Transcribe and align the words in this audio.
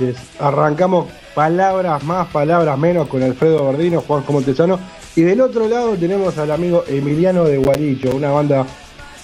Noches. 0.00 0.16
Arrancamos 0.38 1.08
palabras 1.34 2.02
más, 2.04 2.28
palabras 2.28 2.78
menos 2.78 3.08
con 3.08 3.22
Alfredo 3.22 3.64
Bardino, 3.64 4.00
Juan 4.00 4.24
Montesano. 4.28 4.78
Y 5.16 5.22
del 5.22 5.40
otro 5.40 5.68
lado 5.68 5.96
tenemos 5.96 6.36
al 6.38 6.50
amigo 6.50 6.84
Emiliano 6.86 7.44
de 7.44 7.58
Guaricho, 7.58 8.14
una 8.14 8.30
banda 8.30 8.64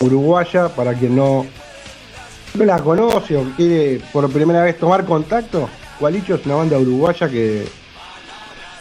uruguaya, 0.00 0.68
para 0.68 0.94
quien 0.94 1.16
no, 1.16 1.46
no 2.54 2.64
la 2.64 2.78
conoce 2.80 3.36
o 3.36 3.44
quiere 3.56 4.00
por 4.12 4.30
primera 4.30 4.62
vez 4.62 4.78
tomar 4.78 5.04
contacto. 5.04 5.68
Guaricho 6.00 6.34
es 6.34 6.44
una 6.46 6.56
banda 6.56 6.78
uruguaya 6.78 7.28
que 7.28 7.66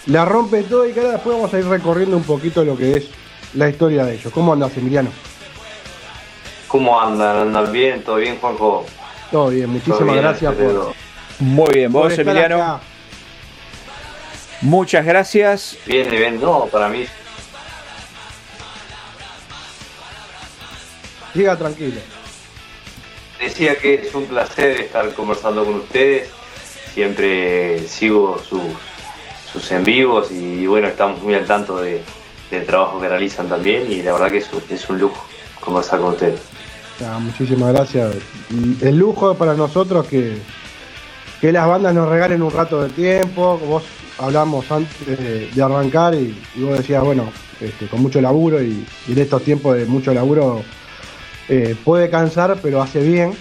la 0.07 0.25
rompe 0.25 0.63
todo 0.63 0.87
y 0.87 0.93
que 0.93 0.99
ahora 0.99 1.13
después 1.13 1.35
vamos 1.35 1.53
a 1.53 1.59
ir 1.59 1.65
recorriendo 1.65 2.17
un 2.17 2.23
poquito 2.23 2.63
lo 2.63 2.77
que 2.77 2.97
es 2.97 3.09
la 3.53 3.69
historia 3.69 4.05
de 4.05 4.15
ellos. 4.15 4.33
¿Cómo 4.33 4.53
andas, 4.53 4.75
Emiliano? 4.77 5.09
¿Cómo 6.67 6.99
andan? 6.99 7.37
¿Andan 7.37 7.71
bien? 7.71 8.03
¿Todo 8.03 8.17
bien, 8.17 8.37
Juanjo? 8.39 8.85
Todo 9.31 9.49
bien, 9.49 9.69
muchísimas 9.69 10.15
gracias 10.15 10.53
por. 10.53 11.04
Muy 11.39 11.73
bien, 11.73 11.91
vos, 11.91 12.17
Emiliano. 12.17 12.79
Muchas 14.61 15.05
gracias. 15.05 15.77
Bien, 15.85 16.09
bien, 16.09 16.39
no, 16.39 16.65
para 16.67 16.89
mí. 16.89 17.05
Siga 21.33 21.57
tranquilo. 21.57 21.99
Decía 23.39 23.75
que 23.77 23.95
es 23.95 24.15
un 24.15 24.25
placer 24.25 24.81
estar 24.81 25.13
conversando 25.13 25.65
con 25.65 25.75
ustedes. 25.75 26.29
Siempre 26.93 27.85
sigo 27.87 28.41
sus, 28.47 28.61
sus 29.51 29.69
en 29.71 29.83
vivos 29.83 30.31
y 30.31 30.65
bueno, 30.65 30.87
estamos 30.87 31.21
muy 31.21 31.35
al 31.35 31.45
tanto 31.45 31.81
de, 31.81 32.01
del 32.49 32.65
trabajo 32.65 33.01
que 33.01 33.09
realizan 33.09 33.49
también 33.49 33.91
y 33.91 34.01
la 34.01 34.13
verdad 34.13 34.31
que 34.31 34.37
es, 34.37 34.49
es 34.69 34.89
un 34.89 34.99
lujo 34.99 35.25
conversar 35.59 35.99
con 35.99 36.13
ustedes. 36.13 36.39
muchísimas 37.19 37.73
gracias. 37.73 38.15
El 38.81 38.97
lujo 38.97 39.35
para 39.35 39.55
nosotros 39.55 40.07
que, 40.07 40.37
que 41.45 41.51
las 41.51 41.67
bandas 41.67 41.93
nos 41.93 42.09
regalen 42.09 42.41
un 42.41 42.51
rato 42.51 42.81
de 42.81 42.89
tiempo. 42.89 43.59
Vos 43.59 43.83
hablamos 44.17 44.71
antes 44.71 45.05
de, 45.05 45.61
arrancar 45.61 46.15
y, 46.15 46.35
vos 46.55 46.79
decías, 46.79 47.03
bueno, 47.03 47.31
este, 47.61 47.85
con 47.85 48.01
mucho 48.01 48.19
laburo 48.19 48.63
y, 48.63 48.83
en 49.07 49.17
estos 49.19 49.43
tiempos 49.43 49.77
de 49.77 49.85
mucho 49.85 50.11
laburo 50.11 50.63
eh, 51.47 51.75
puede 51.85 52.09
cansar, 52.09 52.57
pero 52.63 52.81
hace 52.81 52.99
bien. 52.99 53.35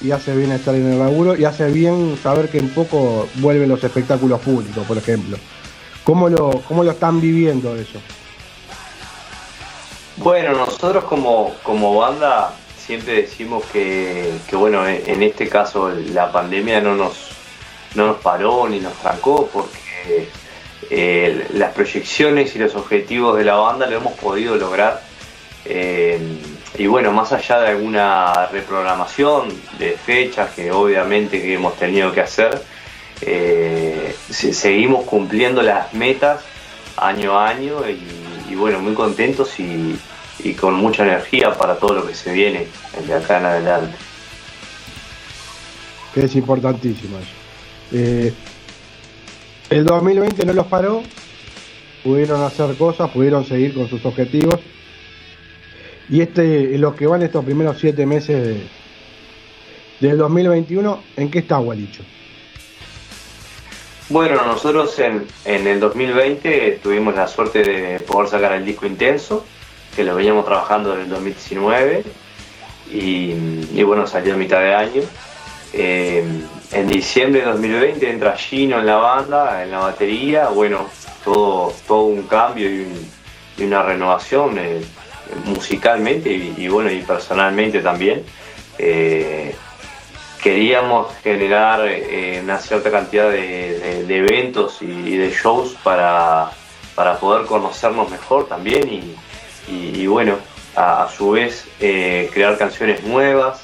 Y 0.00 0.12
hace 0.12 0.34
bien 0.34 0.50
estar 0.50 0.74
en 0.74 0.92
el 0.92 0.98
laburo 0.98 1.36
y 1.36 1.44
hace 1.44 1.70
bien 1.70 2.18
saber 2.22 2.48
que 2.48 2.58
en 2.58 2.70
poco 2.70 3.28
vuelven 3.34 3.68
los 3.68 3.84
espectáculos 3.84 4.40
públicos, 4.40 4.86
por 4.86 4.96
ejemplo. 4.96 5.36
¿Cómo 6.04 6.30
lo, 6.30 6.62
cómo 6.66 6.82
lo 6.82 6.92
están 6.92 7.20
viviendo 7.20 7.76
eso? 7.76 8.00
Bueno, 10.16 10.52
nosotros 10.52 11.04
como, 11.04 11.52
como 11.62 11.96
banda 11.96 12.54
siempre 12.78 13.22
decimos 13.22 13.62
que, 13.72 14.32
bueno, 14.54 14.88
en 14.88 15.22
este 15.22 15.48
caso 15.48 15.90
la 15.90 16.32
pandemia 16.32 16.80
no 16.80 16.96
nos, 16.96 17.41
no 17.94 18.06
nos 18.06 18.16
paró 18.18 18.68
ni 18.68 18.80
nos 18.80 18.94
trancó 18.94 19.48
porque 19.52 20.28
eh, 20.90 21.46
las 21.54 21.72
proyecciones 21.72 22.54
y 22.56 22.58
los 22.58 22.74
objetivos 22.74 23.36
de 23.38 23.44
la 23.44 23.54
banda 23.54 23.86
lo 23.86 23.96
hemos 23.96 24.14
podido 24.14 24.56
lograr. 24.56 25.02
Eh, 25.64 26.18
y 26.76 26.86
bueno, 26.86 27.12
más 27.12 27.32
allá 27.32 27.60
de 27.60 27.68
alguna 27.68 28.46
reprogramación 28.46 29.48
de 29.78 29.92
fechas 29.92 30.50
que 30.50 30.72
obviamente 30.72 31.40
que 31.40 31.54
hemos 31.54 31.76
tenido 31.76 32.12
que 32.12 32.20
hacer, 32.20 32.62
eh, 33.20 34.14
seguimos 34.28 35.04
cumpliendo 35.04 35.62
las 35.62 35.94
metas 35.94 36.42
año 36.96 37.38
a 37.38 37.48
año 37.48 37.76
y 37.88 38.54
bueno, 38.54 38.80
muy 38.80 38.94
contentos 38.94 39.58
y, 39.60 39.98
con 40.60 40.74
mucha 40.74 41.04
energía 41.04 41.54
para 41.54 41.76
todo 41.76 41.94
lo 41.94 42.06
que 42.06 42.14
se 42.14 42.32
viene 42.32 42.66
de 43.06 43.14
acá 43.14 43.38
en 43.38 43.46
adelante. 43.46 43.96
Que 46.12 46.24
es 46.24 46.34
importantísimo 46.34 47.18
eso. 47.18 47.41
Eh, 47.92 48.32
el 49.70 49.84
2020 49.84 50.44
no 50.46 50.52
los 50.52 50.66
paró, 50.66 51.02
pudieron 52.02 52.42
hacer 52.42 52.74
cosas, 52.76 53.10
pudieron 53.10 53.44
seguir 53.44 53.74
con 53.74 53.88
sus 53.88 54.04
objetivos. 54.04 54.60
Y 56.08 56.20
este, 56.20 56.76
los 56.78 56.94
que 56.94 57.06
van 57.06 57.22
estos 57.22 57.44
primeros 57.44 57.78
siete 57.78 58.04
meses 58.04 58.42
de, 60.00 60.08
del 60.08 60.18
2021, 60.18 61.02
¿en 61.16 61.30
qué 61.30 61.38
está 61.38 61.56
Gualicho? 61.58 62.02
Bueno, 64.08 64.44
nosotros 64.44 64.98
en, 64.98 65.26
en 65.44 65.66
el 65.66 65.80
2020 65.80 66.80
tuvimos 66.82 67.14
la 67.14 67.26
suerte 67.28 67.62
de 67.62 68.00
poder 68.00 68.28
sacar 68.28 68.52
el 68.52 68.64
disco 68.64 68.84
intenso, 68.84 69.46
que 69.96 70.04
lo 70.04 70.16
veníamos 70.16 70.44
trabajando 70.44 70.94
en 70.94 71.02
el 71.02 71.08
2019 71.08 72.04
y, 72.92 73.82
bueno, 73.84 74.06
salió 74.06 74.34
a 74.34 74.36
mitad 74.36 74.60
de 74.60 74.74
año. 74.74 75.02
Eh, 75.72 76.24
en 76.72 76.88
diciembre 76.88 77.40
de 77.40 77.46
2020 77.46 78.10
entra 78.10 78.36
Gino 78.36 78.78
en 78.78 78.86
la 78.86 78.96
banda, 78.96 79.62
en 79.62 79.70
la 79.70 79.78
batería, 79.78 80.48
bueno, 80.48 80.88
todo, 81.24 81.72
todo 81.86 82.04
un 82.04 82.22
cambio 82.22 82.70
y, 82.70 82.86
una 83.58 83.82
renovación 83.82 84.58
eh, 84.58 84.80
musicalmente 85.44 86.32
y, 86.32 86.66
bueno, 86.68 86.90
y 86.90 87.00
personalmente 87.02 87.80
también. 87.80 88.24
Eh, 88.78 89.54
queríamos 90.42 91.14
generar 91.22 91.88
una 92.42 92.58
cierta 92.58 92.90
cantidad 92.90 93.30
de, 93.30 94.04
eventos 94.08 94.82
y, 94.82 95.16
de 95.16 95.30
shows 95.30 95.76
para, 95.84 96.50
para 96.96 97.18
poder 97.18 97.46
conocernos 97.46 98.10
mejor 98.10 98.48
también 98.48 98.88
y, 98.88 99.14
y, 99.68 100.06
bueno, 100.06 100.38
a, 100.74 101.08
su 101.14 101.32
vez 101.32 101.66
eh, 101.80 102.30
crear 102.32 102.58
canciones 102.58 103.02
nuevas, 103.04 103.62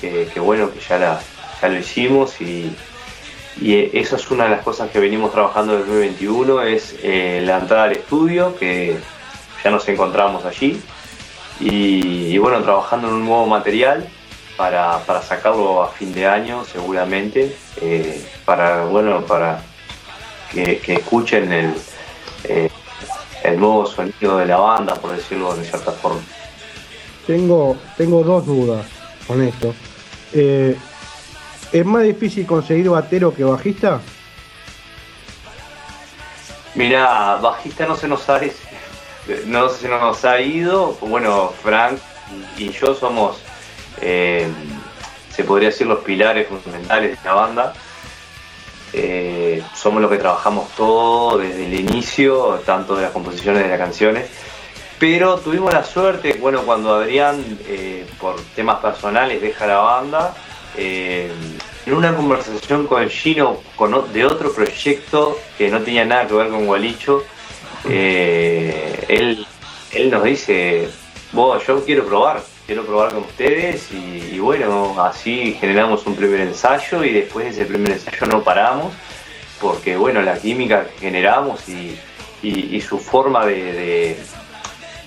que, 0.00 0.40
bueno, 0.40 0.70
que 0.72 0.80
ya, 0.80 1.20
ya 1.60 1.68
lo 1.68 1.78
hicimos 1.78 2.40
y, 2.40 2.74
y 3.60 3.96
eso 3.98 4.16
es 4.16 4.30
una 4.30 4.44
de 4.44 4.50
las 4.50 4.62
cosas 4.62 4.90
que 4.90 5.00
venimos 5.00 5.32
trabajando 5.32 5.74
el 5.74 5.80
2021, 5.80 6.62
es 6.62 6.96
eh, 7.02 7.42
la 7.44 7.58
entrada 7.58 7.84
al 7.84 7.92
estudio, 7.92 8.56
que 8.56 8.96
ya 9.64 9.70
nos 9.70 9.88
encontramos 9.88 10.44
allí, 10.44 10.80
y, 11.60 12.38
bueno, 12.38 12.62
trabajando 12.62 13.08
en 13.08 13.14
un 13.14 13.24
nuevo 13.24 13.46
material 13.46 14.08
para, 14.56 15.02
sacarlo 15.22 15.82
a 15.82 15.88
fin 15.88 16.12
de 16.12 16.26
año 16.26 16.64
seguramente, 16.64 17.56
eh, 17.80 18.24
para, 18.44 18.84
bueno, 18.84 19.24
para 19.26 19.62
que, 20.52 20.78
que 20.78 20.94
escuchen 20.94 21.52
el, 21.52 21.74
el 23.42 23.58
nuevo 23.58 23.86
sonido 23.86 24.38
de 24.38 24.46
la 24.46 24.58
banda, 24.58 24.94
por 24.94 25.16
decirlo 25.16 25.54
de 25.54 25.64
cierta 25.64 25.92
forma. 25.92 26.20
Tengo, 27.26 27.76
tengo 27.96 28.22
dos 28.22 28.46
dudas 28.46 28.86
con 29.26 29.42
esto. 29.42 29.74
¿Es 31.72 31.84
más 31.84 32.02
difícil 32.02 32.46
conseguir 32.46 32.88
batero 32.88 33.34
que 33.34 33.44
bajista? 33.44 34.00
Mira, 36.74 37.36
bajista 37.36 37.86
no 37.86 37.96
se 37.96 38.08
nos 38.08 38.28
ha 38.28 38.40
no 39.46 39.68
se 39.68 39.88
nos 39.88 40.24
ha 40.24 40.40
ido. 40.40 40.92
Bueno, 41.00 41.52
Frank 41.62 41.98
y 42.56 42.70
yo 42.70 42.94
somos, 42.94 43.38
eh, 44.00 44.48
se 45.30 45.44
podría 45.44 45.68
decir, 45.68 45.86
los 45.86 46.00
pilares 46.00 46.48
fundamentales 46.48 47.18
de 47.22 47.28
la 47.28 47.34
banda. 47.34 47.72
Eh, 48.92 49.62
somos 49.74 50.00
los 50.00 50.10
que 50.10 50.16
trabajamos 50.16 50.70
todo 50.74 51.38
desde 51.38 51.66
el 51.66 51.74
inicio, 51.74 52.62
tanto 52.64 52.96
de 52.96 53.02
las 53.02 53.12
composiciones 53.12 53.62
de 53.62 53.68
las 53.68 53.78
canciones. 53.78 54.28
Pero 54.98 55.38
tuvimos 55.38 55.72
la 55.72 55.84
suerte, 55.84 56.38
bueno, 56.40 56.62
cuando 56.62 56.94
Adrián, 56.94 57.44
eh, 57.66 58.06
por 58.18 58.40
temas 58.56 58.78
personales, 58.80 59.40
deja 59.40 59.66
la 59.66 59.78
banda, 59.78 60.34
eh, 60.78 61.30
en 61.86 61.94
una 61.94 62.14
conversación 62.14 62.86
con 62.86 63.08
Gino 63.08 63.60
de 64.12 64.24
otro 64.24 64.52
proyecto 64.52 65.38
que 65.56 65.68
no 65.70 65.80
tenía 65.82 66.04
nada 66.04 66.26
que 66.26 66.34
ver 66.34 66.48
con 66.48 66.66
Gualicho, 66.66 67.24
él, 67.84 69.46
él 69.92 70.10
nos 70.10 70.24
dice, 70.24 70.88
vos, 71.32 71.66
yo 71.66 71.84
quiero 71.84 72.06
probar, 72.06 72.42
quiero 72.66 72.84
probar 72.84 73.14
con 73.14 73.24
ustedes 73.24 73.88
y, 73.92 74.38
bueno, 74.38 75.02
así 75.02 75.56
generamos 75.58 76.06
un 76.06 76.14
primer 76.14 76.40
ensayo 76.40 77.02
y 77.02 77.12
después 77.12 77.46
de 77.46 77.50
ese 77.52 77.64
primer 77.64 77.92
ensayo 77.92 78.26
no 78.26 78.44
paramos 78.44 78.92
porque 79.60 79.96
bueno, 79.96 80.22
la 80.22 80.38
química 80.38 80.84
que 80.84 80.98
generamos 80.98 81.68
y, 81.68 81.98
su 82.80 82.98
forma 82.98 83.44
de, 83.44 84.16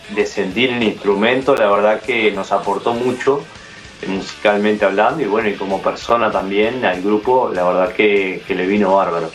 de, 0.09 0.25
sentir 0.25 0.71
el 0.71 0.83
instrumento, 0.83 1.56
la 1.56 1.67
verdad 1.71 2.01
que 2.01 2.31
nos 2.31 2.51
aportó 2.51 2.94
mucho 2.94 3.41
eh, 3.41 3.60
musicalmente 4.07 4.86
hablando 4.86 5.21
y 5.24 5.25
bueno, 5.25 5.50
y 5.50 5.53
como 5.53 5.81
persona 5.81 6.31
también 6.31 6.83
al 6.86 7.01
grupo, 7.01 7.51
la 7.53 7.63
verdad 7.63 7.94
que, 7.94 8.44
le 8.48 8.68
vino 8.68 8.95
bárbaro. 8.95 9.30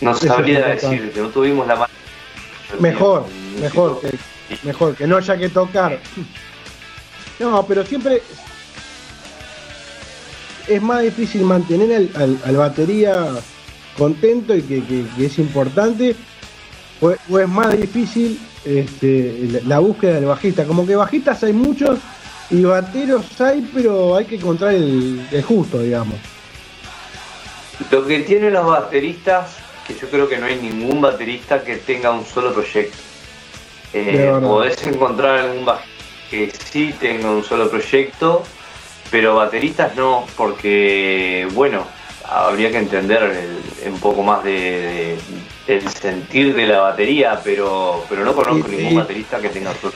No 0.00 0.14
sabría 0.14 0.66
decir 0.66 1.10
que 1.12 1.20
no 1.20 1.28
tuvimos 1.28 1.66
la 1.66 1.76
mano. 1.76 1.92
Mejor, 2.80 3.26
mejor, 3.60 4.00
que, 4.00 4.18
mejor, 4.64 4.96
que 4.96 5.06
no 5.06 5.16
haya 5.16 5.36
que 5.36 5.48
tocar 5.48 6.00
no, 7.38 7.66
pero 7.66 7.84
siempre 7.84 8.22
es 10.66 10.82
más 10.82 11.02
difícil 11.02 11.42
mantener 11.42 12.10
al, 12.14 12.56
batería 12.56 13.26
contento 13.96 14.54
y 14.54 14.62
que, 14.62 15.04
es 15.18 15.38
importante, 15.38 16.16
o, 17.00 17.10
es 17.10 17.48
más 17.48 17.78
difícil 17.78 18.38
este, 18.64 19.62
la, 19.66 19.78
búsqueda 19.78 20.14
del 20.14 20.26
bajista. 20.26 20.64
Como 20.64 20.86
que 20.86 20.96
bajistas 20.96 21.42
hay 21.44 21.52
muchos 21.52 21.98
y 22.50 22.62
bateros 22.62 23.40
hay, 23.40 23.68
pero 23.74 24.16
hay 24.16 24.24
que 24.24 24.36
encontrar 24.36 24.74
el, 24.74 25.26
justo, 25.46 25.80
digamos. 25.80 26.16
Lo 27.90 28.06
que 28.06 28.20
tienen 28.20 28.52
los 28.52 28.66
bateristas, 28.66 29.56
que 29.86 29.94
yo 29.94 30.08
creo 30.08 30.28
que 30.28 30.38
no 30.38 30.46
hay 30.46 30.56
ningún 30.56 31.00
baterista 31.00 31.62
que 31.62 31.76
tenga 31.76 32.10
un 32.10 32.24
solo 32.24 32.52
proyecto. 32.52 32.96
Eh, 33.92 34.32
podés 34.42 34.86
encontrar 34.86 35.38
algún 35.38 35.64
bajista 35.64 35.96
que 36.30 36.50
sí 36.50 36.94
tenga 36.98 37.30
un 37.30 37.44
solo 37.44 37.70
proyecto, 37.70 38.42
pero 39.10 39.36
bateristas 39.36 39.94
no, 39.96 40.26
porque, 40.36 41.46
bueno, 41.52 41.84
habría 42.24 42.70
que 42.70 42.78
entender 42.78 43.48
un 43.86 44.00
poco 44.00 44.22
más 44.22 44.42
de, 44.42 45.16
del 45.66 45.88
sentir 45.88 46.54
de 46.54 46.66
la 46.66 46.80
batería, 46.80 47.40
pero, 47.42 48.04
pero 48.08 48.24
no 48.24 48.34
conozco 48.34 48.68
ningún 48.68 48.96
baterista 48.96 49.40
que 49.40 49.48
tenga 49.48 49.72
solo. 49.74 49.94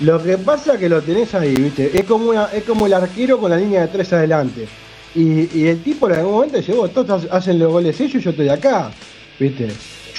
Lo 0.00 0.22
que 0.22 0.38
pasa 0.38 0.74
es 0.74 0.80
que 0.80 0.88
lo 0.88 1.02
tenés 1.02 1.34
ahí, 1.34 1.54
¿viste? 1.54 1.90
Es 1.98 2.04
como, 2.04 2.32
es 2.32 2.62
como 2.64 2.86
el 2.86 2.92
arquero 2.92 3.38
con 3.38 3.50
la 3.50 3.56
línea 3.56 3.82
de 3.82 3.88
tres 3.88 4.12
adelante. 4.12 4.68
Y, 5.14 5.66
el 5.66 5.82
tipo 5.82 6.08
en 6.08 6.16
algún 6.16 6.32
momento 6.32 6.58
dice, 6.58 6.72
vos 6.72 6.92
todos 6.92 7.26
hacen 7.30 7.58
los 7.58 7.72
goles 7.72 8.00
ellos 8.00 8.14
y 8.16 8.20
yo 8.20 8.30
estoy 8.30 8.48
acá, 8.48 8.92
¿viste? 9.40 9.68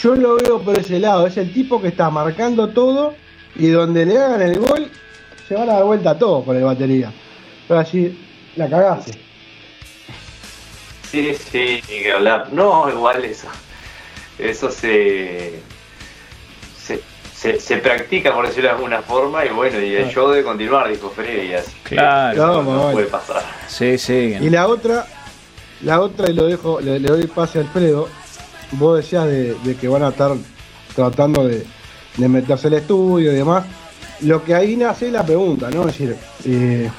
Yo 0.01 0.15
lo 0.15 0.35
veo 0.35 0.61
por 0.61 0.77
ese 0.77 0.99
lado, 0.99 1.27
es 1.27 1.37
el 1.37 1.53
tipo 1.53 1.81
que 1.81 1.89
está 1.89 2.09
marcando 2.09 2.69
todo 2.69 3.13
y 3.55 3.67
donde 3.67 4.05
le 4.05 4.17
hagan 4.17 4.41
el 4.41 4.59
gol 4.59 4.89
se 5.47 5.55
van 5.55 5.69
a 5.69 5.73
dar 5.73 5.83
vuelta 5.83 6.17
todo 6.17 6.43
con 6.43 6.57
el 6.57 6.63
batería. 6.63 7.13
Pero 7.67 7.79
así, 7.79 8.17
la 8.55 8.69
cagaste. 8.69 9.13
Sí, 11.09 11.33
sí, 11.33 11.81
que 11.87 12.11
hablar. 12.11 12.49
No, 12.51 12.89
igual 12.89 13.23
eso. 13.25 13.47
Eso 14.37 14.69
se, 14.69 15.59
se, 17.39 17.57
se, 17.57 17.77
practica, 17.77 18.33
por 18.33 18.45
decirlo 18.45 18.69
de 18.69 18.75
alguna 18.75 19.01
forma, 19.01 19.45
y 19.45 19.49
bueno, 19.49 19.79
y 19.79 19.95
el 19.95 20.09
show 20.09 20.29
de 20.29 20.43
continuar, 20.43 20.89
dijo 20.89 21.09
Freddy, 21.09 21.53
así. 21.53 21.71
Claro, 21.83 22.63
no, 22.63 22.91
puede 22.91 23.07
pasar. 23.07 23.41
Sí, 23.65 23.97
sí. 23.97 24.35
Y 24.41 24.49
la 24.49 24.67
otra, 24.67 25.05
la 25.83 26.01
otra, 26.01 26.29
y 26.29 26.33
lo 26.33 26.47
dejo, 26.47 26.81
le, 26.81 26.99
doy 26.99 27.27
pase 27.27 27.59
a 27.59 27.61
Alfredo, 27.61 28.09
vos 28.71 28.97
decías 28.97 29.25
de, 29.25 29.77
que 29.79 29.87
van 29.87 30.03
a 30.03 30.09
estar 30.09 30.33
tratando 30.93 31.47
de, 31.47 31.65
meterse 32.17 32.67
al 32.67 32.73
estudio 32.73 33.31
y 33.31 33.35
demás. 33.35 33.63
Lo 34.19 34.43
que 34.43 34.53
ahí 34.53 34.75
nace 34.75 35.09
la 35.09 35.25
pregunta, 35.25 35.69
¿no? 35.71 35.87
Es 35.87 35.97
decir, 35.97 36.17
eh, 36.43 36.89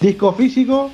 disco 0.00 0.32
físico 0.32 0.90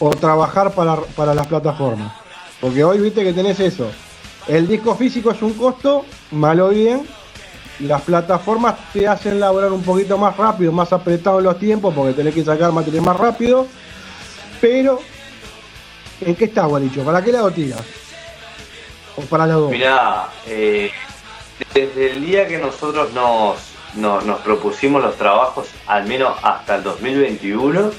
o 0.00 0.10
trabajar 0.10 0.72
para, 0.72 0.96
para 0.96 1.34
las 1.34 1.46
plataformas. 1.46 2.12
Porque 2.60 2.84
hoy 2.84 2.98
viste 2.98 3.24
que 3.24 3.32
tenés 3.32 3.58
eso. 3.58 3.90
El 4.46 4.68
disco 4.68 4.94
físico 4.94 5.30
es 5.30 5.40
un 5.40 5.54
costo, 5.54 6.04
malo 6.30 6.68
bien. 6.68 7.17
Las 7.80 8.02
plataformas 8.02 8.74
te 8.92 9.06
hacen 9.06 9.38
laborar 9.38 9.70
un 9.70 9.82
poquito 9.82 10.18
más 10.18 10.36
rápido, 10.36 10.72
más 10.72 10.92
apretado 10.92 11.40
los 11.40 11.58
tiempos, 11.58 11.94
porque 11.94 12.12
tenés 12.12 12.34
que 12.34 12.44
sacar 12.44 12.72
material 12.72 13.04
más 13.04 13.16
rápido. 13.16 13.66
Pero, 14.60 14.98
¿en 16.20 16.34
qué 16.34 16.46
está, 16.46 16.66
Guaricho? 16.66 17.04
¿Para 17.04 17.22
qué 17.22 17.30
lado 17.30 17.50
tiras? 17.52 17.82
¿O 19.16 19.22
para 19.22 19.46
la 19.46 19.54
dos? 19.54 19.70
Mirá, 19.70 20.28
eh, 20.46 20.90
desde 21.72 22.12
el 22.12 22.26
día 22.26 22.48
que 22.48 22.58
nosotros 22.58 23.12
nos, 23.12 23.58
nos, 23.94 24.40
propusimos 24.40 25.00
los 25.00 25.16
trabajos, 25.16 25.68
al 25.86 26.06
menos 26.06 26.36
hasta 26.42 26.76
el 26.76 26.82
2021, 26.82 27.90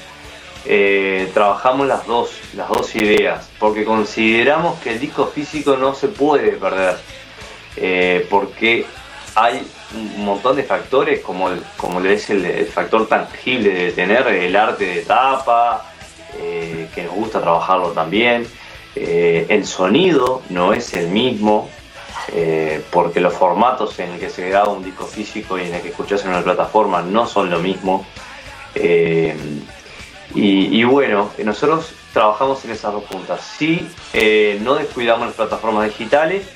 eh, 0.66 1.30
trabajamos 1.32 1.86
las 1.86 2.06
dos, 2.06 2.30
las 2.54 2.68
dos 2.68 2.94
ideas, 2.96 3.48
porque 3.58 3.84
consideramos 3.86 4.78
que 4.80 4.90
el 4.92 5.00
disco 5.00 5.26
físico 5.26 5.78
no 5.78 5.94
se 5.94 6.08
puede 6.08 6.52
perder, 6.52 6.98
eh, 7.76 8.26
porque 8.28 8.84
hay 9.34 9.66
un 9.94 10.24
montón 10.24 10.56
de 10.56 10.62
factores, 10.62 11.20
como, 11.20 11.50
como 11.76 12.00
es 12.00 12.30
el, 12.30 12.66
factor 12.66 13.06
tangible 13.06 13.72
de 13.72 13.92
tener 13.92 14.26
el 14.28 14.54
arte 14.56 14.84
de 14.86 15.02
tapa, 15.02 15.90
eh, 16.38 16.88
que 16.94 17.04
nos 17.04 17.14
gusta 17.14 17.40
trabajarlo 17.40 17.90
también. 17.90 18.46
el 18.94 19.66
sonido 19.66 20.42
no 20.48 20.72
es 20.72 20.94
el 20.94 21.08
mismo, 21.08 21.68
eh, 22.32 22.82
porque 22.90 23.20
los 23.20 23.34
formatos 23.34 23.98
en 23.98 24.12
el 24.12 24.20
que 24.20 24.30
se 24.30 24.48
graba 24.48 24.68
un 24.68 24.84
disco 24.84 25.04
físico 25.04 25.58
y 25.58 25.62
en 25.62 25.74
el 25.74 25.82
que 25.82 25.88
escuchas 25.88 26.24
en 26.24 26.30
una 26.30 26.42
plataforma 26.42 27.02
no 27.02 27.26
son 27.26 27.50
lo 27.50 27.58
mismo. 27.58 28.06
Eh, 28.74 29.36
y, 30.32 30.84
bueno, 30.84 31.30
nosotros 31.44 31.92
trabajamos 32.12 32.64
en 32.64 32.70
esas 32.70 32.92
dos 32.92 33.02
puntas. 33.04 33.40
Sí, 33.40 33.88
eh, 34.12 34.60
no 34.62 34.76
descuidamos 34.76 35.26
las 35.26 35.34
plataformas 35.34 35.86
digitales, 35.86 36.46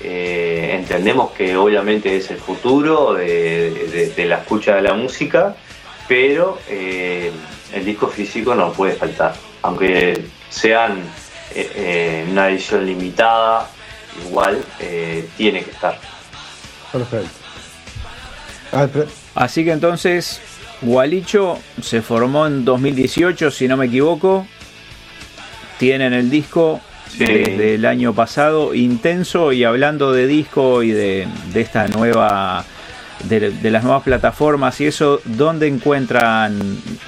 entendemos 0.00 1.30
que 1.32 1.56
obviamente 1.56 2.16
es 2.16 2.30
el 2.30 2.38
futuro 2.38 3.14
de, 3.14 4.12
la 4.28 4.38
escucha 4.38 4.76
de 4.76 4.82
la 4.82 4.94
música, 4.94 5.56
pero 6.08 6.58
el 6.68 7.84
disco 7.84 8.08
físico 8.08 8.54
no 8.54 8.72
puede 8.72 8.94
faltar, 8.94 9.34
aunque 9.62 10.24
sean 10.50 11.02
una 12.30 12.50
edición 12.50 12.84
limitada 12.84 13.70
igual 14.26 14.64
eh, 14.80 15.28
tiene 15.36 15.62
que 15.62 15.70
estar. 15.70 15.98
Perfecto. 16.92 17.30
Así 19.34 19.64
que 19.64 19.72
entonces, 19.72 20.40
Gualicho 20.82 21.58
se 21.80 22.02
formó 22.02 22.46
en 22.46 22.64
2018, 22.64 23.50
si 23.50 23.68
no 23.68 23.76
me 23.76 23.86
equivoco. 23.86 24.46
Tienen 25.78 26.12
el 26.12 26.30
disco 26.30 26.80
del 27.18 27.84
año 27.86 28.14
pasado, 28.14 28.74
intenso, 28.74 29.52
y 29.52 29.64
hablando 29.64 30.12
de 30.12 30.26
disco 30.26 30.82
y 30.82 30.90
de, 30.90 31.26
esta 31.54 31.88
nueva. 31.88 32.64
De, 33.24 33.50
de, 33.50 33.70
las 33.70 33.84
nuevas 33.84 34.02
plataformas 34.02 34.78
y 34.82 34.86
eso, 34.86 35.20
¿dónde 35.24 35.66
encuentran 35.66 36.58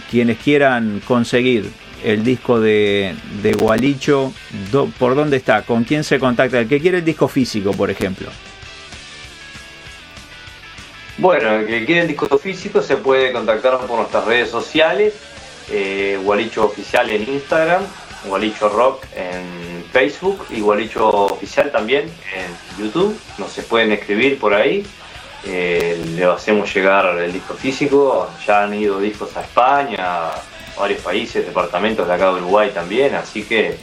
quienes 0.08 0.38
quieran 0.38 1.02
conseguir 1.06 1.70
el 2.06 2.22
disco 2.24 2.60
de, 2.60 3.14
de 3.42 3.52
Gualicho, 3.52 4.32
¿por 4.98 5.14
dónde 5.14 5.36
está? 5.36 5.62
¿Con 5.62 5.84
quién 5.84 6.04
se 6.04 6.18
contacta? 6.18 6.60
El 6.60 6.68
que 6.68 6.80
quiere 6.80 6.98
el 6.98 7.04
disco 7.04 7.28
físico, 7.28 7.72
por 7.72 7.90
ejemplo. 7.90 8.28
Bueno, 11.18 11.50
el 11.56 11.66
que 11.66 11.84
quiere 11.84 12.02
el 12.02 12.08
disco 12.08 12.38
físico 12.38 12.82
se 12.82 12.96
puede 12.98 13.32
contactar 13.32 13.78
por 13.78 13.98
nuestras 13.98 14.24
redes 14.26 14.50
sociales, 14.50 15.14
eh, 15.70 16.18
Gualicho 16.22 16.66
Oficial 16.66 17.08
en 17.10 17.28
Instagram, 17.28 17.82
Gualicho 18.26 18.68
Rock 18.68 19.04
en 19.16 19.65
Facebook 19.96 20.44
y 20.50 20.60
Gualicho 20.60 21.08
Oficial 21.08 21.72
también 21.72 22.04
en 22.34 22.84
YouTube. 22.84 23.18
Nos 23.38 23.52
pueden 23.60 23.92
escribir 23.92 24.38
por 24.38 24.52
ahí. 24.52 24.84
Eh, 25.46 25.98
le 26.14 26.24
hacemos 26.26 26.74
llegar 26.74 27.18
el 27.18 27.32
disco 27.32 27.54
físico. 27.54 28.28
Ya 28.46 28.64
han 28.64 28.74
ido 28.74 29.00
discos 29.00 29.34
a 29.38 29.40
España, 29.40 30.32
varios 30.78 31.00
países, 31.00 31.46
departamentos 31.46 32.06
de 32.06 32.12
acá 32.12 32.26
de 32.26 32.42
Uruguay 32.42 32.72
también, 32.74 33.14
así 33.14 33.44
que 33.44 33.78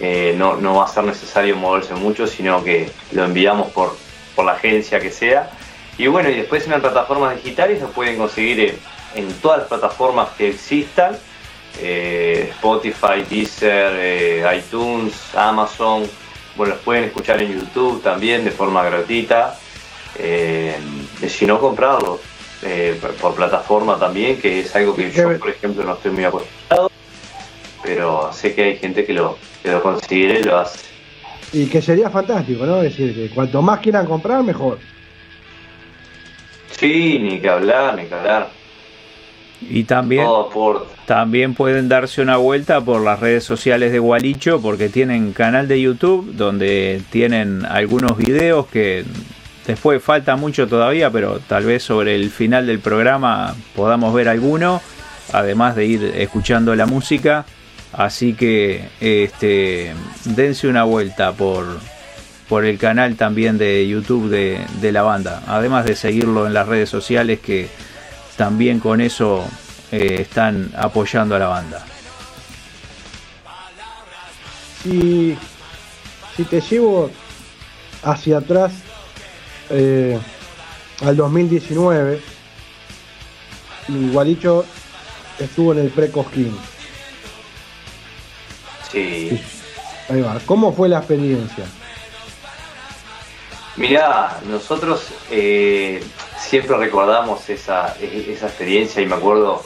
eh, 0.00 0.34
no, 0.36 0.74
va 0.74 0.84
a 0.84 0.88
ser 0.88 1.04
necesario 1.04 1.54
moverse 1.54 1.94
mucho, 1.94 2.26
sino 2.26 2.64
que 2.64 2.90
lo 3.12 3.24
enviamos 3.24 3.70
por, 3.70 3.96
por 4.34 4.44
la 4.46 4.54
agencia 4.54 4.98
que 4.98 5.12
sea. 5.12 5.48
Y 5.96 6.08
bueno, 6.08 6.28
y 6.28 6.34
después 6.34 6.64
en 6.64 6.72
las 6.72 6.80
plataformas 6.80 7.36
digitales 7.36 7.80
lo 7.80 7.90
pueden 7.90 8.18
conseguir 8.18 8.80
en, 9.14 9.32
todas 9.34 9.58
las 9.58 9.68
plataformas 9.68 10.30
que 10.36 10.48
existan, 10.48 11.16
eh, 11.80 12.48
Spotify, 12.52 13.24
Deezer, 13.28 13.92
eh, 13.96 14.58
iTunes, 14.58 15.34
Amazon, 15.34 16.04
bueno, 16.56 16.74
los 16.74 16.82
pueden 16.82 17.04
escuchar 17.04 17.42
en 17.42 17.58
YouTube 17.58 18.02
también 18.02 18.44
de 18.44 18.50
forma 18.50 18.82
gratuita, 18.84 19.58
si 20.16 21.44
no 21.44 21.60
comprarlos 21.60 22.20
eh, 22.62 22.98
por 23.20 23.34
plataforma 23.34 23.98
también, 23.98 24.40
que 24.40 24.60
es 24.60 24.74
algo 24.74 24.96
que 24.96 25.10
yo, 25.10 25.38
por 25.38 25.50
ejemplo, 25.50 25.84
no 25.84 25.92
estoy 25.92 26.10
muy 26.10 26.24
acostumbrado, 26.24 26.90
pero 27.82 28.32
sé 28.32 28.54
que 28.54 28.64
hay 28.64 28.76
gente 28.78 29.04
que 29.04 29.12
lo, 29.12 29.36
que 29.62 29.70
lo 29.70 30.00
y 30.10 30.42
lo 30.42 30.58
hace. 30.58 30.78
Y 31.52 31.66
que 31.66 31.82
sería 31.82 32.08
fantástico, 32.08 32.64
¿no? 32.64 32.82
Es 32.82 32.96
decir, 32.96 33.14
que 33.14 33.34
cuanto 33.34 33.60
más 33.60 33.80
quieran 33.80 34.06
comprar, 34.06 34.42
mejor. 34.42 34.78
Sí, 36.70 37.18
ni 37.20 37.40
que 37.40 37.48
hablar, 37.48 37.94
ni 37.94 38.06
que 38.06 38.14
hablar. 38.14 38.48
Y 39.60 39.84
también, 39.84 40.26
también 41.06 41.54
pueden 41.54 41.88
darse 41.88 42.20
una 42.20 42.36
vuelta 42.36 42.80
por 42.82 43.02
las 43.02 43.20
redes 43.20 43.44
sociales 43.44 43.90
de 43.90 43.98
Gualicho 43.98 44.60
porque 44.60 44.88
tienen 44.88 45.32
canal 45.32 45.66
de 45.66 45.80
YouTube 45.80 46.34
donde 46.34 47.02
tienen 47.10 47.64
algunos 47.64 48.16
videos 48.16 48.66
que 48.66 49.04
Después 49.66 50.00
falta 50.00 50.36
mucho 50.36 50.68
todavía, 50.68 51.10
pero 51.10 51.40
tal 51.40 51.64
vez 51.64 51.82
sobre 51.82 52.14
el 52.14 52.30
final 52.30 52.66
del 52.66 52.78
programa 52.78 53.56
podamos 53.74 54.14
ver 54.14 54.28
alguno, 54.28 54.80
además 55.32 55.74
de 55.74 55.86
ir 55.86 56.04
escuchando 56.16 56.76
la 56.76 56.86
música. 56.86 57.44
Así 57.92 58.34
que 58.34 58.88
este, 59.00 59.92
dense 60.24 60.68
una 60.68 60.84
vuelta 60.84 61.32
por, 61.32 61.66
por 62.48 62.64
el 62.64 62.78
canal 62.78 63.16
también 63.16 63.58
de 63.58 63.88
YouTube 63.88 64.28
de, 64.28 64.60
de, 64.80 64.92
la 64.92 65.02
banda, 65.02 65.42
además 65.48 65.84
de 65.84 65.96
seguirlo 65.96 66.46
en 66.46 66.54
las 66.54 66.68
redes 66.68 66.88
sociales 66.88 67.40
que 67.40 67.68
también 68.36 68.80
con 68.80 69.00
eso 69.00 69.44
eh, 69.90 70.18
están 70.20 70.72
apoyando 70.76 71.36
a 71.36 71.38
la 71.38 71.46
banda. 71.46 71.84
Si, 74.82 75.36
si 76.36 76.44
te 76.44 76.60
llevo 76.60 77.10
hacia 78.02 78.38
atrás 78.38 78.72
eh, 79.70 80.18
al 81.04 81.16
2019, 81.16 82.20
Gualicho 83.88 84.64
estuvo 85.38 85.72
en 85.72 85.80
el 85.80 85.90
pre-Cosquín. 85.90 86.56
Sí. 88.90 89.40
Ahí 90.08 90.20
va. 90.20 90.38
¿Cómo 90.46 90.72
fue 90.72 90.88
la 90.88 90.98
experiencia? 90.98 91.64
Mirá, 93.76 94.40
nosotros 94.46 95.08
eh, 95.30 96.02
siempre 96.38 96.76
recordamos 96.76 97.48
esa, 97.48 97.96
esa 98.00 98.46
experiencia 98.46 99.02
y 99.02 99.06
me 99.06 99.14
acuerdo 99.14 99.62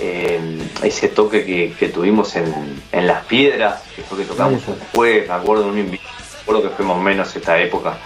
eh, 0.00 0.40
ese 0.82 1.08
toque 1.08 1.74
que, 1.78 1.88
tuvimos 1.88 2.36
en, 2.36 2.80
Las 2.92 3.24
Piedras, 3.26 3.82
que 3.94 4.02
fue 4.02 4.18
que 4.18 4.24
tocamos 4.24 4.66
un 4.68 4.78
jueves, 4.94 5.28
me 5.28 5.34
acuerdo 5.34 5.68
un 5.68 5.78
invitado, 5.78 6.10
recuerdo 6.40 6.62
que 6.62 6.76
fuimos 6.76 7.02
menos 7.02 7.34
esta 7.34 7.60
época, 7.60 7.98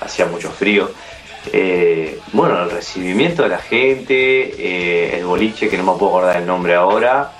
hacía 0.00 0.26
mucho 0.26 0.50
frío. 0.50 0.90
Eh, 1.52 2.18
bueno, 2.32 2.62
el 2.62 2.70
recibimiento 2.70 3.42
de 3.42 3.48
la 3.48 3.58
gente, 3.58 5.16
el 5.16 5.24
boliche, 5.24 5.70
que 5.70 5.78
no 5.78 5.84
me 5.84 5.98
puedo 5.98 6.18
acordar 6.18 6.36
el 6.36 6.46
nombre 6.46 6.74
ahora, 6.74 7.32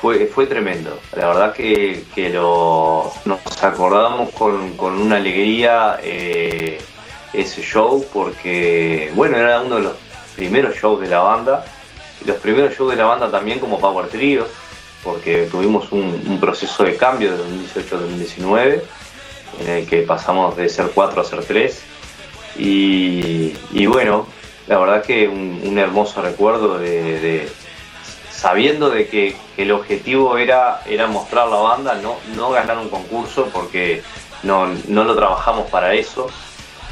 fue, 0.00 0.26
fue 0.26 0.46
tremendo. 0.46 0.98
La 1.16 1.28
verdad 1.28 1.52
que, 1.52 2.04
lo, 2.32 3.12
nos 3.24 3.62
acordamos 3.62 4.30
con, 4.30 4.78
una 4.80 5.16
alegría 5.16 5.98
eh, 6.02 6.78
ese 7.36 7.62
show 7.62 8.04
porque, 8.12 9.12
bueno, 9.14 9.36
era 9.36 9.60
uno 9.60 9.76
de 9.76 9.82
los 9.82 9.92
primeros 10.34 10.76
shows 10.76 11.00
de 11.00 11.08
la 11.08 11.20
banda. 11.20 11.64
Los 12.24 12.36
primeros 12.36 12.76
shows 12.76 12.90
de 12.90 12.96
la 12.96 13.04
banda 13.04 13.30
también 13.30 13.58
como 13.58 13.78
Power 13.78 14.08
Trio, 14.08 14.46
porque 15.04 15.46
tuvimos 15.50 15.92
un, 15.92 16.38
proceso 16.40 16.84
de 16.84 16.96
cambio 16.96 17.32
de 17.32 17.38
2018 17.38 17.96
a 17.96 18.00
2019, 18.00 18.84
en 19.60 19.68
el 19.68 19.86
que 19.86 20.02
pasamos 20.02 20.56
de 20.56 20.68
ser 20.68 20.90
4 20.94 21.20
a 21.20 21.24
ser 21.24 21.44
3. 21.44 21.82
Y, 22.58 23.86
bueno, 23.86 24.26
la 24.66 24.78
verdad 24.78 25.02
que 25.04 25.28
un, 25.28 25.78
hermoso 25.78 26.22
recuerdo 26.22 26.78
de 26.78 27.48
sabiendo 28.36 28.90
de 28.90 29.08
que, 29.08 29.36
el 29.56 29.72
objetivo 29.72 30.36
era, 30.36 30.82
era 30.84 31.06
mostrar 31.06 31.48
la 31.48 31.56
banda, 31.56 31.94
no, 31.94 32.16
no 32.36 32.50
ganar 32.50 32.76
un 32.76 32.90
concurso 32.90 33.48
porque 33.50 34.02
no, 34.42 34.66
lo 34.66 35.16
trabajamos 35.16 35.70
para 35.70 35.94
eso. 35.94 36.28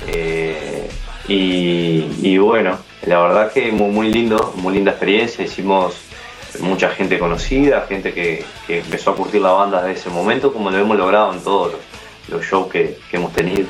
Eh, 0.08 0.88
y, 1.28 2.36
bueno, 2.38 2.78
la 3.06 3.20
verdad 3.20 3.52
que 3.52 3.72
muy, 3.72 4.12
lindo, 4.12 4.52
muy 4.56 4.74
linda 4.74 4.90
experiencia, 4.90 5.44
hicimos 5.44 5.94
mucha 6.60 6.90
gente 6.90 7.18
conocida, 7.18 7.86
gente 7.88 8.12
que, 8.12 8.44
empezó 8.68 9.10
a 9.10 9.16
curtir 9.16 9.40
la 9.40 9.50
banda 9.50 9.82
desde 9.82 10.00
ese 10.00 10.10
momento, 10.10 10.52
como 10.52 10.70
lo 10.70 10.78
hemos 10.78 10.96
logrado 10.96 11.32
en 11.32 11.40
todos 11.40 11.72
los, 12.28 12.44
shows 12.44 12.70
que, 12.70 12.98
hemos 13.12 13.32
tenido. 13.32 13.66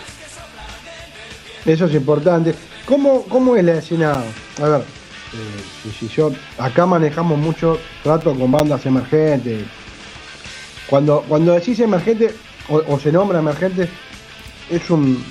Eso 1.64 1.86
es 1.86 1.94
importante. 1.94 2.54
¿Cómo, 2.84 3.22
¿Cómo 3.22 3.56
es 3.56 3.64
la 3.64 3.78
escena? 3.78 4.12
A 4.62 4.68
ver, 4.68 4.80
eh, 4.80 5.90
si 5.98 6.08
yo 6.08 6.30
acá 6.58 6.86
manejamos 6.86 7.38
mucho 7.38 7.78
trato 8.02 8.34
con 8.34 8.52
bandas 8.52 8.84
emergentes. 8.84 9.64
Cuando, 10.86 11.24
cuando 11.26 11.52
decís 11.52 11.80
emergente 11.80 12.34
o, 12.68 12.98
se 12.98 13.10
nombra 13.10 13.38
emergente, 13.38 13.88
es 14.70 14.90
un, 14.90 15.24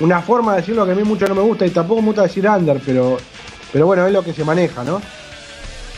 una 0.00 0.20
forma 0.22 0.52
de 0.52 0.60
decirlo 0.60 0.84
que 0.86 0.92
a 0.92 0.94
mí 0.94 1.04
mucho 1.04 1.26
no 1.26 1.34
me 1.34 1.42
gusta 1.42 1.66
y 1.66 1.70
tampoco 1.70 2.00
me 2.00 2.06
gusta 2.08 2.22
decir 2.22 2.46
under, 2.48 2.80
pero, 2.84 3.18
pero 3.72 3.86
bueno, 3.86 4.06
es 4.06 4.12
lo 4.12 4.22
que 4.22 4.32
se 4.32 4.44
maneja, 4.44 4.82
¿no? 4.84 5.00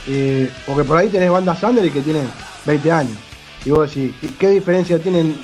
Eh, 0.08 0.50
porque 0.66 0.84
por 0.84 0.98
ahí 0.98 1.08
tenés 1.08 1.30
bandas 1.30 1.62
under 1.62 1.84
y 1.84 1.90
que 1.90 2.00
tienen 2.00 2.28
20 2.66 2.92
años. 2.92 3.16
Y 3.64 3.70
vos 3.70 3.88
decís, 3.88 4.12
¿qué 4.38 4.50
diferencia 4.50 4.98
tienen? 4.98 5.36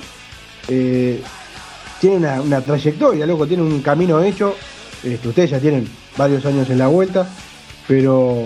Eh, 0.67 1.21
tienen 1.99 2.39
una, 2.39 2.61
trayectoria, 2.61 3.25
loco, 3.25 3.47
tienen 3.47 3.65
un 3.65 3.81
camino 3.81 4.21
hecho. 4.21 4.55
Este, 5.03 5.27
ustedes 5.27 5.51
ya 5.51 5.59
tienen 5.59 5.87
varios 6.17 6.45
años 6.45 6.69
en 6.69 6.77
la 6.77 6.87
vuelta. 6.87 7.27
Pero, 7.87 8.43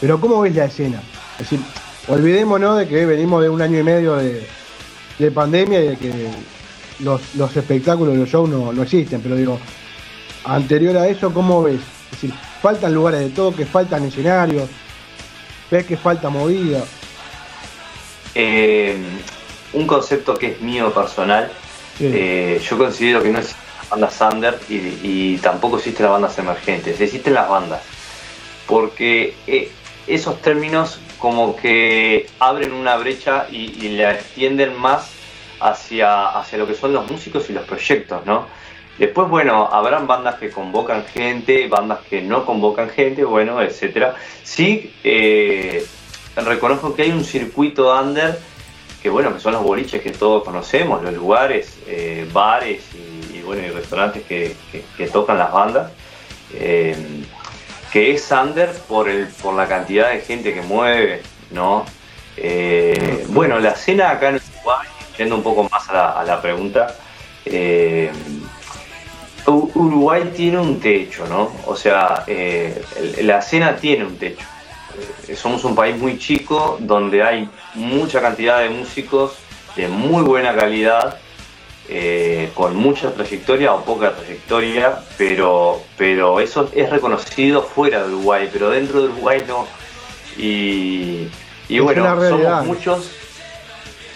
pero 0.00 0.20
¿cómo 0.20 0.40
ves 0.40 0.54
la 0.54 0.66
escena? 0.66 1.02
Es 1.32 1.50
decir, 1.50 1.60
olvidémonos 2.06 2.78
de 2.78 2.88
que 2.88 3.06
venimos 3.06 3.42
de 3.42 3.48
un 3.48 3.60
año 3.60 3.78
y 3.78 3.82
medio 3.82 4.16
de, 4.16 5.30
pandemia 5.32 5.80
y 5.80 5.88
de 5.88 5.96
que 5.96 6.12
los, 7.00 7.56
espectáculos, 7.56 8.16
los 8.16 8.28
shows 8.28 8.48
no, 8.48 8.82
existen, 8.82 9.20
pero 9.20 9.36
digo, 9.36 9.58
anterior 10.44 10.96
a 10.96 11.08
eso, 11.08 11.32
¿cómo 11.32 11.62
ves? 11.62 11.80
Es 12.06 12.22
decir, 12.22 12.32
faltan 12.62 12.94
lugares 12.94 13.20
de 13.20 13.30
toque, 13.30 13.66
faltan 13.66 14.04
escenarios, 14.04 14.68
ves 15.70 15.86
que 15.86 15.96
falta 15.96 16.28
movida. 16.28 16.82
Eh, 18.34 18.96
un 19.72 19.86
concepto 19.86 20.34
que 20.34 20.52
es 20.52 20.60
mío 20.60 20.92
personal, 20.92 21.50
eh, 22.00 22.60
yo 22.62 22.78
considero 22.78 23.22
que 23.22 23.30
no 23.30 23.38
es 23.38 23.54
bandas 23.90 24.20
under 24.20 24.58
y, 24.68 25.36
tampoco 25.38 25.78
existen 25.78 26.04
las 26.04 26.12
bandas 26.12 26.38
emergentes, 26.38 27.00
existen 27.00 27.34
las 27.34 27.48
bandas. 27.48 27.82
Porque 28.66 29.34
eh, 29.46 29.70
esos 30.06 30.40
términos 30.42 31.00
como 31.18 31.56
que 31.56 32.26
abren 32.38 32.72
una 32.72 32.96
brecha 32.96 33.46
y, 33.50 33.96
la 33.96 34.14
extienden 34.14 34.78
más 34.78 35.10
hacia, 35.60 36.28
hacia 36.28 36.58
lo 36.58 36.66
que 36.66 36.74
son 36.74 36.92
los 36.92 37.10
músicos 37.10 37.48
y 37.50 37.52
los 37.52 37.64
proyectos, 37.64 38.24
¿no? 38.26 38.46
Después, 38.98 39.28
bueno, 39.28 39.68
habrán 39.70 40.06
bandas 40.06 40.36
que 40.36 40.50
convocan 40.50 41.04
gente, 41.04 41.68
bandas 41.68 42.00
que 42.08 42.20
no 42.20 42.44
convocan 42.44 42.90
gente, 42.90 43.24
bueno, 43.24 43.62
etcétera. 43.62 44.14
Sí, 44.42 44.92
eh, 45.04 45.86
reconozco 46.36 46.94
que 46.94 47.02
hay 47.02 47.12
un 47.12 47.24
circuito 47.24 47.94
under 47.96 48.38
que 49.02 49.10
bueno, 49.10 49.32
que 49.32 49.40
son 49.40 49.52
los 49.52 49.62
boliches 49.62 50.02
que 50.02 50.10
todos 50.10 50.42
conocemos, 50.44 51.02
los 51.02 51.14
lugares, 51.14 51.78
eh, 51.86 52.28
bares 52.32 52.82
y, 52.94 53.40
bueno, 53.42 53.64
y 53.64 53.70
restaurantes 53.70 54.24
que, 54.24 54.56
tocan 55.12 55.38
las 55.38 55.52
bandas, 55.52 55.92
eh, 56.54 56.96
que 57.92 58.12
es 58.12 58.30
under 58.30 58.70
por, 58.88 59.08
el, 59.08 59.28
por 59.28 59.54
la 59.54 59.68
cantidad 59.68 60.10
de 60.10 60.20
gente 60.20 60.52
que 60.52 60.62
mueve, 60.62 61.22
¿no? 61.50 61.84
Eh, 62.36 63.24
bueno, 63.28 63.58
la 63.58 63.70
escena 63.70 64.10
acá 64.10 64.30
en 64.30 64.36
Uruguay, 64.36 64.86
yendo 65.18 65.34
un 65.34 65.42
poco 65.42 65.68
más 65.68 65.88
a 65.90 66.24
la, 66.24 66.40
pregunta, 66.40 66.94
Uruguay 69.46 70.32
tiene 70.34 70.58
un 70.58 70.80
techo, 70.80 71.26
¿no? 71.26 71.52
O 71.66 71.76
sea, 71.76 72.24
la 73.20 73.38
escena 73.38 73.76
tiene 73.76 74.04
un 74.04 74.16
techo 74.16 74.46
eh, 75.28 75.36
somos 75.36 75.64
un 75.64 75.74
país 75.74 75.96
muy 75.96 76.18
chico 76.18 76.78
donde 76.80 77.22
hay 77.22 77.48
mucha 77.74 78.20
cantidad 78.20 78.60
de 78.60 78.70
músicos 78.70 79.36
de 79.76 79.88
muy 79.88 80.22
buena 80.22 80.54
calidad, 80.56 81.18
eh, 81.88 82.50
con 82.54 82.76
mucha 82.76 83.12
trayectoria 83.12 83.72
o 83.72 83.84
poca 83.84 84.14
trayectoria, 84.14 84.98
pero, 85.16 85.80
pero 85.96 86.40
eso 86.40 86.70
es 86.74 86.90
reconocido 86.90 87.62
fuera 87.62 88.02
de 88.02 88.08
Uruguay, 88.14 88.48
pero 88.52 88.70
dentro 88.70 89.02
de 89.02 89.08
Uruguay 89.08 89.42
no. 89.46 89.66
Y, 90.36 91.28
bueno, 91.80 92.04
somos 92.28 92.64
muchos. 92.64 93.10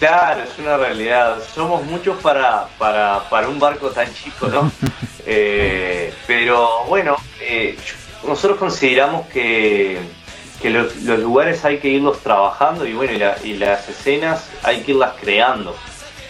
Claro, 0.03 0.43
es 0.43 0.59
una 0.59 0.77
realidad. 0.77 1.37
Somos 1.55 1.85
muchos 1.85 2.21
para, 2.21 2.67
para, 2.77 3.49
un 3.49 3.61
barco 3.61 3.91
tan 3.91 4.13
chico, 4.13 4.49
¿no? 4.49 4.71
Eh, 5.25 6.13
pero 6.27 6.85
bueno, 6.89 7.17
nosotros 8.27 8.59
consideramos 8.59 9.29
que 9.29 10.01
que 10.61 10.71
los, 10.71 10.97
lugares 11.05 11.65
hay 11.65 11.79
que 11.79 11.87
irlos 11.91 12.19
trabajando 12.19 12.85
y 12.85 12.93
bueno, 12.93 13.13
y, 13.45 13.53
las 13.55 13.89
escenas 13.89 14.51
hay 14.65 14.81
que 14.83 14.91
irlas 14.91 15.13
creando. 15.21 15.77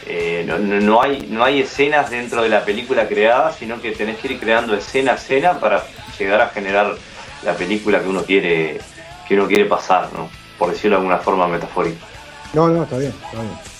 Eh, 0.05 0.45
no, 0.47 1.01
hay, 1.01 1.27
no 1.31 1.43
hay 1.43 1.63
escenas 1.63 2.11
dentro 2.11 2.43
de 2.43 2.51
la 2.51 2.67
película 2.67 3.09
creada, 3.09 3.51
sino 3.53 3.81
que 3.81 3.93
tenés 3.93 4.19
que 4.19 4.35
ir 4.35 4.39
creando 4.39 4.75
escena 4.75 5.13
a 5.13 5.15
escena 5.15 5.59
para 5.59 5.83
llegar 6.19 6.43
a 6.43 6.49
generar 6.49 6.95
la 7.43 7.55
película 7.55 8.03
que 8.03 8.09
uno 8.09 8.23
quiere, 8.25 8.79
que 9.27 9.35
uno 9.35 9.47
quiere 9.49 9.65
pasar, 9.65 10.11
¿no? 10.13 10.29
por 10.59 10.71
decirlo 10.71 10.99
de 10.99 11.01
alguna 11.01 11.19
forma 11.19 11.49
metafórica. 11.49 12.12
No, 12.55 12.69
no, 12.69 12.83
está 12.83 12.99
bien, 12.99 13.13
está 13.25 13.43
bien. 13.43 13.73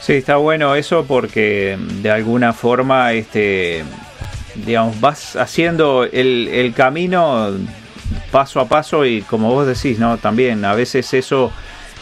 Sí, 0.00 0.14
está 0.14 0.36
bueno 0.36 0.74
eso 0.74 1.04
porque 1.06 1.78
de 1.78 2.10
alguna 2.10 2.52
forma, 2.52 3.12
este, 3.12 3.84
digamos, 4.66 5.00
vas 5.00 5.36
haciendo 5.36 6.04
el, 6.04 6.74
camino 6.76 7.52
paso 8.30 8.60
a 8.60 8.66
paso 8.66 9.06
y 9.06 9.22
como 9.22 9.52
vos 9.52 9.66
decís, 9.66 9.98
¿no? 9.98 10.18
También 10.18 10.64
a 10.64 10.74
veces 10.74 11.14
eso 11.14 11.52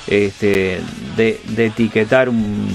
este, 0.06 0.80
de, 1.16 1.38
etiquetar 1.58 2.30
un 2.30 2.68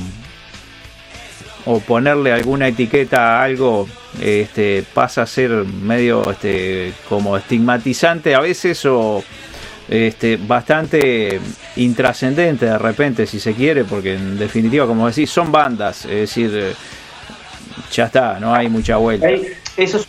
o 1.65 1.79
ponerle 1.79 2.31
alguna 2.31 2.67
etiqueta 2.67 3.39
a 3.39 3.43
algo 3.43 3.87
este, 4.21 4.83
pasa 4.93 5.23
a 5.23 5.25
ser 5.25 5.49
medio 5.49 6.29
este, 6.29 6.93
como 7.09 7.35
estigmatizante 7.35 8.35
a 8.35 8.39
veces 8.39 8.85
o 8.85 9.23
este, 9.88 10.38
bastante 10.38 11.39
intrascendente 11.75 12.65
de 12.65 12.77
repente 12.77 13.27
si 13.27 13.39
se 13.39 13.54
quiere 13.54 13.84
porque 13.84 14.15
en 14.15 14.38
definitiva 14.38 14.88
como 14.88 15.08
decís 15.08 15.30
son 15.30 15.51
bandas 15.51 16.06
es 16.06 16.22
decir 16.22 16.75
ya 17.92 18.06
está 18.06 18.39
no 18.39 18.54
hay 18.54 18.68
mucha 18.70 18.98
vuelta 18.98 19.27
eso 19.77 19.98
es 19.98 20.08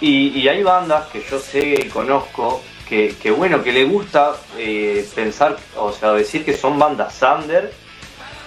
y, 0.00 0.48
hay 0.48 0.62
bandas 0.62 1.06
que 1.08 1.22
yo 1.28 1.38
sé 1.38 1.74
y 1.80 1.88
conozco 1.88 2.62
que, 2.88 3.34
bueno, 3.36 3.62
que 3.62 3.72
le 3.72 3.84
gusta 3.84 4.36
eh, 4.56 5.06
pensar, 5.14 5.56
o 5.76 5.92
sea, 5.92 6.12
decir 6.12 6.44
que 6.44 6.56
son 6.56 6.78
bandas 6.78 7.20
under, 7.22 7.72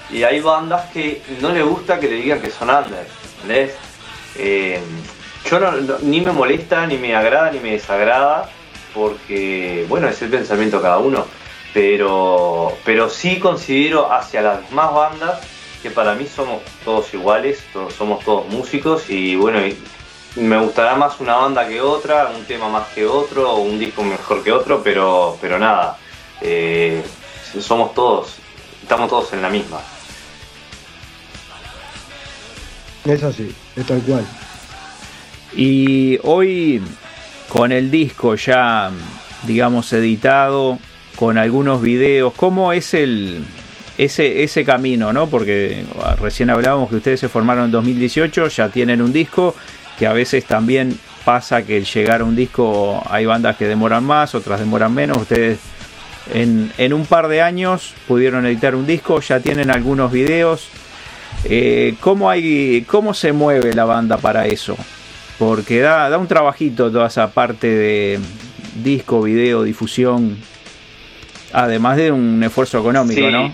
y 0.09 0.23
hay 0.23 0.39
bandas 0.39 0.89
que 0.91 1.21
no 1.41 1.51
le 1.51 1.61
gusta 1.61 1.99
que 1.99 2.07
le 2.07 2.15
digan 2.15 2.41
que 2.41 2.49
son 2.49 2.69
under, 2.69 3.05
¿entendés? 3.41 3.75
Eh, 4.37 4.79
yo 5.45 5.59
ni 6.01 6.21
me 6.21 6.31
molesta, 6.31 6.87
ni 6.87 6.97
me 6.97 7.15
agrada, 7.15 7.51
ni 7.51 7.59
me 7.59 7.71
desagrada, 7.71 8.49
porque, 8.93 9.85
bueno, 9.89 10.07
es 10.07 10.21
el 10.21 10.29
pensamiento 10.29 10.77
de 10.77 10.83
cada 10.83 10.99
uno. 10.99 11.25
pero, 11.73 12.75
pero 12.83 13.09
sí 13.09 13.39
considero 13.39 14.11
hacia 14.11 14.41
las 14.41 14.69
demás 14.69 14.93
bandas 14.93 15.39
que 15.81 15.91
para 15.91 16.15
mí 16.15 16.25
somos 16.27 16.61
todos 16.83 17.13
iguales, 17.13 17.63
todos, 17.71 17.93
somos 17.93 18.23
todos 18.25 18.47
músicos 18.47 19.09
y 19.09 19.35
bueno, 19.35 19.59
me 20.35 20.59
gustará 20.59 20.95
más 20.95 21.19
una 21.19 21.35
banda 21.35 21.67
que 21.67 21.81
otra, 21.81 22.31
un 22.35 22.43
tema 22.45 22.69
más 22.69 22.87
que 22.89 23.05
otro, 23.05 23.55
un 23.57 23.79
disco 23.79 24.03
mejor 24.03 24.43
que 24.43 24.51
otro, 24.51 24.81
pero, 24.83 25.37
pero 25.41 25.57
nada, 25.57 25.97
eh, 26.41 27.01
somos 27.59 27.93
todos, 27.93 28.35
estamos 28.81 29.09
todos 29.09 29.33
en 29.33 29.41
la 29.41 29.49
misma. 29.49 29.79
Es 33.05 33.23
así, 33.23 33.55
es 33.75 33.85
tal 33.85 34.01
cual. 34.01 34.25
Y 35.55 36.19
hoy 36.23 36.81
con 37.49 37.71
el 37.71 37.91
disco 37.91 38.35
ya, 38.35 38.91
digamos, 39.45 39.91
editado, 39.91 40.79
con 41.15 41.37
algunos 41.37 41.81
videos, 41.81 42.33
¿cómo 42.35 42.71
es 42.71 42.93
el, 42.93 43.43
ese, 43.97 44.43
ese 44.43 44.63
camino, 44.63 45.11
¿no? 45.11 45.27
Porque 45.27 45.83
ah, 46.01 46.15
recién 46.15 46.49
hablábamos 46.49 46.89
que 46.89 46.95
ustedes 46.95 47.19
se 47.19 47.27
formaron 47.27 47.65
en 47.65 47.71
2018, 47.71 48.47
ya 48.47 48.69
tienen 48.69 49.01
un 49.01 49.11
disco, 49.11 49.55
que 49.97 50.07
a 50.07 50.13
veces 50.13 50.45
también 50.45 50.97
pasa 51.25 51.63
que 51.63 51.83
llegar 51.83 52.21
a 52.21 52.23
un 52.23 52.35
disco 52.35 53.03
hay 53.09 53.25
bandas 53.25 53.57
que 53.57 53.65
demoran 53.65 54.05
más, 54.05 54.33
otras 54.35 54.61
demoran 54.61 54.93
menos, 54.93 55.17
ustedes 55.17 55.59
en, 56.33 56.71
en 56.77 56.93
un 56.93 57.05
par 57.05 57.27
de 57.27 57.41
años 57.41 57.93
pudieron 58.07 58.45
editar 58.45 58.75
un 58.75 58.85
disco, 58.85 59.19
ya 59.19 59.39
tienen 59.39 59.71
algunos 59.71 60.11
videos. 60.11 60.69
Eh, 61.45 61.95
¿cómo, 61.99 62.29
hay, 62.29 62.83
¿Cómo 62.87 63.13
se 63.13 63.33
mueve 63.33 63.73
la 63.73 63.85
banda 63.85 64.17
para 64.17 64.45
eso? 64.45 64.77
Porque 65.39 65.79
da, 65.79 66.09
da 66.09 66.17
un 66.17 66.27
trabajito 66.27 66.91
toda 66.91 67.07
esa 67.07 67.31
parte 67.31 67.67
de 67.67 68.19
disco, 68.75 69.21
video, 69.21 69.63
difusión, 69.63 70.37
además 71.53 71.97
de 71.97 72.11
un 72.11 72.43
esfuerzo 72.43 72.79
económico, 72.79 73.31
¿no? 73.31 73.51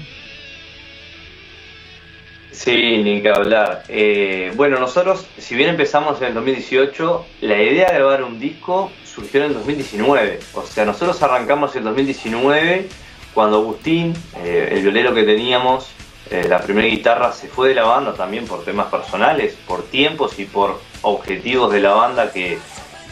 Sí, 2.52 3.04
ni 3.04 3.22
que 3.22 3.30
hablar. 3.30 3.84
Eh, 3.90 4.52
bueno, 4.56 4.80
nosotros, 4.80 5.28
si 5.38 5.56
bien 5.56 5.70
empezamos 5.70 6.20
en 6.22 6.30
el 6.30 6.34
2018, 6.34 7.26
la 7.42 7.62
idea 7.62 7.92
de 7.92 7.96
grabar 8.00 8.24
un 8.24 8.40
disco 8.40 8.92
surgió 9.04 9.42
en 9.42 9.48
el 9.48 9.54
2019. 9.54 10.40
O 10.54 10.64
sea, 10.64 10.86
nosotros 10.86 11.22
arrancamos 11.22 11.76
en 11.76 11.80
el 11.80 11.86
2019 11.86 12.88
cuando 13.34 13.58
Agustín, 13.58 14.14
eh, 14.38 14.70
el 14.72 14.82
violero 14.82 15.14
que 15.14 15.24
teníamos, 15.24 15.92
eh, 16.32 16.48
la 16.48 16.60
primera 16.60 16.88
guitarra 16.88 17.32
se 17.34 17.48
fue 17.48 17.70
de 17.70 17.76
la 17.76 17.84
banda 17.84 18.14
también 18.14 18.46
por 18.46 18.64
temas 18.64 18.88
personales, 18.88 19.56
por 19.68 19.84
tiempos 19.84 20.40
y 20.40 20.46
por 20.46 20.80
objetivos 21.06 21.72
de 21.72 21.80
la 21.80 21.94
banda 21.94 22.32
que, 22.32 22.58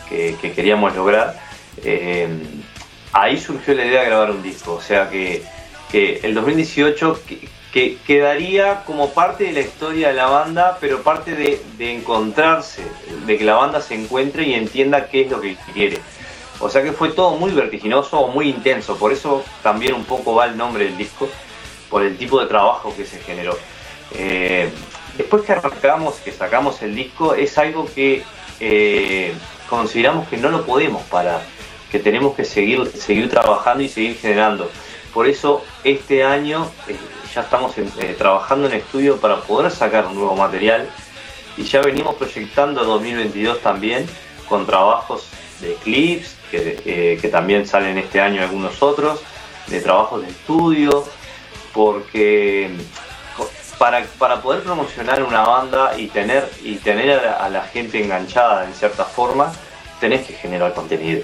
queríamos 0.09 0.95
lograr. 0.95 1.39
Eh, 1.83 2.27
ahí 3.13 3.39
surgió 3.39 3.73
la 3.73 3.85
idea 3.85 4.01
de 4.01 4.07
grabar 4.07 4.31
un 4.31 4.43
disco, 4.43 4.73
o 4.73 4.81
sea 4.81 5.09
que, 5.09 5.43
el 5.93 6.33
2018 6.33 7.21
que, 7.71 7.97
quedaría 8.05 8.83
como 8.85 9.13
parte 9.13 9.45
de 9.45 9.51
la 9.51 9.61
historia 9.61 10.09
de 10.09 10.13
la 10.13 10.27
banda, 10.27 10.77
pero 10.79 11.01
parte 11.01 11.35
de, 11.35 11.61
de 11.77 11.91
encontrarse, 11.91 12.83
de 13.25 13.37
que 13.37 13.43
la 13.43 13.55
banda 13.55 13.81
se 13.81 13.95
encuentre 13.95 14.43
y 14.43 14.53
entienda 14.53 15.07
qué 15.07 15.21
es 15.21 15.31
lo 15.31 15.41
que 15.41 15.55
quiere. 15.73 15.99
O 16.59 16.69
sea 16.69 16.83
que 16.83 16.91
fue 16.91 17.09
todo 17.09 17.35
muy 17.35 17.51
vertiginoso, 17.51 18.27
muy 18.27 18.49
intenso, 18.49 18.95
por 18.97 19.11
eso 19.11 19.43
también 19.63 19.93
un 19.93 20.05
poco 20.05 20.35
va 20.35 20.45
el 20.45 20.55
nombre 20.55 20.85
del 20.85 20.97
disco 20.97 21.27
por 21.89 22.03
el 22.03 22.17
tipo 22.17 22.39
de 22.39 22.47
trabajo 22.47 22.93
que 22.95 23.05
se 23.05 23.19
generó. 23.19 23.57
Eh, 24.15 24.69
después 25.17 25.43
que 25.43 25.53
arrancamos, 25.53 26.15
que 26.15 26.31
sacamos 26.31 26.81
el 26.81 26.95
disco, 26.95 27.35
es 27.35 27.57
algo 27.57 27.87
que 27.93 28.23
eh, 28.59 29.33
consideramos 29.69 30.27
que 30.27 30.37
no 30.37 30.49
lo 30.49 30.65
podemos 30.65 31.03
parar, 31.03 31.41
que 31.91 31.99
tenemos 31.99 32.35
que 32.35 32.45
seguir, 32.45 32.91
seguir 32.95 33.29
trabajando 33.29 33.83
y 33.83 33.89
seguir 33.89 34.17
generando. 34.17 34.69
Por 35.13 35.27
eso 35.27 35.63
este 35.83 36.23
año 36.23 36.69
eh, 36.87 36.97
ya 37.33 37.41
estamos 37.41 37.73
trabajando 38.17 38.67
en 38.67 38.73
estudio 38.73 39.17
para 39.17 39.41
poder 39.41 39.71
sacar 39.71 40.07
un 40.07 40.15
nuevo 40.15 40.35
material 40.35 40.89
y 41.57 41.63
ya 41.63 41.81
venimos 41.81 42.15
proyectando 42.15 42.83
2022 42.83 43.61
también 43.61 44.07
con 44.49 44.65
trabajos 44.65 45.27
de 45.61 45.75
clips 45.83 46.35
que 46.51 47.29
también 47.31 47.65
salen 47.65 47.97
este 47.97 48.21
año 48.21 48.43
algunos 48.43 48.83
otros, 48.83 49.19
de 49.67 49.81
trabajos 49.81 50.21
de 50.21 50.29
estudio, 50.29 51.03
porque 51.73 52.69
para, 53.83 54.01
para 54.17 54.41
poder 54.41 54.63
promocionar 54.63 55.21
una 55.23 55.41
banda 55.41 55.99
y 55.99 56.07
tener, 56.07 56.49
y 56.63 56.75
tener 56.75 57.19
a 57.19 57.49
la, 57.49 57.63
gente 57.63 58.01
enganchada 58.01 58.63
en 58.63 58.73
cierta 58.73 59.03
forma, 59.03 59.51
tenés 59.99 60.25
que 60.25 60.31
generar 60.31 60.73
contenido. 60.73 61.21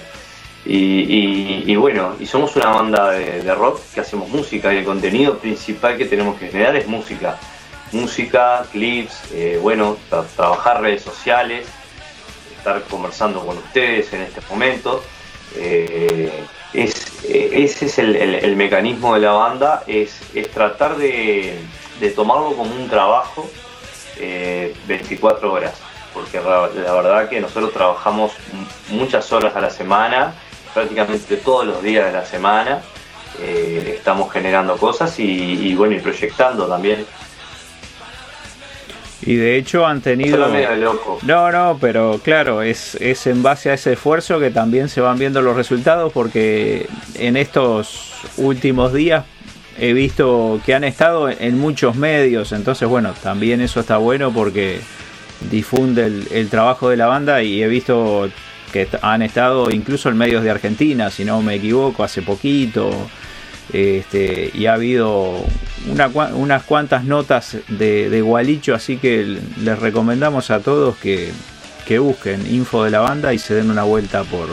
Y, 0.66 1.74
bueno, 1.78 2.18
y 2.20 2.26
somos 2.26 2.58
una 2.58 2.72
banda 2.72 3.12
de, 3.12 3.56
rock 3.56 3.80
que 3.94 4.02
hacemos 4.02 4.28
música 4.28 4.74
y 4.74 4.80
el 4.80 4.84
contenido 4.84 5.38
principal 5.38 5.96
que 5.98 6.04
tenemos 6.04 6.38
que 6.38 6.50
generar 6.50 6.76
es 6.76 6.86
música. 6.86 7.38
Música, 7.94 8.66
clips, 8.74 9.32
eh, 9.32 9.58
bueno, 9.62 9.96
trabajar 10.36 10.82
redes 10.82 11.02
sociales, 11.02 11.66
estar 12.58 12.82
conversando 12.84 13.40
con 13.46 13.58
ustedes 13.58 14.12
en 14.12 14.24
este 14.24 14.42
momento. 14.50 15.02
Eh, 15.56 16.30
es, 16.74 17.24
ese 17.24 17.86
es 17.86 18.00
el, 18.00 18.56
mecanismo 18.58 19.14
de 19.14 19.22
la 19.22 19.32
banda, 19.32 19.84
es, 19.88 20.20
tratar 20.54 20.98
de, 20.98 21.58
tomarlo 22.08 22.54
como 22.56 22.74
un 22.74 22.88
trabajo 22.88 23.50
24 24.88 25.48
eh, 25.48 25.52
horas, 25.52 25.74
porque 26.14 26.40
la, 26.40 26.94
verdad 26.94 27.30
que 27.30 27.40
nosotros 27.40 27.74
trabajamos 27.74 28.32
muchas 28.90 29.32
horas 29.32 29.56
a 29.56 29.62
la 29.62 29.70
semana, 29.70 30.34
prácticamente 30.74 31.38
todos 31.38 31.66
los 31.66 31.82
días 31.82 32.06
de 32.06 32.14
la 32.14 32.26
semana, 32.26 32.82
eh, 33.42 33.96
estamos 33.98 34.32
generando 34.32 34.76
cosas 34.78 35.18
y, 35.20 35.74
bueno, 35.76 35.96
y 35.96 36.00
proyectando 36.00 36.68
también. 36.68 37.06
Y 39.22 39.36
de 39.36 39.58
hecho 39.58 39.86
han 39.86 40.02
tenido... 40.02 40.38
No, 41.24 41.52
no, 41.52 41.78
pero 41.80 42.20
claro, 42.24 42.62
es, 42.62 42.96
es 42.96 43.28
en 43.28 43.44
base 43.44 43.70
a 43.70 43.74
ese 43.74 43.94
esfuerzo 43.94 44.40
que 44.40 44.50
también 44.50 44.88
se 44.88 45.02
van 45.02 45.20
viendo 45.20 45.42
los 45.42 45.56
resultados 45.56 46.12
porque 46.14 46.88
en 47.16 47.36
estos 47.36 48.14
últimos 48.38 48.94
días 48.94 49.26
he 49.80 49.94
visto 49.94 50.62
que 50.66 50.74
han 50.74 50.84
estado 50.84 51.30
en 51.30 51.58
muchos 51.58 51.96
medios, 51.96 52.52
entonces 52.52 52.88
bueno, 52.88 53.14
también 53.24 53.62
eso 53.62 53.80
está 53.80 53.98
bueno 53.98 54.32
porque 54.32 54.82
difunde 55.50 56.06
el, 56.32 56.50
trabajo 56.50 56.90
de 56.90 56.98
la 56.98 57.08
banda 57.08 57.42
y 57.44 57.64
he 57.64 57.68
visto 57.68 58.30
que 58.74 58.88
han 59.02 59.22
estado 59.22 59.72
incluso 59.72 60.10
en 60.10 60.18
medios 60.18 60.44
de 60.44 60.52
Argentina, 60.52 61.10
si 61.10 61.26
no 61.26 61.42
me 61.42 61.56
equivoco, 61.56 62.04
hace 62.04 62.22
poquito. 62.22 62.92
Este, 63.72 64.50
y 64.54 64.66
ha 64.66 64.74
habido 64.74 65.46
unas 65.86 66.64
cuantas 66.64 67.04
notas 67.04 67.58
de, 67.68 68.22
Gualicho, 68.22 68.74
así 68.74 68.98
que 68.98 69.40
les 69.62 69.80
recomendamos 69.80 70.50
a 70.50 70.60
todos 70.60 70.98
que, 70.98 71.32
busquen 72.00 72.46
info 72.54 72.84
de 72.84 72.92
la 72.92 73.00
banda 73.00 73.34
y 73.34 73.40
se 73.40 73.56
den 73.56 73.72
una 73.72 73.82
vuelta 73.82 74.24
por, 74.24 74.48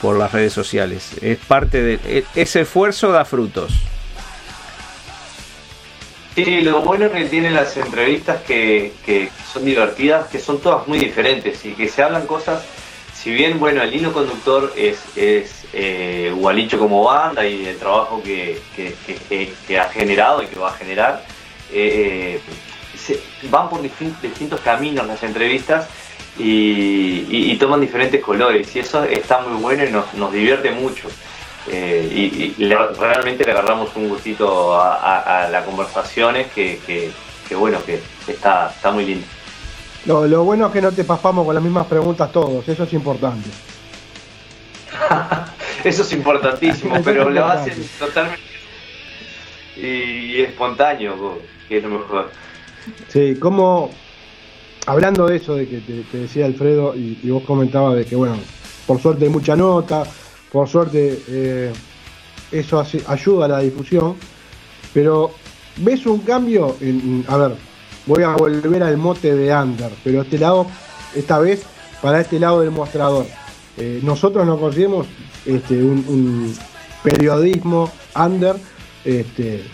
por 0.00 0.18
las 0.18 0.32
redes 0.32 0.54
sociales. 0.54 1.10
Es 1.20 1.36
parte 1.36 1.82
de 1.82 2.00
e, 2.06 2.24
ese 2.34 2.62
esfuerzo 2.62 3.12
da 3.12 3.26
frutos. 3.26 3.74
Sí, 6.34 6.62
lo 6.62 6.80
bueno 6.82 7.10
que 7.10 7.26
tienen 7.26 7.54
las 7.54 7.76
entrevistas 7.76 8.42
que, 8.42 8.92
que 9.06 9.30
son 9.52 9.64
divertidas, 9.64 10.28
que 10.28 10.40
son 10.40 10.60
todas 10.60 10.88
muy 10.88 10.98
diferentes 10.98 11.64
y 11.64 11.72
que 11.72 11.88
se 11.88 12.02
hablan 12.02 12.26
cosas 12.26 12.64
si 13.24 13.30
bien, 13.30 13.58
bueno, 13.58 13.82
el 13.82 13.94
hilo 13.94 14.12
conductor 14.12 14.70
es, 14.76 14.98
es 15.16 15.64
eh, 15.72 16.30
Gualicho 16.36 16.78
como 16.78 17.04
banda 17.04 17.46
y 17.46 17.64
el 17.64 17.78
trabajo 17.78 18.22
que, 18.22 18.60
ha 19.80 19.88
generado 19.88 20.42
y 20.42 20.46
que 20.46 20.58
va 20.58 20.68
a 20.68 20.74
generar, 20.74 21.24
eh, 21.72 22.38
van 23.48 23.70
por 23.70 23.80
distintos 23.80 24.60
caminos 24.60 25.06
las 25.06 25.22
entrevistas 25.22 25.88
y, 26.38 27.56
toman 27.56 27.80
diferentes 27.80 28.22
colores 28.22 28.76
y 28.76 28.80
eso 28.80 29.04
está 29.04 29.40
muy 29.40 29.58
bueno 29.58 29.84
y 29.86 29.90
nos, 29.90 30.30
divierte 30.30 30.72
mucho. 30.72 31.08
Eh, 31.66 32.52
y, 32.56 32.64
realmente 32.64 33.44
le 33.44 33.52
agarramos 33.52 33.94
un 33.96 34.08
gustito 34.08 34.78
a, 34.80 35.48
las 35.50 35.64
conversaciones 35.64 36.48
que, 36.52 37.12
bueno, 37.56 37.78
que 37.84 38.00
está, 38.26 38.70
está 38.70 38.90
muy 38.90 39.06
lindo. 39.06 39.26
Lo, 40.06 40.44
bueno 40.44 40.66
es 40.66 40.72
que 40.72 40.82
no 40.82 40.92
te 40.92 41.04
pasamos 41.04 41.46
con 41.46 41.54
las 41.54 41.64
mismas 41.64 41.86
preguntas 41.86 42.30
todos, 42.30 42.68
eso 42.68 42.84
es 42.84 42.92
importante. 42.92 43.48
eso 45.84 46.02
es 46.02 46.12
importantísimo, 46.12 46.96
pero 47.02 47.30
lo 47.30 47.46
hacen 47.46 47.88
totalmente 47.98 48.54
y, 49.76 50.40
espontáneo, 50.40 51.38
que 51.68 51.78
es 51.78 51.82
lo 51.82 51.90
mejor. 51.90 52.30
Sí, 53.08 53.36
como 53.36 53.90
hablando 54.86 55.26
de 55.26 55.36
eso, 55.36 55.56
de 55.56 55.68
que 55.68 55.78
te, 55.78 56.18
decía 56.18 56.46
Alfredo 56.46 56.94
y, 56.94 57.30
vos 57.30 57.42
comentabas 57.44 57.96
de 57.96 58.04
que, 58.04 58.16
bueno, 58.16 58.36
por 58.86 59.00
suerte 59.00 59.24
hay 59.24 59.30
mucha 59.30 59.56
nota, 59.56 60.04
por 60.54 60.68
suerte 60.68 61.20
eh, 61.26 61.72
eso 62.52 62.80
ayuda 63.08 63.46
a 63.46 63.48
la 63.48 63.58
difusión, 63.58 64.14
pero 64.92 65.32
¿ves 65.78 66.06
un 66.06 66.20
cambio? 66.20 66.76
En, 66.80 67.24
a 67.26 67.36
ver, 67.36 67.56
voy 68.06 68.22
a 68.22 68.36
volver 68.36 68.84
al 68.84 68.96
mote 68.96 69.34
de 69.34 69.52
under, 69.52 69.90
pero 70.04 70.22
este 70.22 70.38
lado, 70.38 70.68
esta 71.16 71.40
vez 71.40 71.64
para 72.00 72.20
este 72.20 72.38
lado 72.38 72.60
del 72.60 72.70
mostrador. 72.70 73.26
Eh, 73.76 73.98
nosotros 74.04 74.46
no 74.46 74.56
conseguimos 74.60 75.08
este, 75.44 75.74
un, 75.82 76.54
periodismo 77.02 77.90
under, 78.14 78.54
este, 79.04 79.64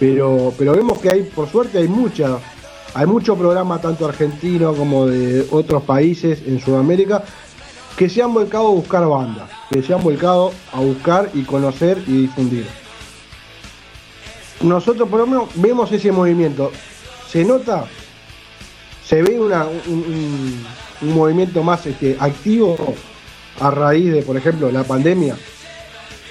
pero, 0.00 0.52
pero 0.58 0.72
vemos 0.72 0.98
que 0.98 1.10
hay, 1.10 1.22
por 1.22 1.48
suerte, 1.48 1.78
hay 1.78 1.86
mucha, 1.86 2.40
hay 2.94 3.06
mucho 3.06 3.36
programa 3.36 3.80
tanto 3.80 4.08
argentino 4.08 4.74
como 4.74 5.06
de 5.06 5.46
otros 5.52 5.84
países 5.84 6.42
en 6.44 6.58
Sudamérica 6.58 7.22
que 7.96 8.08
se 8.08 8.22
han 8.22 8.34
volcado 8.34 8.68
a 8.68 8.70
buscar 8.70 9.06
bandas, 9.06 9.48
que 9.70 9.82
se 9.82 9.94
han 9.94 10.02
volcado 10.02 10.52
a 10.72 10.80
buscar 10.80 11.30
y 11.34 11.42
conocer 11.42 12.02
y 12.06 12.22
difundir. 12.22 12.66
Nosotros 14.62 15.08
por 15.08 15.20
lo 15.20 15.26
menos 15.26 15.48
vemos 15.56 15.92
ese 15.92 16.10
movimiento. 16.10 16.72
Se 17.28 17.44
nota, 17.44 17.84
se 19.04 19.22
ve 19.22 19.38
una, 19.38 19.66
un, 19.86 20.64
movimiento 21.02 21.62
más 21.62 21.84
este, 21.86 22.16
activo 22.18 22.76
a 23.60 23.70
raíz 23.70 24.12
de, 24.12 24.22
por 24.22 24.36
ejemplo, 24.36 24.70
la 24.70 24.84
pandemia. 24.84 25.36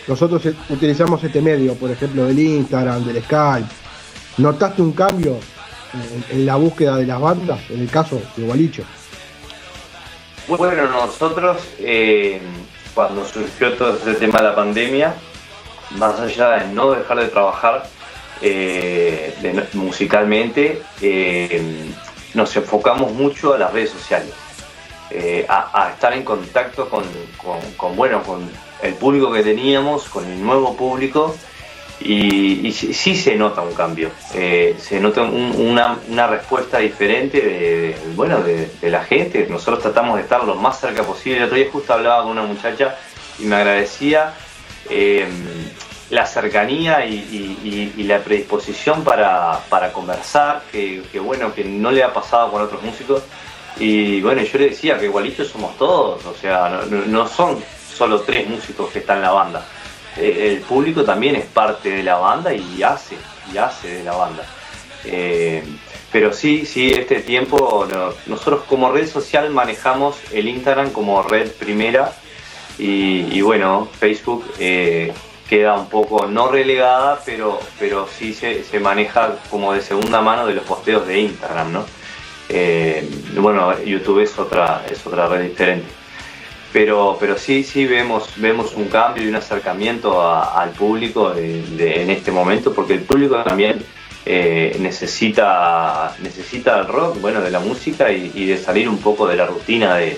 Nosotros 0.08 0.42
utilizamos 0.70 1.24
este 1.24 1.42
medio, 1.42 1.76
por 1.76 1.92
ejemplo, 1.92 2.26
del 2.26 2.40
Instagram, 2.40 3.06
del 3.06 3.24
Skype. 3.24 3.70
¿Notaste 4.38 4.82
un 4.82 4.92
cambio 4.94 5.38
en, 6.30 6.46
la 6.46 6.56
búsqueda 6.56 6.98
de 6.98 7.06
las 7.06 7.22
bandas, 7.22 7.60
en 7.70 7.82
el 7.82 7.90
caso 7.90 8.20
de 8.36 8.44
Gualicho? 8.44 8.84
Bueno, 10.48 10.90
nosotros, 10.90 11.64
eh, 11.80 12.42
cuando 12.94 13.26
surgió 13.26 13.74
todo 13.78 13.96
ese 13.96 14.16
tema 14.16 14.40
de 14.40 14.44
la 14.44 14.56
pandemia, 14.56 15.16
más 15.92 16.20
allá 16.20 16.50
de 16.50 16.74
no 16.74 16.92
dejar 16.92 17.20
de 17.20 17.28
trabajar 17.28 17.88
eh, 18.42 19.34
musicalmente, 19.74 20.82
eh, 21.02 21.92
nos 22.34 22.54
enfocamos 22.58 23.14
mucho 23.14 23.54
a 23.54 23.58
las 23.58 23.72
redes 23.72 23.92
sociales, 23.92 24.34
a, 25.48 25.92
estar 25.94 26.12
en 26.14 26.24
contacto 26.24 26.90
con, 26.90 27.04
bueno, 27.96 28.22
con 28.24 28.50
el 28.82 28.96
público 28.96 29.32
que 29.32 29.44
teníamos, 29.44 30.10
con 30.10 30.26
el 30.26 30.44
nuevo 30.44 30.76
público 30.76 31.36
y, 32.06 32.72
sí, 32.74 33.16
se 33.16 33.36
nota 33.36 33.62
un 33.62 33.74
cambio, 33.74 34.12
eh, 34.34 34.76
se 34.78 35.00
nota 35.00 35.22
una, 35.22 36.28
respuesta 36.28 36.80
diferente 36.80 37.40
de, 37.40 37.98
bueno, 38.16 38.42
de, 38.42 38.70
la 38.90 39.04
gente. 39.04 39.48
Nosotros 39.50 39.82
tratamos 39.82 40.18
de 40.18 40.24
estar 40.24 40.44
lo 40.44 40.56
más 40.56 40.80
cerca 40.80 41.04
posible. 41.04 41.38
El 41.38 41.44
otro 41.46 41.56
día 41.56 41.68
justo 41.72 41.94
hablaba 41.94 42.24
con 42.24 42.34
una 42.34 42.44
muchacha 42.44 42.96
y 43.40 43.44
me 43.44 43.56
agradecía 43.56 44.34
eh, 44.90 45.26
la 46.10 46.26
cercanía 46.26 47.06
y, 47.06 48.04
la 48.06 48.20
predisposición 48.20 49.04
para, 49.04 49.62
conversar, 49.94 50.64
que, 50.72 51.02
bueno, 51.24 51.54
que 51.54 51.64
no 51.64 51.90
le 51.90 52.04
ha 52.04 52.14
pasado 52.14 52.52
con 52.52 52.62
otros 52.62 52.84
músicos. 52.84 53.24
Y 53.78 54.22
bueno, 54.22 54.42
yo 54.44 54.60
le 54.60 54.70
decía 54.70 55.00
que 55.00 55.06
igualitos 55.06 55.48
somos 55.48 55.78
todos, 55.78 56.24
o 56.26 56.36
sea, 56.36 56.82
no 56.90 57.28
son 57.28 57.64
solo 57.92 58.22
tres 58.22 58.48
músicos 58.48 58.92
que 58.92 59.00
están 59.00 59.18
en 59.18 59.24
la 59.24 59.32
banda 59.32 59.66
el 60.18 60.60
público 60.62 61.04
también 61.04 61.36
es 61.36 61.46
parte 61.46 61.90
de 61.90 62.04
la 62.04 62.18
banda 62.18 62.54
y 62.54 62.84
hace, 62.84 63.18
y 63.52 63.58
hace 63.58 63.96
de 63.96 64.04
la 64.04 64.14
banda. 64.14 64.46
Eh, 65.06 65.64
pero 66.12 66.32
sí, 66.32 66.66
sí, 66.66 66.92
este 66.92 67.22
tiempo 67.22 67.88
nosotros 68.28 68.64
como 68.70 68.92
red 68.92 69.08
social 69.08 69.50
manejamos 69.50 70.18
el 70.32 70.48
Instagram 70.48 70.92
como 70.92 71.24
red 71.24 71.52
primera 71.52 72.14
y, 72.78 73.42
bueno, 73.42 73.88
Facebook 74.00 74.46
eh, 74.60 75.14
queda 75.50 75.74
un 75.76 75.90
poco 75.90 76.28
no 76.28 76.50
relegada, 76.50 77.20
pero, 77.26 77.60
pero 77.80 78.08
sí 78.08 78.34
se, 78.34 78.64
se, 78.64 78.80
maneja 78.80 79.38
como 79.50 79.74
de 79.74 79.82
segunda 79.82 80.22
mano 80.22 80.48
de 80.48 80.54
los 80.54 80.64
posteos 80.64 81.08
de 81.08 81.20
Instagram, 81.20 81.74
¿no? 81.74 81.86
bueno, 83.38 83.82
YouTube 83.84 84.20
es 84.20 84.38
otra, 84.38 84.86
es 84.90 85.06
otra 85.08 85.28
red 85.28 85.50
diferente 85.50 86.03
pero, 86.74 87.16
pero 87.20 87.38
sí, 87.38 87.64
sí 87.64 87.86
vemos, 87.86 88.28
vemos 88.38 88.74
un 88.74 88.86
cambio 88.86 89.24
y 89.24 89.28
un 89.28 89.36
acercamiento 89.36 90.28
al 90.28 90.72
público 90.72 91.34
en 91.36 92.10
este 92.10 92.32
momento, 92.32 92.74
porque 92.74 92.96
el 92.96 93.02
público 93.02 93.42
también 93.44 93.86
eh, 94.26 94.76
necesita, 94.80 96.16
necesita 96.22 96.80
el 96.80 96.88
rock, 96.88 97.22
bueno, 97.22 97.42
de 97.42 97.52
la 97.52 97.60
música 97.60 98.12
y, 98.12 98.46
de 98.46 98.58
salir 98.58 98.90
un 98.90 98.98
poco 98.98 99.28
de 99.28 99.36
la 99.36 99.46
rutina 99.46 99.96
de, 99.96 100.18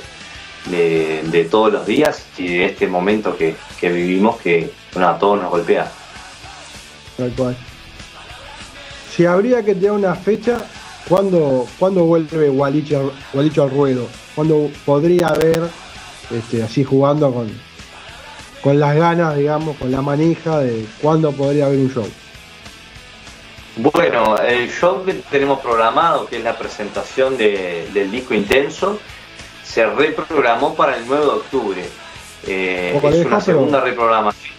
todos 1.52 1.74
los 1.74 1.86
días 1.86 2.26
y 2.38 2.48
de 2.48 2.66
este 2.66 2.88
momento 2.88 3.36
que, 3.36 3.56
vivimos 3.82 4.38
que 4.38 4.72
a 4.96 5.18
todos 5.20 5.42
nos 5.42 5.52
golpea. 5.52 5.92
Tal 7.18 7.32
cual. 7.32 7.58
Si 9.14 9.26
habría 9.26 9.64
que 9.64 9.76
tener 9.76 9.92
una 9.92 10.16
fecha, 10.16 10.60
¿cuándo, 11.10 11.68
¿cuándo 11.78 12.06
vuelve 12.06 12.48
Gualicho 12.48 13.12
al 13.34 13.70
ruedo? 13.72 14.08
¿Cuándo 14.36 14.70
podría 14.86 15.28
haber 15.28 15.70
este, 16.32 16.64
así 16.64 16.84
jugando 16.84 17.34
con, 17.34 17.50
con 18.62 18.80
las 18.80 18.96
ganas, 18.96 19.36
digamos, 19.36 19.78
con 19.78 19.92
la 19.92 20.02
manija 20.02 20.60
de 20.60 20.86
cuándo 21.02 21.32
podría 21.32 21.68
haber 21.68 21.80
un 21.80 21.94
show. 21.94 22.08
Bueno, 23.78 24.38
el 24.38 24.72
show 24.72 25.04
que 25.04 25.14
tenemos 25.30 25.60
programado, 25.60 26.26
que 26.26 26.38
es 26.38 26.44
la 26.44 26.58
presentación 26.58 27.38
del 27.38 28.10
disco 28.10 28.34
Intenso, 28.34 29.00
se 29.64 29.86
reprogramó 29.86 30.74
para 30.76 30.96
el 30.96 31.06
9 31.06 31.24
de 31.24 31.32
octubre. 31.32 31.86
Eh, 32.48 33.00
es 33.04 33.26
una 33.26 33.42
segunda 33.42 33.82
reprogramación. 33.82 34.56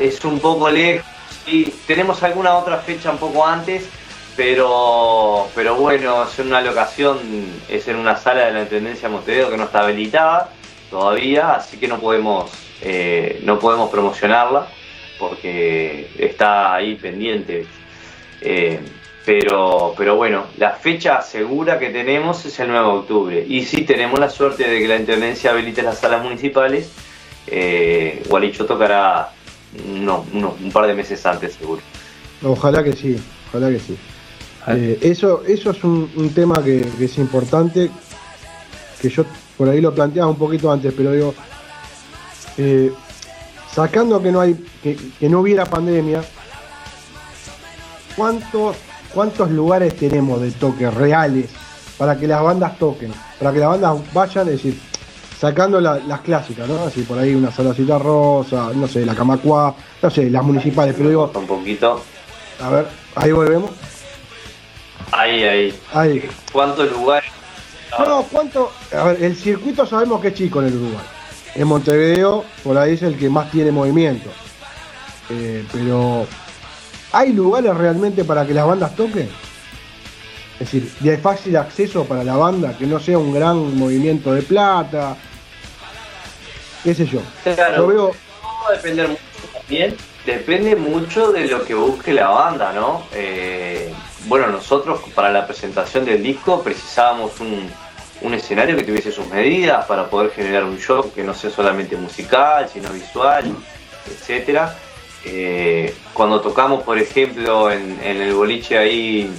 Es 0.00 0.24
un 0.24 0.40
poco 0.40 0.70
lejos. 0.70 1.04
y 1.46 1.64
tenemos 1.86 2.22
alguna 2.22 2.56
otra 2.56 2.78
fecha 2.78 3.10
un 3.10 3.18
poco 3.18 3.46
antes, 3.46 3.86
pero, 4.36 5.48
pero 5.54 5.76
bueno, 5.76 6.24
es 6.24 6.38
una 6.38 6.60
locación, 6.60 7.18
es 7.68 7.88
en 7.88 7.96
una 7.96 8.16
sala 8.16 8.46
de 8.46 8.52
la 8.52 8.62
Intendencia 8.62 9.08
de 9.08 9.14
Montevideo 9.14 9.50
que 9.50 9.56
no 9.56 9.64
está 9.64 9.80
habilitada 9.80 10.50
todavía, 10.90 11.54
así 11.54 11.76
que 11.76 11.88
no 11.88 11.98
podemos, 12.00 12.50
eh, 12.82 13.40
no 13.44 13.58
podemos 13.58 13.90
promocionarla 13.90 14.68
porque 15.18 16.10
está 16.18 16.74
ahí 16.74 16.94
pendiente. 16.94 17.66
Eh, 18.40 18.80
pero, 19.24 19.94
pero 19.96 20.16
bueno, 20.16 20.46
la 20.56 20.70
fecha 20.70 21.20
segura 21.20 21.78
que 21.78 21.90
tenemos 21.90 22.46
es 22.46 22.58
el 22.60 22.68
9 22.68 22.82
de 22.82 22.92
octubre. 22.92 23.46
Y 23.46 23.64
si 23.64 23.82
tenemos 23.82 24.18
la 24.18 24.30
suerte 24.30 24.68
de 24.68 24.78
que 24.78 24.88
la 24.88 24.96
Intendencia 24.96 25.50
habilite 25.50 25.82
las 25.82 25.98
salas 25.98 26.22
municipales, 26.22 26.90
eh, 27.46 28.22
Gualicho 28.28 28.64
tocará 28.64 29.30
un 29.84 30.70
par 30.72 30.86
de 30.86 30.94
meses 30.94 31.24
antes 31.26 31.54
seguro. 31.54 31.82
Ojalá 32.42 32.82
que 32.82 32.92
sí, 32.92 33.18
ojalá 33.48 33.68
que 33.70 33.80
sí. 33.80 33.98
Eh, 34.68 34.98
eso, 35.02 35.42
eso 35.46 35.70
es 35.70 35.84
un, 35.84 36.32
tema 36.34 36.62
que, 36.64 36.86
que, 36.98 37.04
es 37.04 37.18
importante, 37.18 37.90
que 39.00 39.08
yo 39.08 39.24
por 39.58 39.68
ahí 39.68 39.80
lo 39.80 39.92
planteaba 39.92 40.30
un 40.30 40.38
poquito 40.38 40.70
antes, 40.70 40.94
pero 40.96 41.12
digo, 41.12 41.34
eh, 42.56 42.92
sacando 43.70 44.22
que 44.22 44.30
no 44.30 44.40
hay, 44.40 44.54
que, 44.82 44.96
no 45.28 45.40
hubiera 45.40 45.66
pandemia, 45.66 46.22
¿cuántos, 48.16 48.76
¿cuántos 49.12 49.50
lugares 49.50 49.96
tenemos 49.96 50.40
de 50.40 50.52
toque 50.52 50.88
reales 50.88 51.50
para 51.98 52.16
que 52.16 52.28
las 52.28 52.40
bandas 52.40 52.78
toquen? 52.78 53.12
Para 53.38 53.52
que 53.52 53.58
las 53.58 53.70
bandas 53.70 54.14
vayan, 54.14 54.46
es 54.46 54.54
decir, 54.54 54.80
sacando 55.38 55.80
las 55.80 56.20
clásicas, 56.20 56.68
¿no? 56.68 56.84
Así 56.84 57.02
por 57.02 57.18
ahí 57.18 57.34
una 57.34 57.50
salacita 57.50 57.98
rosa, 57.98 58.70
no 58.74 58.86
sé, 58.86 59.04
la 59.04 59.16
camacua, 59.16 59.74
no 60.00 60.10
sé, 60.10 60.30
las 60.30 60.44
municipales, 60.44 60.94
pero 60.96 61.08
digo. 61.08 61.32
Un 61.34 61.46
poquito. 61.46 62.00
A 62.60 62.70
ver, 62.70 62.86
ahí 63.16 63.32
volvemos. 63.32 63.70
Ahí, 65.10 65.42
ahí. 65.42 65.80
Ahí. 65.92 66.28
¿Cuántos 66.52 66.90
lugares 66.92 67.37
no, 68.04 68.22
¿cuánto? 68.24 68.72
A 68.96 69.04
ver, 69.04 69.22
el 69.22 69.36
circuito 69.36 69.86
sabemos 69.86 70.20
que 70.20 70.28
es 70.28 70.34
chico 70.34 70.60
en 70.60 70.68
el 70.68 70.76
Uruguay. 70.76 71.04
En 71.54 71.66
Montevideo, 71.66 72.44
por 72.62 72.78
ahí 72.78 72.94
es 72.94 73.02
el 73.02 73.18
que 73.18 73.28
más 73.28 73.50
tiene 73.50 73.72
movimiento. 73.72 74.30
Eh, 75.30 75.64
pero, 75.72 76.26
¿hay 77.12 77.32
lugares 77.32 77.74
realmente 77.76 78.24
para 78.24 78.46
que 78.46 78.54
las 78.54 78.66
bandas 78.66 78.94
toquen? 78.94 79.28
Es 80.54 80.72
decir, 80.72 80.90
¿y 81.02 81.08
hay 81.08 81.16
fácil 81.16 81.56
acceso 81.56 82.04
para 82.04 82.24
la 82.24 82.36
banda, 82.36 82.76
que 82.76 82.86
no 82.86 82.98
sea 82.98 83.18
un 83.18 83.32
gran 83.32 83.76
movimiento 83.76 84.34
de 84.34 84.42
plata. 84.42 85.16
¿Qué 86.82 86.94
sé 86.94 87.06
yo? 87.06 87.20
Claro, 87.44 87.86
veo... 87.86 88.12
depender 88.72 89.08
mucho 89.08 89.22
también. 89.52 89.96
Depende 90.26 90.76
mucho 90.76 91.32
de 91.32 91.46
lo 91.46 91.64
que 91.64 91.74
busque 91.74 92.12
la 92.12 92.28
banda, 92.28 92.72
¿no? 92.72 93.04
Eh, 93.14 93.92
bueno, 94.26 94.48
nosotros 94.48 95.00
para 95.14 95.30
la 95.30 95.46
presentación 95.46 96.04
del 96.04 96.22
disco 96.22 96.62
precisábamos 96.62 97.40
un, 97.40 97.70
escenario 98.34 98.76
que 98.76 98.82
tuviese 98.82 99.12
sus 99.12 99.26
medidas 99.28 99.86
para 99.86 100.08
poder 100.08 100.30
generar 100.30 100.64
un 100.64 100.78
show 100.78 101.12
que 101.14 101.22
no 101.22 101.34
sea 101.34 101.50
solamente 101.50 101.96
musical, 101.96 102.68
sino 102.72 102.90
visual, 102.90 103.54
etcétera. 104.06 104.76
Eh, 105.24 105.94
cuando 106.12 106.40
tocamos, 106.40 106.82
por 106.82 106.98
ejemplo, 106.98 107.70
en, 107.70 107.98
el 108.02 108.32
boliche 108.34 108.78
ahí, 108.78 109.30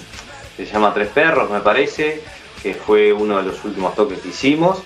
se 0.58 0.66
llama 0.66 0.94
Tres 0.94 1.10
Perros, 1.10 1.50
me 1.50 1.62
parece, 1.62 2.22
que 2.62 2.74
fue 2.74 3.14
uno 3.14 3.38
de 3.38 3.44
los 3.44 3.64
últimos 3.64 3.96
toques 3.96 4.20
que 4.20 4.30
hicimos, 4.30 4.80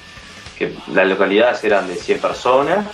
que 0.58 0.74
las 0.94 1.08
localidades 1.08 1.64
eran 1.64 1.88
de 1.88 1.96
100 1.96 2.20
personas. 2.20 2.88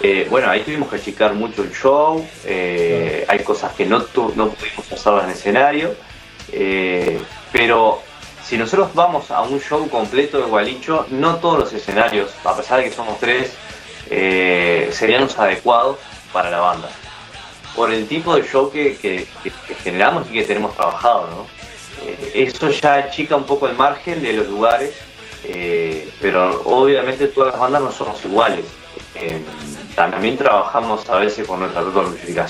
Eh, 0.00 0.26
bueno, 0.28 0.50
ahí 0.50 0.60
tuvimos 0.60 0.90
que 0.90 0.96
achicar 0.96 1.32
mucho 1.34 1.62
el 1.62 1.72
show, 1.72 2.26
eh, 2.44 3.24
hay 3.28 3.38
cosas 3.40 3.72
que 3.72 3.86
no, 3.86 3.98
no 4.34 4.50
pudimos 4.50 4.92
hacer 4.92 5.12
en 5.14 5.24
el 5.24 5.30
escenario. 5.30 5.94
Eh, 6.52 7.18
pero 7.52 8.02
si 8.46 8.56
nosotros 8.56 8.94
vamos 8.94 9.30
a 9.32 9.42
un 9.42 9.60
show 9.60 9.88
completo 9.88 10.38
de 10.38 10.44
Gualicho, 10.44 11.06
no 11.10 11.36
todos 11.36 11.58
los 11.58 11.72
escenarios, 11.72 12.30
a 12.44 12.56
pesar 12.56 12.78
de 12.78 12.84
que 12.84 12.92
somos 12.92 13.18
tres, 13.18 13.52
eh, 14.08 14.88
serían 14.92 15.22
los 15.22 15.36
adecuados 15.38 15.98
para 16.32 16.50
la 16.50 16.60
banda. 16.60 16.88
por 17.74 17.92
el 17.92 18.06
tipo 18.08 18.34
de 18.34 18.42
show 18.42 18.70
que, 18.70 19.26
generamos 19.84 20.28
y 20.30 20.32
que 20.32 20.44
tenemos 20.44 20.74
trabajado, 20.74 21.28
¿no? 21.28 21.46
Eh, 22.06 22.46
eso 22.48 22.70
ya 22.70 22.94
achica 22.94 23.36
un 23.36 23.44
poco 23.44 23.68
el 23.68 23.76
margen 23.76 24.22
de 24.22 24.32
los 24.32 24.48
lugares, 24.48 24.94
eh, 25.44 26.10
pero 26.18 26.62
obviamente 26.64 27.26
todas 27.26 27.52
las 27.52 27.60
bandas 27.60 27.82
no 27.82 27.92
somos 27.92 28.24
iguales. 28.24 28.64
Eh, 29.14 29.42
también 29.94 30.38
trabajamos 30.38 31.08
a 31.10 31.16
veces 31.16 31.46
con 31.46 31.60
nuestra 31.60 31.82
propia 31.82 32.46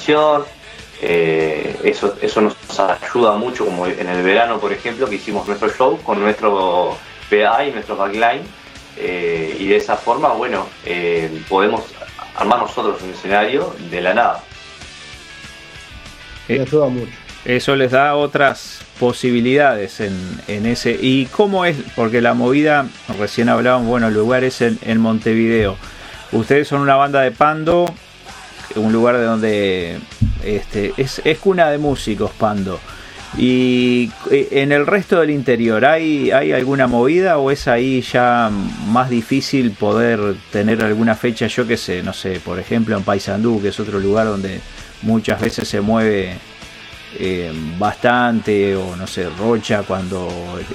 planificación, 1.00 1.76
eso, 1.84 2.16
eso 2.20 2.40
nos 2.40 2.56
ayuda 2.78 3.36
mucho, 3.36 3.64
como 3.64 3.86
en 3.86 4.08
el 4.08 4.22
verano, 4.22 4.58
por 4.58 4.72
ejemplo, 4.72 5.08
que 5.08 5.16
hicimos 5.16 5.46
nuestro 5.46 5.68
show 5.70 5.98
con 6.02 6.20
nuestro 6.20 6.96
PA 7.30 7.64
y 7.64 7.72
nuestro 7.72 7.96
backline, 7.96 8.42
y 8.98 9.66
de 9.66 9.76
esa 9.76 9.96
forma, 9.96 10.28
bueno, 10.28 10.66
podemos 11.48 11.82
armar 12.36 12.60
nosotros 12.60 13.00
un 13.02 13.10
escenario 13.10 13.74
de 13.90 14.00
la 14.00 14.14
nada. 14.14 14.42
Eh, 16.48 16.60
ayuda 16.60 16.88
mucho. 16.88 17.12
Eso 17.44 17.76
les 17.76 17.92
da 17.92 18.16
otras 18.16 18.80
posibilidades 18.98 20.00
en, 20.00 20.66
ese. 20.66 20.98
¿Y 21.00 21.26
cómo 21.26 21.64
es? 21.64 21.76
Porque 21.94 22.20
la 22.20 22.34
movida, 22.34 22.86
recién 23.18 23.48
hablaban, 23.48 23.86
bueno, 23.86 24.10
lugares 24.10 24.60
en, 24.60 24.78
en 24.82 24.98
Montevideo. 24.98 25.76
Ustedes 26.32 26.66
son 26.66 26.80
una 26.80 26.96
banda 26.96 27.20
de 27.20 27.30
Pando, 27.30 27.86
un 28.74 28.92
lugar 28.92 29.16
de 29.16 29.24
donde 29.24 30.00
este, 30.46 30.94
es, 30.96 31.20
cuna 31.40 31.70
de 31.70 31.78
músicos, 31.78 32.30
Pando. 32.32 32.78
Y 33.36 34.10
eh, 34.30 34.48
en 34.52 34.72
el 34.72 34.86
resto 34.86 35.20
del 35.20 35.30
interior, 35.30 35.84
¿hay, 35.84 36.30
¿hay 36.30 36.52
alguna 36.52 36.86
movida 36.86 37.38
o 37.38 37.50
es 37.50 37.68
ahí 37.68 38.00
ya 38.00 38.50
más 38.88 39.10
difícil 39.10 39.72
poder 39.72 40.36
tener 40.50 40.82
alguna 40.82 41.14
fecha? 41.14 41.46
Yo 41.46 41.66
que 41.66 41.76
sé, 41.76 42.02
no 42.02 42.12
sé, 42.12 42.40
por 42.40 42.58
ejemplo 42.58 42.96
en 42.96 43.02
Paysandú, 43.02 43.60
que 43.60 43.68
es 43.68 43.80
otro 43.80 43.98
lugar 43.98 44.26
donde 44.26 44.60
muchas 45.02 45.40
veces 45.40 45.68
se 45.68 45.80
mueve 45.80 46.36
eh, 47.18 47.52
bastante, 47.78 48.76
o 48.76 48.94
no 48.96 49.06
sé, 49.06 49.28
Rocha 49.30 49.82
cuando 49.82 50.28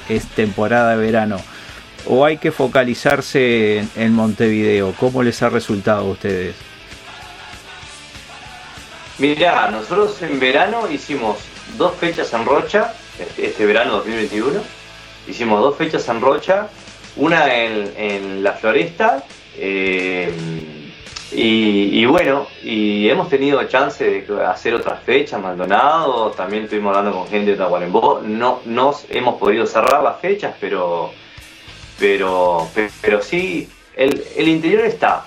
es 0.09 0.25
temporada 0.27 0.95
de 0.95 0.97
verano. 0.97 1.37
¿O 2.07 2.25
hay 2.25 2.37
que 2.37 2.51
focalizarse 2.51 3.85
en, 3.95 4.13
Montevideo? 4.13 4.93
¿Cómo 4.99 5.21
les 5.21 5.41
ha 5.43 5.49
resultado 5.49 6.07
a 6.07 6.11
ustedes? 6.11 6.55
Mira, 9.21 9.69
nosotros 9.69 10.19
en 10.23 10.39
verano 10.39 10.89
hicimos 10.89 11.37
dos 11.77 11.93
fechas 11.93 12.33
en 12.33 12.43
Rocha, 12.43 12.91
este, 13.19 13.45
este 13.49 13.67
verano 13.67 13.97
2021. 13.97 14.59
Hicimos 15.27 15.61
dos 15.61 15.77
fechas 15.77 16.09
en 16.09 16.21
Rocha, 16.21 16.69
una 17.17 17.53
en, 17.53 18.41
la 18.43 18.53
Floresta. 18.53 19.23
Eh, 19.55 20.33
y, 21.33 22.03
bueno, 22.05 22.47
y 22.63 23.09
hemos 23.09 23.29
tenido 23.29 23.63
chance 23.65 24.03
de 24.03 24.43
hacer 24.43 24.73
otras 24.73 25.03
fechas, 25.03 25.39
Maldonado, 25.39 26.31
también 26.31 26.63
estuvimos 26.63 26.97
hablando 26.97 27.19
con 27.19 27.29
gente 27.29 27.51
de 27.51 27.57
Tahuarembó, 27.57 28.21
no 28.23 28.61
nos 28.65 29.05
hemos 29.07 29.35
podido 29.39 29.67
cerrar 29.67 30.01
las 30.01 30.19
fechas, 30.19 30.55
pero 30.59 31.11
pero 31.99 32.67
pero 33.01 33.21
sí, 33.21 33.69
el, 33.95 34.23
el 34.35 34.47
interior 34.47 34.83
está. 34.83 35.25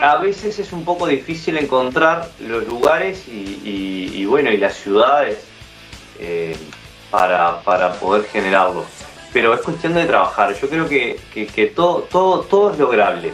A 0.00 0.16
veces 0.18 0.58
es 0.58 0.72
un 0.72 0.84
poco 0.84 1.06
difícil 1.06 1.56
encontrar 1.56 2.28
los 2.40 2.66
lugares 2.66 3.24
y, 3.28 4.24
bueno, 4.26 4.50
y 4.50 4.56
las 4.56 4.74
ciudades 4.74 5.38
eh, 6.18 6.56
para, 7.10 7.62
poder 8.00 8.24
generarlo. 8.24 8.84
Pero 9.32 9.54
es 9.54 9.60
cuestión 9.60 9.94
de 9.94 10.04
trabajar. 10.06 10.54
Yo 10.60 10.68
creo 10.68 10.88
que, 10.88 11.18
que 11.32 11.66
todo, 11.66 12.02
todo, 12.10 12.40
todo 12.42 12.72
es 12.72 12.78
lograble 12.78 13.32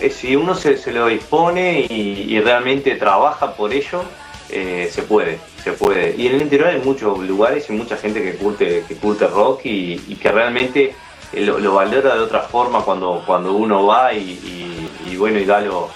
eh, 0.00 0.10
si 0.10 0.36
uno 0.36 0.54
se, 0.54 0.78
lo 0.92 1.06
dispone 1.08 1.86
y, 1.88 2.40
realmente 2.40 2.94
trabaja 2.96 3.54
por 3.54 3.72
ello, 3.72 4.02
eh, 4.48 4.88
se 4.90 5.02
puede, 5.02 5.38
se 5.62 5.72
puede. 5.72 6.14
Y 6.16 6.28
en 6.28 6.36
el 6.36 6.42
interior 6.42 6.68
hay 6.68 6.80
muchos 6.80 7.18
lugares 7.18 7.68
y 7.68 7.72
mucha 7.72 7.96
gente 7.96 8.22
que 8.22 8.34
curte, 8.36 8.84
que 8.88 8.94
curte 8.96 9.26
rock 9.26 9.60
y, 9.64 9.96
que 10.16 10.32
realmente 10.32 10.94
eh, 11.32 11.40
lo, 11.40 11.74
valora 11.74 12.14
de 12.14 12.20
otra 12.20 12.40
forma 12.40 12.82
cuando, 12.82 13.22
cuando 13.26 13.52
uno 13.52 13.86
va 13.86 14.12
y, 14.12 15.16
bueno 15.18 15.38
y 15.38 15.44
da 15.44 15.60
lo, 15.60 15.88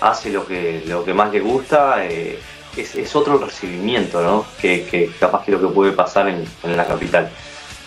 hace 0.00 0.30
lo 0.30 0.46
que, 0.46 0.84
lo 0.86 1.04
que 1.04 1.14
más 1.14 1.32
le 1.32 1.40
gusta. 1.40 2.04
es, 2.04 2.38
otro 3.14 3.38
recibimiento, 3.38 4.22
¿no? 4.22 4.46
Que, 4.60 5.10
capaz 5.18 5.44
que 5.44 5.52
lo 5.52 5.60
que 5.60 5.66
puede 5.68 5.92
pasar 5.92 6.28
en 6.28 6.76
la 6.76 6.86
capital 6.86 7.30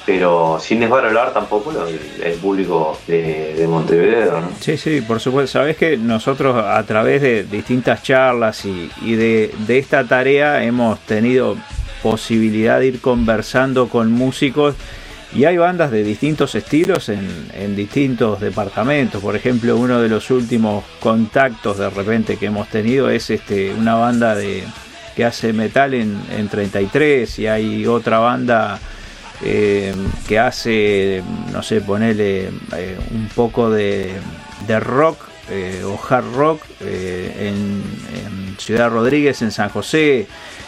pero 0.05 0.59
sin 0.59 0.83
hablar 0.83 1.33
tampoco 1.33 1.71
el, 2.21 2.33
público 2.33 2.97
de, 3.07 3.65
Montevideo. 3.67 4.41
¿no? 4.41 4.49
Sí, 4.59 4.77
sí, 4.77 5.01
por 5.01 5.19
supuesto. 5.19 5.59
Sabes 5.59 5.77
que 5.77 5.97
nosotros 5.97 6.55
a 6.57 6.83
través 6.83 7.21
de 7.21 7.43
distintas 7.43 8.03
charlas 8.03 8.65
y, 8.65 9.15
de, 9.15 9.53
esta 9.69 10.05
tarea 10.05 10.63
hemos 10.63 10.99
tenido 10.99 11.55
posibilidad 12.01 12.79
de 12.79 12.87
ir 12.87 13.01
conversando 13.01 13.87
con 13.87 14.11
músicos 14.11 14.75
y 15.35 15.45
hay 15.45 15.57
bandas 15.57 15.91
de 15.91 16.03
distintos 16.03 16.55
estilos 16.55 17.09
en, 17.09 17.75
distintos 17.75 18.39
departamentos. 18.39 19.21
Por 19.21 19.35
ejemplo, 19.35 19.75
uno 19.77 19.99
de 20.01 20.09
los 20.09 20.29
últimos 20.29 20.83
contactos 20.99 21.77
de 21.77 21.89
repente 21.89 22.37
que 22.37 22.47
hemos 22.47 22.67
tenido 22.69 23.09
es 23.09 23.29
este 23.29 23.73
una 23.73 23.95
banda 23.95 24.35
de 24.35 24.63
que 25.15 25.25
hace 25.25 25.53
metal 25.53 25.93
en, 25.93 26.19
en 26.31 26.49
33 26.49 27.39
y 27.39 27.47
hay 27.47 27.85
otra 27.87 28.19
banda 28.19 28.79
eh, 29.45 29.93
que 30.27 30.39
hace, 30.39 31.21
no 31.51 31.61
sé, 31.63 31.81
ponerle 31.81 32.49
eh, 32.77 32.97
un 33.11 33.27
poco 33.35 33.69
de, 33.69 34.13
rock 34.79 35.17
eh, 35.49 35.83
o 35.83 35.99
hard 36.09 36.33
rock 36.33 36.61
en, 36.79 37.83
Ciudad 38.57 38.89
Rodríguez, 38.89 39.41
en 39.41 39.51
San 39.51 39.67
José. 39.69 40.27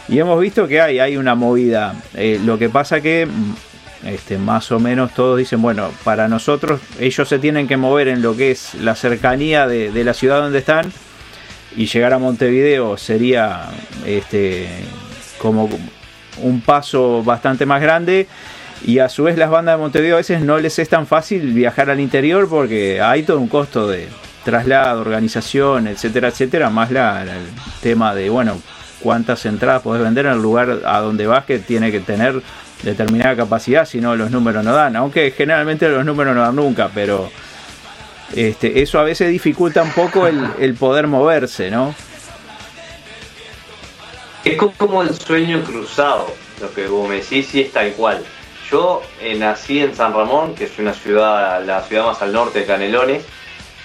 Y 0.09 0.19
hemos 0.19 0.41
visto 0.41 0.67
que 0.67 0.81
hay, 0.81 0.99
hay 0.99 1.15
una 1.15 1.35
movida. 1.35 1.95
lo 2.43 2.57
que 2.57 2.67
pasa 2.67 2.99
que 2.99 3.27
este, 4.05 4.37
más 4.37 4.71
o 4.71 4.79
menos 4.79 5.13
todos 5.13 5.37
dicen, 5.37 5.61
bueno, 5.61 5.89
para 6.03 6.27
nosotros 6.27 6.81
ellos 6.99 7.27
se 7.27 7.39
tienen 7.39 7.67
que 7.67 7.77
mover 7.77 8.07
en 8.07 8.21
lo 8.21 8.35
que 8.35 8.51
es 8.51 8.75
la 8.75 8.95
cercanía 8.95 9.67
de, 9.67 9.91
de 9.91 10.03
la 10.03 10.13
ciudad 10.13 10.41
donde 10.41 10.59
están 10.59 10.91
y 11.75 11.87
llegar 11.87 12.13
a 12.13 12.19
Montevideo 12.19 12.97
sería 12.97 13.63
este, 14.05 14.67
como 15.39 15.69
un 16.41 16.61
paso 16.61 17.23
bastante 17.23 17.65
más 17.65 17.81
grande 17.81 18.27
y 18.85 18.99
a 18.99 19.09
su 19.09 19.23
vez 19.23 19.37
las 19.37 19.49
bandas 19.49 19.75
de 19.75 19.81
Montevideo 19.81 20.15
a 20.15 20.17
veces 20.17 20.41
no 20.41 20.59
les 20.59 20.79
es 20.79 20.89
tan 20.89 21.07
fácil 21.07 21.53
viajar 21.53 21.89
al 21.89 21.99
interior 21.99 22.47
porque 22.47 23.01
hay 23.01 23.23
todo 23.23 23.39
un 23.39 23.47
costo 23.47 23.87
de 23.87 24.07
traslado, 24.43 25.01
organización, 25.01 25.87
etcétera, 25.87 26.27
etcétera, 26.27 26.69
más 26.69 26.91
la, 26.91 27.23
el 27.23 27.47
tema 27.81 28.13
de, 28.13 28.29
bueno, 28.29 28.61
cuántas 29.01 29.45
entradas 29.45 29.81
podés 29.81 30.03
vender 30.03 30.27
en 30.27 30.33
el 30.33 30.41
lugar 30.41 30.81
a 30.85 30.99
donde 30.99 31.25
vas 31.25 31.45
que 31.45 31.59
tiene 31.59 31.91
que 31.91 31.99
tener 31.99 32.41
determinada 32.83 33.35
capacidad, 33.35 33.85
si 33.85 33.99
no 33.99 34.15
los 34.15 34.31
números 34.31 34.63
no 34.63 34.73
dan, 34.73 34.95
aunque 34.95 35.31
generalmente 35.31 35.89
los 35.89 36.05
números 36.05 36.35
no 36.35 36.41
dan 36.41 36.55
nunca, 36.55 36.89
pero 36.93 37.29
este, 38.33 38.81
eso 38.81 38.99
a 38.99 39.03
veces 39.03 39.29
dificulta 39.29 39.83
un 39.83 39.91
poco 39.91 40.27
el, 40.27 40.75
poder 40.75 41.07
moverse, 41.07 41.69
¿no? 41.69 41.95
Es 44.43 44.57
como 44.77 45.01
el 45.01 45.13
sueño 45.15 45.63
cruzado, 45.63 46.27
lo 46.61 46.71
que 46.73 46.87
vos 46.87 47.09
me 47.09 47.15
decís, 47.15 47.53
y 47.55 47.61
es 47.61 47.71
tal 47.71 47.91
cual. 47.93 48.23
Yo 48.69 49.01
eh, 49.21 49.35
nací 49.35 49.79
en 49.79 49.95
San 49.95 50.13
Ramón, 50.13 50.55
que 50.55 50.65
es 50.65 50.77
una 50.79 50.93
ciudad, 50.93 51.63
la 51.65 51.81
ciudad 51.81 52.05
más 52.05 52.21
al 52.21 52.33
norte 52.33 52.59
de 52.59 52.65
Canelones. 52.65 53.23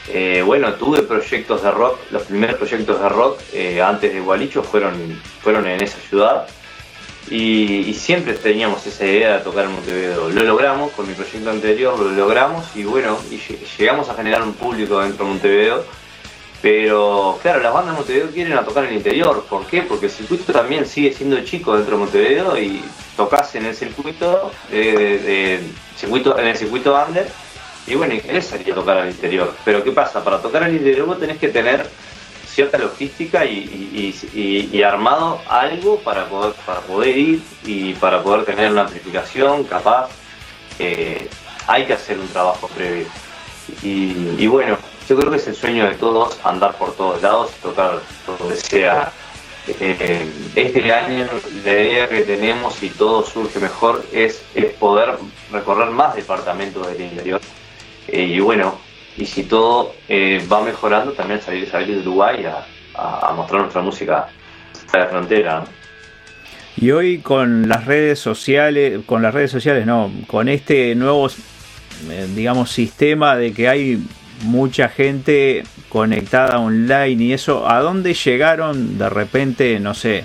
Eh, 0.08 0.42
bueno, 0.44 0.74
tuve 0.74 1.02
proyectos 1.02 1.62
de 1.62 1.70
rock, 1.70 1.98
los 2.10 2.22
primeros 2.22 2.56
proyectos 2.56 3.00
de 3.00 3.08
rock 3.08 3.40
eh, 3.52 3.80
antes 3.80 4.12
de 4.12 4.20
Gualicho 4.20 4.62
fueron, 4.62 5.20
fueron 5.42 5.66
en 5.66 5.82
esa 5.82 5.98
ciudad. 5.98 6.46
Y, 7.30 7.94
siempre 7.94 8.34
teníamos 8.34 8.84
esa 8.86 9.06
idea 9.06 9.38
de 9.38 9.44
tocar 9.44 9.66
en 9.66 9.72
Montevideo. 9.72 10.28
Lo 10.30 10.42
logramos, 10.42 10.90
con 10.92 11.06
mi 11.06 11.14
proyecto 11.14 11.50
anterior 11.50 11.98
lo 11.98 12.10
logramos 12.10 12.64
y 12.74 12.82
bueno, 12.82 13.18
llegamos 13.78 14.08
a 14.08 14.14
generar 14.14 14.42
un 14.42 14.54
público 14.54 15.00
dentro 15.00 15.24
de 15.24 15.30
Montevideo 15.30 15.84
pero 16.62 17.38
claro, 17.40 17.60
las 17.60 17.72
bandas 17.72 17.94
de 17.94 17.98
Montevideo 17.98 18.30
quieren 18.30 18.52
a 18.52 18.64
tocar 18.64 18.84
en 18.84 18.90
el 18.90 18.96
interior. 18.96 19.44
¿Por 19.48 19.66
qué? 19.66 19.82
Porque 19.82 20.06
el 20.06 20.12
circuito 20.12 20.52
también 20.52 20.86
sigue 20.86 21.12
siendo 21.12 21.40
chico 21.42 21.74
dentro 21.74 21.96
de 21.96 22.04
Montevideo 22.04 22.58
y 22.58 22.82
tocas 23.16 23.54
en 23.54 23.64
el 23.66 23.74
circuito, 23.74 24.50
de, 24.70 25.60
circuito 25.96 26.38
en 26.38 26.46
el 26.46 26.56
circuito 26.56 26.94
under 27.06 27.26
y 27.86 27.94
bueno, 27.94 28.14
y 28.14 28.20
querés 28.20 28.46
salir 28.46 28.72
a 28.72 28.74
tocar 28.74 28.98
al 28.98 29.08
interior. 29.08 29.54
Pero 29.64 29.82
¿qué 29.82 29.92
pasa? 29.92 30.22
Para 30.22 30.42
tocar 30.42 30.62
al 30.62 30.74
interior 30.74 31.06
vos 31.06 31.18
tenés 31.18 31.38
que 31.38 31.48
tener 31.48 31.88
cierta 32.50 32.78
logística 32.78 33.44
y, 33.44 34.82
armado 34.82 35.40
algo 35.48 36.00
para 36.00 36.28
poder, 36.28 36.54
para 36.66 36.80
poder 36.80 37.16
ir 37.16 37.42
y 37.64 37.94
para 37.94 38.22
poder 38.22 38.44
tener 38.44 38.70
una 38.72 38.82
amplificación 38.82 39.64
capaz. 39.64 40.08
Eh, 40.78 41.28
hay 41.66 41.84
que 41.86 41.92
hacer 41.92 42.18
un 42.18 42.28
trabajo 42.28 42.68
previo. 42.68 43.06
y 43.82 44.46
bueno, 44.46 44.76
yo 45.10 45.16
creo 45.16 45.32
que 45.32 45.38
es 45.38 45.48
el 45.48 45.56
sueño 45.56 45.88
de 45.88 45.96
todos 45.96 46.38
andar 46.44 46.76
por 46.78 46.94
todos 46.94 47.20
lados 47.20 47.50
y 47.58 47.62
tocar 47.62 47.98
donde 48.24 48.56
sea. 48.56 49.12
Eh, 49.66 50.24
este 50.54 50.92
año 50.92 51.26
la 51.64 51.72
idea 51.72 52.08
que 52.08 52.20
tenemos 52.20 52.80
y 52.80 52.90
todo 52.90 53.24
surge 53.24 53.58
mejor 53.58 54.04
es, 54.12 54.44
poder 54.78 55.16
recorrer 55.50 55.90
más 55.90 56.14
departamentos 56.14 56.86
del 56.86 57.00
interior. 57.00 57.40
Eh, 58.06 58.22
y 58.22 58.38
bueno, 58.38 58.78
y 59.20 59.26
si 59.26 59.44
todo 59.44 59.94
eh, 60.08 60.42
va 60.50 60.62
mejorando, 60.62 61.12
también 61.12 61.42
salir, 61.42 61.68
salir 61.68 61.96
de 61.96 62.00
Uruguay 62.00 62.44
a, 62.46 63.32
mostrar 63.34 63.60
nuestra 63.62 63.82
música 63.82 64.28
la 64.92 65.06
frontera. 65.06 65.64
Y 66.76 66.90
hoy 66.90 67.18
con 67.18 67.68
las 67.68 67.84
redes 67.86 68.18
sociales, 68.18 69.00
con 69.06 69.22
las 69.22 69.32
redes 69.32 69.50
sociales 69.50 69.86
no, 69.86 70.10
con 70.26 70.48
este 70.48 70.94
nuevo, 70.94 71.28
eh, 71.28 72.28
digamos, 72.34 72.70
sistema 72.70 73.36
de 73.36 73.52
que 73.52 73.68
hay 73.68 74.02
mucha 74.44 74.88
gente 74.88 75.62
conectada 75.88 76.58
online 76.58 77.22
y 77.22 77.32
eso, 77.32 77.68
¿a 77.68 77.80
dónde 77.80 78.14
llegaron 78.14 78.98
de 78.98 79.08
repente, 79.08 79.78
no 79.80 79.94
sé, 79.94 80.24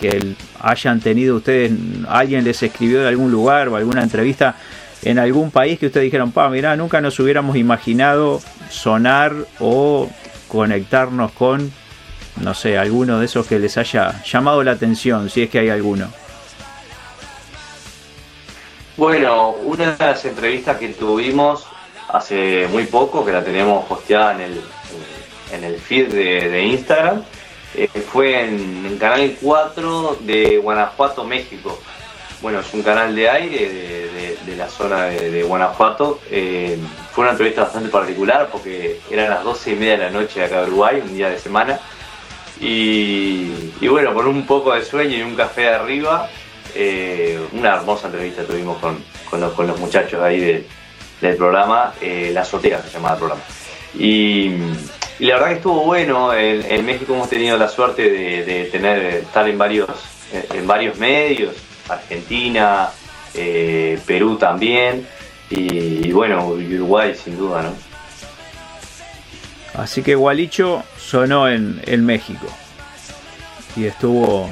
que 0.00 0.34
hayan 0.60 1.00
tenido 1.00 1.36
ustedes, 1.36 1.72
alguien 2.08 2.44
les 2.44 2.62
escribió 2.62 3.02
de 3.02 3.08
algún 3.08 3.30
lugar 3.30 3.68
o 3.68 3.76
alguna 3.76 4.02
entrevista 4.02 4.56
en 5.02 5.18
algún 5.18 5.50
país 5.50 5.78
que 5.78 5.86
ustedes 5.86 6.04
dijeron, 6.04 6.32
pa, 6.32 6.48
mira, 6.48 6.76
nunca 6.76 7.00
nos 7.00 7.18
hubiéramos 7.18 7.56
imaginado 7.56 8.40
sonar 8.68 9.34
o 9.58 10.08
conectarnos 10.48 11.32
con 11.32 11.72
no 12.40 12.54
sé, 12.54 12.78
alguno 12.78 13.18
de 13.18 13.26
esos 13.26 13.46
que 13.46 13.58
les 13.58 13.76
haya 13.76 14.22
llamado 14.24 14.62
la 14.62 14.72
atención, 14.72 15.28
si 15.30 15.42
es 15.42 15.50
que 15.50 15.58
hay 15.58 15.68
alguno. 15.68 16.10
Bueno, 18.96 19.50
una 19.50 19.92
de 19.92 20.04
las 20.04 20.24
entrevistas 20.24 20.76
que 20.78 20.88
tuvimos 20.90 21.66
hace 22.08 22.66
muy 22.68 22.84
poco, 22.84 23.24
que 23.24 23.32
la 23.32 23.44
teníamos 23.44 23.86
posteada 23.86 24.34
en 24.34 24.40
el, 24.40 24.60
en 25.52 25.64
el 25.64 25.80
feed 25.80 26.12
de, 26.12 26.64
Instagram, 26.64 27.22
eh, 27.74 27.88
fue 28.10 28.44
en 28.44 28.86
el 28.86 28.98
canal 28.98 29.36
4 29.40 30.18
de 30.20 30.58
Guanajuato, 30.58 31.24
México. 31.24 31.80
Bueno, 32.42 32.60
es 32.60 32.72
un 32.72 32.82
canal 32.82 33.14
de 33.14 33.28
aire 33.28 33.68
de, 34.46 34.56
la 34.56 34.68
zona 34.68 35.06
de, 35.06 35.42
Guanajuato. 35.42 36.20
Eh, 36.30 36.76
fue 37.12 37.22
una 37.22 37.32
entrevista 37.32 37.62
bastante 37.62 37.88
particular 37.88 38.48
porque 38.50 39.00
eran 39.10 39.30
las 39.30 39.44
12 39.44 39.72
y 39.72 39.74
media 39.76 39.92
de 39.92 40.04
la 40.04 40.10
noche 40.10 40.40
de 40.40 40.46
acá 40.46 40.62
de 40.62 40.68
Uruguay, 40.68 41.02
un 41.02 41.14
día 41.14 41.30
de 41.30 41.38
semana 41.38 41.80
y, 42.60 43.88
bueno, 43.88 44.12
con 44.12 44.26
un 44.26 44.44
poco 44.46 44.74
de 44.74 44.84
sueño 44.84 45.16
y 45.16 45.22
un 45.22 45.34
café 45.34 45.62
de 45.62 45.68
arriba, 45.70 46.28
eh, 46.74 47.40
una 47.52 47.76
hermosa 47.76 48.08
entrevista 48.08 48.44
tuvimos 48.44 48.78
con, 48.78 49.02
los, 49.40 49.78
muchachos 49.78 50.22
ahí 50.22 50.64
del 51.20 51.36
programa, 51.36 51.94
eh, 52.00 52.30
La 52.34 52.42
Azotea 52.42 52.82
se 52.82 52.90
llamaba 52.90 53.14
el 53.14 53.18
programa. 53.18 53.42
Y, 53.98 54.50
la 55.20 55.34
verdad 55.34 55.48
que 55.48 55.54
estuvo 55.54 55.84
bueno, 55.84 56.32
en, 56.34 56.86
México 56.86 57.14
hemos 57.14 57.28
tenido 57.28 57.56
la 57.56 57.68
suerte 57.68 58.10
de, 58.10 58.64
tener 58.66 58.98
estar 59.16 59.48
en 59.48 59.58
varios, 59.58 59.90
en 60.32 60.66
varios 60.66 60.96
medios, 60.98 61.54
Argentina, 61.94 62.90
eh, 63.34 63.98
Perú 64.06 64.36
también, 64.36 65.06
y, 65.50 66.08
y 66.08 66.12
bueno, 66.12 66.46
Uruguay 66.46 67.14
sin 67.14 67.36
duda, 67.36 67.62
¿no? 67.62 67.74
Así 69.74 70.02
que 70.02 70.14
Gualicho 70.14 70.82
sonó 70.98 71.48
en, 71.48 71.80
en 71.86 72.04
México. 72.04 72.46
Y 73.76 73.84
estuvo 73.86 74.50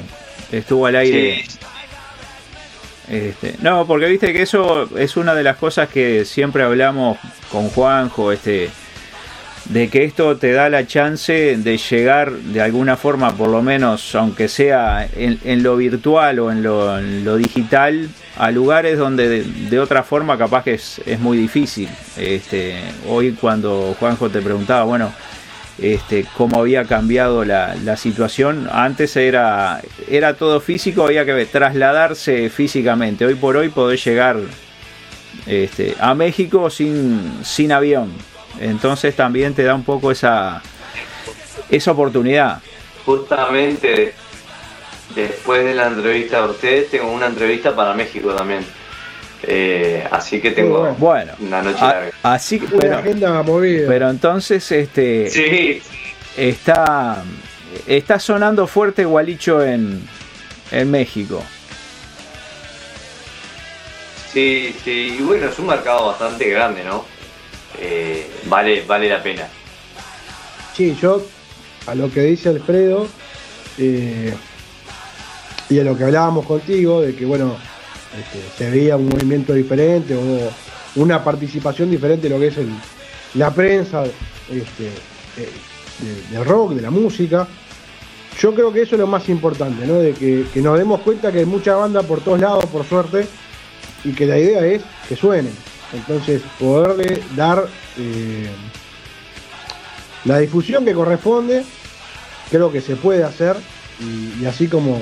estuvo 0.51 0.85
al 0.85 0.95
aire. 0.95 1.45
Este, 3.07 3.55
no, 3.61 3.87
porque 3.87 4.05
viste 4.05 4.31
que 4.33 4.43
eso 4.43 4.87
es 4.97 5.17
una 5.17 5.33
de 5.33 5.43
las 5.43 5.57
cosas 5.57 5.89
que 5.89 6.25
siempre 6.25 6.63
hablamos 6.63 7.17
con 7.51 7.69
Juanjo, 7.69 8.31
este, 8.31 8.69
de 9.69 9.87
que 9.87 10.03
esto 10.03 10.35
te 10.37 10.51
da 10.51 10.67
la 10.69 10.87
chance 10.87 11.55
de 11.55 11.77
llegar 11.77 12.31
de 12.31 12.61
alguna 12.61 12.97
forma, 12.97 13.35
por 13.37 13.49
lo 13.49 13.61
menos, 13.61 14.15
aunque 14.15 14.47
sea 14.47 15.07
en, 15.15 15.63
lo 15.63 15.77
virtual 15.77 16.39
o 16.39 16.51
en 16.51 16.63
lo, 17.23 17.37
digital, 17.37 18.09
a 18.37 18.49
lugares 18.49 18.97
donde 18.97 19.43
de, 19.43 19.79
otra 19.79 20.01
forma 20.03 20.37
capaz 20.37 20.63
que 20.63 20.73
es, 20.73 21.19
muy 21.19 21.37
difícil. 21.37 21.87
Este, 22.17 22.81
hoy 23.07 23.33
cuando 23.33 23.95
Juanjo 23.99 24.29
te 24.29 24.41
preguntaba, 24.41 24.85
bueno, 24.85 25.13
este, 25.77 26.25
cómo 26.35 26.59
había 26.59 26.85
cambiado 26.85 27.45
la, 27.45 27.95
situación. 27.95 28.67
Antes 28.71 29.15
era, 29.17 29.81
era 30.09 30.33
todo 30.33 30.61
físico, 30.61 31.05
había 31.05 31.25
que 31.25 31.45
trasladarse 31.45 32.49
físicamente. 32.49 33.23
Hoy 33.23 33.35
por 33.35 33.55
hoy 33.55 33.69
podés 33.69 34.03
llegar 34.03 34.37
este, 35.45 35.95
a 35.99 36.15
México 36.15 36.71
sin, 36.71 37.39
sin 37.43 37.71
avión. 37.71 38.11
Entonces 38.59 39.15
también 39.15 39.53
te 39.53 39.63
da 39.63 39.75
un 39.75 39.83
poco 39.83 40.11
esa, 40.11 40.61
esa 41.69 41.91
oportunidad. 41.91 42.61
Justamente 43.05 44.13
después 45.15 45.63
de 45.63 45.73
la 45.73 45.87
entrevista 45.87 46.41
de 46.41 46.49
ustedes, 46.49 46.89
tengo 46.89 47.11
una 47.11 47.27
entrevista 47.27 47.75
para 47.75 47.93
México 47.93 48.33
también. 48.33 48.65
Eh, 49.43 50.05
así 50.11 50.41
que 50.41 50.51
tengo 50.51 50.93
bueno, 50.97 51.33
una 51.39 51.61
noche 51.61 51.81
larga. 51.81 52.11
Así 52.23 52.59
que, 52.59 52.67
pero, 52.77 53.01
pero 53.87 54.09
entonces 54.09 54.69
este 54.71 55.29
sí. 55.29 55.81
está 56.35 57.23
está 57.87 58.19
sonando 58.19 58.67
fuerte 58.67 59.05
Gualicho 59.05 59.63
en, 59.63 60.01
en 60.71 60.91
México. 60.91 61.41
Sí, 64.31 64.75
sí, 64.83 65.17
y 65.19 65.23
bueno, 65.23 65.47
es 65.47 65.57
un 65.57 65.67
mercado 65.67 66.07
bastante 66.07 66.49
grande, 66.49 66.83
¿no? 66.83 67.03
Eh, 67.81 68.29
vale, 68.45 68.83
vale 68.85 69.09
la 69.09 69.23
pena. 69.23 69.47
Sí, 70.75 70.97
yo 71.01 71.25
a 71.87 71.95
lo 71.95 72.11
que 72.11 72.21
dice 72.21 72.49
Alfredo 72.49 73.07
eh, 73.77 74.33
y 75.69 75.79
a 75.79 75.83
lo 75.83 75.97
que 75.97 76.03
hablábamos 76.03 76.45
contigo, 76.45 77.01
de 77.01 77.15
que 77.15 77.25
bueno, 77.25 77.55
este, 78.17 78.39
se 78.57 78.69
veía 78.71 78.97
un 78.97 79.09
movimiento 79.09 79.53
diferente 79.53 80.15
o 80.15 80.51
una 80.95 81.23
participación 81.23 81.89
diferente 81.89 82.27
de 82.27 82.35
lo 82.35 82.39
que 82.39 82.47
es 82.47 82.57
la 83.35 83.53
prensa 83.53 84.03
este, 84.03 84.87
eh, 85.37 85.49
del 86.31 86.45
rock, 86.45 86.73
de 86.73 86.81
la 86.81 86.89
música. 86.89 87.47
Yo 88.39 88.53
creo 88.53 88.71
que 88.71 88.81
eso 88.81 88.95
es 88.95 88.99
lo 88.99 89.07
más 89.07 89.27
importante, 89.29 89.85
¿no? 89.85 89.95
De 89.95 90.13
que, 90.13 90.61
nos 90.61 90.77
demos 90.77 91.01
cuenta 91.01 91.31
que 91.31 91.39
hay 91.39 91.45
mucha 91.45 91.75
banda 91.75 92.03
por 92.03 92.21
todos 92.21 92.39
lados, 92.39 92.65
por 92.67 92.85
suerte, 92.85 93.27
y 94.03 94.13
que 94.13 94.25
la 94.25 94.37
idea 94.37 94.65
es 94.65 94.81
que 95.07 95.15
suenen. 95.15 95.53
Entonces, 95.93 96.41
poderle 96.59 97.21
dar 97.35 97.65
eh, 97.97 98.49
la 100.25 100.39
difusión 100.39 100.85
que 100.85 100.93
corresponde, 100.93 101.63
creo 102.49 102.71
que 102.71 102.81
se 102.81 102.95
puede 102.95 103.23
hacer, 103.23 103.55
y 104.39 104.45
así 104.45 104.67
como 104.67 105.01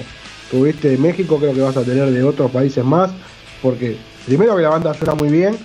tuviste 0.49 0.89
de 0.89 0.97
México, 0.97 1.38
creo 1.38 1.53
que 1.53 1.61
vas 1.61 1.77
a 1.77 1.83
tener 1.83 2.09
de 2.09 2.23
otros 2.23 2.51
países 2.51 2.83
más, 2.83 3.11
porque 3.61 3.97
primero 4.25 4.55
que 4.55 4.61
la 4.61 4.69
banda 4.69 4.93
suena 4.93 5.15
muy 5.15 5.29
bien 5.29 5.57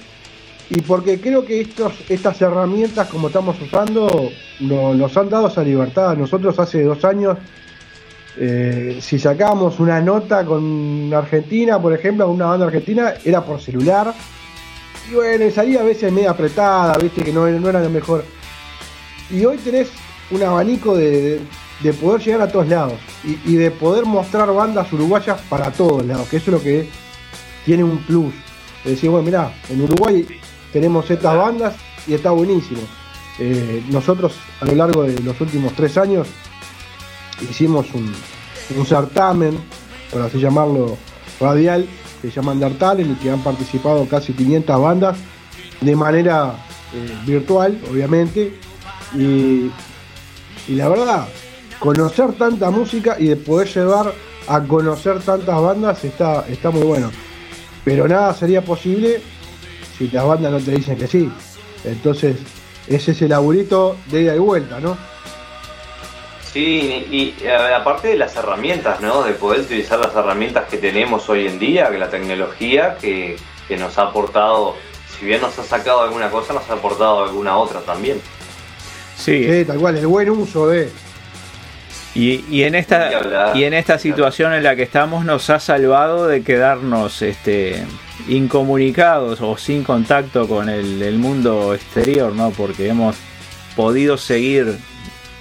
y 0.70 0.80
porque 0.82 1.20
creo 1.20 1.44
que 1.44 1.60
estos, 1.60 1.92
estas 2.08 2.40
herramientas 2.40 3.08
como 3.08 3.28
estamos 3.28 3.60
usando 3.60 4.30
nos 4.60 5.16
han 5.16 5.28
dado 5.28 5.48
esa 5.48 5.62
libertad. 5.62 6.16
Nosotros 6.16 6.58
hace 6.58 6.82
dos 6.82 7.04
años, 7.04 7.36
eh, 8.38 8.98
si 9.00 9.18
sacábamos 9.18 9.80
una 9.80 10.00
nota 10.00 10.44
con 10.44 11.12
Argentina, 11.12 11.80
por 11.80 11.92
ejemplo, 11.92 12.26
con 12.26 12.36
una 12.36 12.46
banda 12.46 12.66
argentina, 12.66 13.14
era 13.24 13.44
por 13.44 13.60
celular. 13.60 14.14
Y 15.11 15.14
bueno, 15.14 15.50
salía 15.50 15.80
a 15.80 15.84
veces 15.84 16.12
media 16.12 16.30
apretada, 16.30 16.96
viste 16.98 17.22
que 17.22 17.32
no, 17.32 17.48
no 17.48 17.68
era 17.68 17.80
lo 17.80 17.90
mejor. 17.90 18.24
Y 19.30 19.44
hoy 19.44 19.57
tenés 19.59 19.88
un 20.30 20.42
abanico 20.42 20.96
de, 20.96 21.40
de 21.82 21.92
poder 21.92 22.20
llegar 22.22 22.42
a 22.42 22.48
todos 22.48 22.68
lados 22.68 22.94
y, 23.24 23.57
de 23.57 23.70
poder 23.70 24.05
mostrar 24.05 24.53
bandas 24.53 24.92
uruguayas 24.92 25.40
para 25.48 25.70
todos 25.72 26.05
lados, 26.05 26.28
que 26.28 26.36
eso 26.36 26.50
es 26.50 26.53
lo 26.53 26.62
que 26.62 26.88
tiene 27.64 27.84
un 27.84 27.98
plus. 27.98 28.34
Es 28.84 28.92
decir, 28.92 29.11
bueno, 29.11 29.24
mirá, 29.24 29.55
en 29.68 29.82
Uruguay 29.82 30.26
tenemos 30.72 31.11
estas 31.11 31.36
bandas 31.36 31.74
y 32.07 32.14
está 32.14 32.30
buenísimo. 32.30 32.82
Eh, 33.38 33.82
nosotros 33.90 34.34
a 34.61 34.64
lo 34.66 34.74
largo 34.74 35.03
de 35.05 35.18
los 35.20 35.40
últimos 35.40 35.72
tres 35.74 35.96
años 35.96 36.28
hicimos 37.40 37.86
un, 37.94 38.14
certamen, 38.86 39.59
por 40.11 40.22
así 40.22 40.38
llamarlo, 40.38 40.96
radial, 41.40 41.86
se 42.30 42.36
llama 42.36 42.52
Undertale, 42.52 43.02
en 43.02 43.10
el 43.10 43.18
que 43.18 43.30
han 43.30 43.42
participado 43.42 44.06
casi 44.08 44.32
500 44.32 44.80
bandas 44.80 45.18
de 45.80 45.96
manera 45.96 46.54
eh, 46.94 47.16
virtual, 47.26 47.80
obviamente. 47.90 48.54
Y, 49.14 49.70
y 50.68 50.74
la 50.74 50.88
verdad, 50.88 51.28
conocer 51.78 52.32
tanta 52.34 52.70
música 52.70 53.16
y 53.18 53.28
de 53.28 53.36
poder 53.36 53.68
llevar 53.68 54.12
a 54.46 54.60
conocer 54.62 55.20
tantas 55.20 55.60
bandas 55.60 56.04
está, 56.04 56.46
está 56.48 56.70
muy 56.70 56.82
bueno. 56.82 57.10
Pero 57.84 58.06
nada 58.06 58.32
sería 58.34 58.64
posible 58.64 59.20
si 59.98 60.08
las 60.08 60.24
bandas 60.24 60.52
no 60.52 60.60
te 60.60 60.70
dicen 60.72 60.96
que 60.96 61.06
sí. 61.06 61.30
Entonces, 61.84 62.36
ese 62.86 63.12
es 63.12 63.22
el 63.22 63.30
laburito 63.30 63.96
de 64.10 64.22
ida 64.22 64.36
y 64.36 64.38
vuelta, 64.38 64.80
¿no? 64.80 64.96
Sí, 66.53 67.07
y 67.40 67.46
aparte 67.48 68.09
de 68.09 68.16
las 68.16 68.36
herramientas, 68.36 69.00
¿no? 69.00 69.22
De 69.22 69.32
poder 69.32 69.61
utilizar 69.61 69.98
las 69.98 70.14
herramientas 70.14 70.68
que 70.68 70.76
tenemos 70.76 71.28
hoy 71.30 71.46
en 71.46 71.59
día, 71.59 71.88
que 71.90 71.98
la 71.98 72.11
tecnología 72.11 72.96
que, 73.00 73.36
nos 73.78 73.96
ha 73.96 74.03
aportado, 74.03 74.76
si 75.18 75.24
bien 75.24 75.40
nos 75.40 75.59
ha 75.59 75.62
sacado 75.62 76.03
alguna 76.03 76.30
cosa, 76.30 76.53
nos 76.53 76.68
ha 76.68 76.74
aportado 76.74 77.24
alguna 77.24 77.57
otra 77.57 77.80
también. 77.80 78.20
Sí, 79.16 79.44
sí 79.50 79.64
tal 79.64 79.78
cual, 79.78 79.96
el 79.96 80.07
buen 80.07 80.28
uso 80.28 80.68
de... 80.68 80.90
Y, 82.14 82.62
en 82.62 82.74
esta 82.74 83.55
y 83.55 83.64
en 83.64 83.72
esta 83.72 83.98
situación 83.98 84.53
en 84.53 84.62
la 84.62 84.76
que 84.76 84.82
estamos 84.82 85.24
nos 85.24 85.48
ha 85.48 85.59
salvado 85.59 86.26
de 86.26 86.42
quedarnos 86.42 87.22
este 87.22 87.86
incomunicados 88.28 89.40
o 89.40 89.57
sin 89.57 89.82
contacto 89.82 90.46
con 90.46 90.68
el, 90.68 91.16
mundo 91.16 91.74
exterior, 91.74 92.34
¿no? 92.34 92.50
Porque 92.50 92.88
hemos 92.88 93.16
podido 93.74 94.18
seguir, 94.18 94.76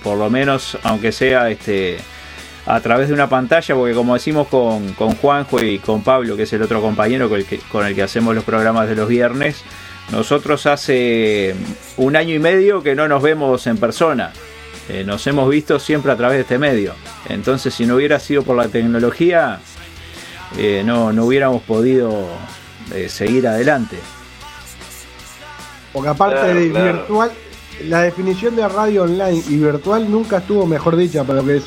por 0.03 0.17
lo 0.17 0.29
menos, 0.29 0.77
aunque 0.83 1.11
sea 1.11 1.49
este 1.49 1.97
a 2.65 2.79
través 2.79 3.07
de 3.07 3.13
una 3.13 3.27
pantalla, 3.27 3.75
porque 3.75 3.93
como 3.93 4.13
decimos 4.13 4.47
con, 4.47 4.93
con 4.93 5.15
Juanjo 5.15 5.63
y 5.63 5.79
con 5.79 6.03
Pablo, 6.03 6.37
que 6.37 6.43
es 6.43 6.53
el 6.53 6.61
otro 6.61 6.81
compañero 6.81 7.27
con 7.27 7.39
el, 7.39 7.45
que, 7.45 7.57
con 7.57 7.85
el 7.85 7.95
que 7.95 8.03
hacemos 8.03 8.35
los 8.35 8.43
programas 8.43 8.87
de 8.87 8.95
los 8.95 9.09
viernes, 9.09 9.63
nosotros 10.11 10.65
hace 10.65 11.55
un 11.97 12.15
año 12.15 12.35
y 12.35 12.39
medio 12.39 12.83
que 12.83 12.95
no 12.95 13.07
nos 13.07 13.23
vemos 13.23 13.65
en 13.67 13.77
persona. 13.77 14.31
Eh, 14.89 15.03
nos 15.05 15.25
hemos 15.27 15.49
visto 15.49 15.79
siempre 15.79 16.11
a 16.11 16.17
través 16.17 16.37
de 16.37 16.41
este 16.41 16.57
medio. 16.57 16.93
Entonces, 17.29 17.73
si 17.73 17.85
no 17.85 17.95
hubiera 17.95 18.19
sido 18.19 18.43
por 18.43 18.57
la 18.57 18.67
tecnología, 18.67 19.59
eh, 20.57 20.83
no, 20.85 21.13
no 21.13 21.25
hubiéramos 21.25 21.61
podido 21.63 22.27
eh, 22.93 23.07
seguir 23.07 23.47
adelante. 23.47 23.97
Porque 25.93 26.09
aparte 26.09 26.53
de 26.53 26.69
virtual, 26.69 27.31
la 27.87 28.01
definición 28.01 28.55
de 28.55 28.67
radio 28.67 29.03
online 29.03 29.43
y 29.49 29.57
virtual 29.57 30.09
nunca 30.09 30.37
estuvo 30.37 30.65
mejor 30.65 30.95
dicha 30.95 31.23
para 31.23 31.41
lo 31.41 31.47
que 31.47 31.57
es, 31.57 31.63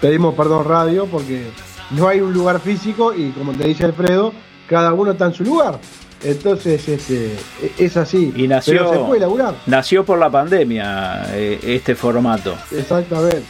pedimos 0.00 0.34
perdón 0.34 0.64
radio, 0.64 1.06
porque 1.06 1.46
no 1.90 2.08
hay 2.08 2.20
un 2.20 2.32
lugar 2.32 2.60
físico 2.60 3.14
y 3.14 3.30
como 3.30 3.52
te 3.52 3.66
dice 3.66 3.84
Alfredo, 3.84 4.32
cada 4.68 4.92
uno 4.92 5.12
está 5.12 5.26
en 5.26 5.34
su 5.34 5.44
lugar. 5.44 5.78
Entonces 6.22 6.88
este, 6.88 7.36
es 7.78 7.96
así. 7.96 8.32
Y 8.34 8.48
nació, 8.48 8.92
se 8.92 8.98
puede 8.98 9.20
laburar. 9.20 9.54
Nació 9.66 10.04
por 10.04 10.18
la 10.18 10.30
pandemia 10.30 11.26
eh, 11.32 11.58
este 11.62 11.94
formato. 11.94 12.56
Exactamente. 12.72 13.44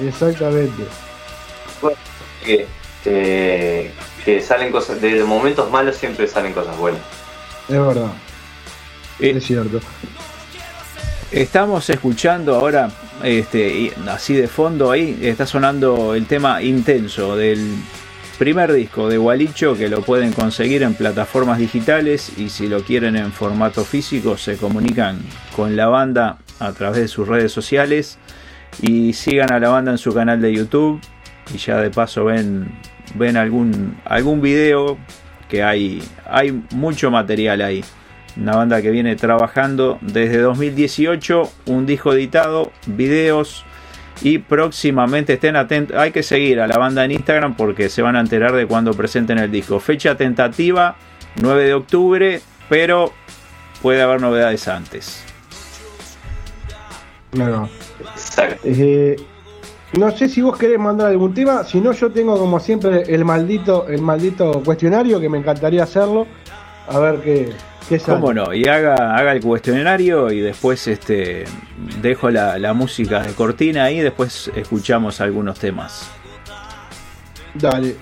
Exactamente. 0.00 0.84
Que, 2.44 2.66
que, 4.24 4.42
salen 4.42 4.70
cosas, 4.70 5.00
de 5.00 5.24
momentos 5.24 5.70
malos 5.70 5.96
siempre 5.96 6.26
salen 6.28 6.52
cosas 6.52 6.76
buenas. 6.76 7.00
Es 7.68 7.80
verdad. 7.80 8.12
Eh, 9.18 9.32
es 9.36 9.44
cierto. 9.44 9.80
Estamos 11.32 11.90
escuchando 11.90 12.54
ahora, 12.54 12.88
este, 13.24 13.92
así 14.08 14.34
de 14.34 14.46
fondo 14.46 14.92
ahí, 14.92 15.18
está 15.22 15.44
sonando 15.44 16.14
el 16.14 16.26
tema 16.26 16.62
intenso 16.62 17.36
del 17.36 17.74
primer 18.38 18.72
disco 18.72 19.08
de 19.08 19.18
Gualicho 19.18 19.76
que 19.76 19.88
lo 19.88 20.02
pueden 20.02 20.32
conseguir 20.32 20.84
en 20.84 20.94
plataformas 20.94 21.58
digitales 21.58 22.30
y 22.38 22.48
si 22.48 22.68
lo 22.68 22.82
quieren 22.84 23.16
en 23.16 23.32
formato 23.32 23.84
físico 23.84 24.36
se 24.36 24.56
comunican 24.56 25.18
con 25.56 25.74
la 25.74 25.88
banda 25.88 26.38
a 26.60 26.72
través 26.72 26.98
de 26.98 27.08
sus 27.08 27.26
redes 27.26 27.50
sociales 27.50 28.18
y 28.80 29.12
sigan 29.12 29.52
a 29.52 29.58
la 29.58 29.70
banda 29.70 29.90
en 29.90 29.98
su 29.98 30.14
canal 30.14 30.40
de 30.40 30.54
YouTube 30.54 31.00
y 31.52 31.58
ya 31.58 31.80
de 31.80 31.90
paso 31.90 32.26
ven, 32.26 32.70
ven 33.16 33.36
algún, 33.36 33.98
algún 34.04 34.40
video 34.40 34.96
que 35.48 35.64
hay, 35.64 36.02
hay 36.30 36.52
mucho 36.70 37.10
material 37.10 37.62
ahí. 37.62 37.82
Una 38.36 38.54
banda 38.54 38.82
que 38.82 38.90
viene 38.90 39.16
trabajando 39.16 39.98
desde 40.02 40.38
2018, 40.38 41.50
un 41.66 41.86
disco 41.86 42.12
editado, 42.12 42.70
videos 42.86 43.64
y 44.22 44.38
próximamente 44.38 45.34
estén 45.34 45.56
atentos. 45.56 45.96
Hay 45.96 46.12
que 46.12 46.22
seguir 46.22 46.60
a 46.60 46.66
la 46.66 46.76
banda 46.76 47.04
en 47.04 47.12
Instagram 47.12 47.56
porque 47.56 47.88
se 47.88 48.02
van 48.02 48.16
a 48.16 48.20
enterar 48.20 48.52
de 48.52 48.66
cuando 48.66 48.92
presenten 48.92 49.38
el 49.38 49.50
disco. 49.50 49.80
Fecha 49.80 50.16
tentativa 50.16 50.96
9 51.40 51.64
de 51.64 51.74
octubre, 51.74 52.40
pero 52.68 53.12
puede 53.82 54.02
haber 54.02 54.20
novedades 54.20 54.68
antes. 54.68 55.22
No, 57.32 57.68
eh, 58.64 59.16
no 59.98 60.10
sé 60.10 60.28
si 60.28 60.40
vos 60.40 60.56
querés 60.56 60.78
mandar 60.78 61.08
algún 61.08 61.34
tema, 61.34 61.64
si 61.64 61.80
no 61.80 61.92
yo 61.92 62.10
tengo 62.10 62.38
como 62.38 62.60
siempre 62.60 63.02
el 63.14 63.24
maldito, 63.24 63.88
el 63.88 64.00
maldito 64.00 64.62
cuestionario 64.64 65.20
que 65.20 65.28
me 65.28 65.38
encantaría 65.38 65.82
hacerlo. 65.82 66.26
A 66.88 66.98
ver 66.98 67.20
qué, 67.20 67.52
¿Cómo 68.04 68.32
no? 68.32 68.52
Y 68.52 68.64
haga, 68.66 69.16
haga 69.16 69.32
el 69.32 69.40
cuestionario 69.40 70.30
y 70.32 70.40
después 70.40 70.86
este 70.88 71.44
dejo 72.02 72.30
la, 72.30 72.72
música 72.74 73.22
de 73.22 73.32
cortina 73.32 73.84
ahí 73.84 73.98
y 73.98 74.02
después 74.02 74.50
escuchamos 74.54 75.20
algunos 75.20 75.58
temas. 75.58 76.10
Dale. 77.54 77.96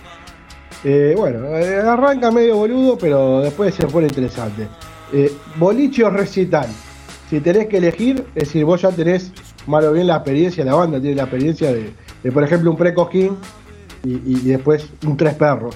Eh, 0.85 1.15
bueno, 1.17 1.47
eh, 1.57 1.81
arranca 1.81 2.31
medio 2.31 2.57
boludo, 2.57 2.99
pero 2.99 3.41
después 3.41 3.75
se 3.75 3.87
pone 3.87 4.07
interesante. 4.07 4.69
Eh, 5.13 5.33
boliche 5.57 6.05
o 6.05 6.11
recital. 6.11 6.69
Si 7.29 7.41
tenés 7.41 7.69
que 7.69 7.79
elegir, 7.79 8.25
es 8.35 8.45
decir, 8.45 8.65
vos 8.65 8.83
ya 8.83 8.91
tenés 8.91 9.33
más 9.67 9.85
o 9.85 9.93
bien 9.93 10.07
la 10.07 10.17
experiencia, 10.17 10.65
la 10.65 10.75
banda 10.75 11.01
tiene 11.01 11.17
la 11.17 11.23
experiencia 11.23 11.73
de, 11.73 12.33
por 12.33 12.43
ejemplo, 12.43 12.71
un 12.71 12.77
pre-cojín 12.77 13.37
y, 14.03 14.15
y, 14.25 14.35
después 14.49 14.89
un 15.07 15.17
tres 15.17 15.35
perros. 15.35 15.75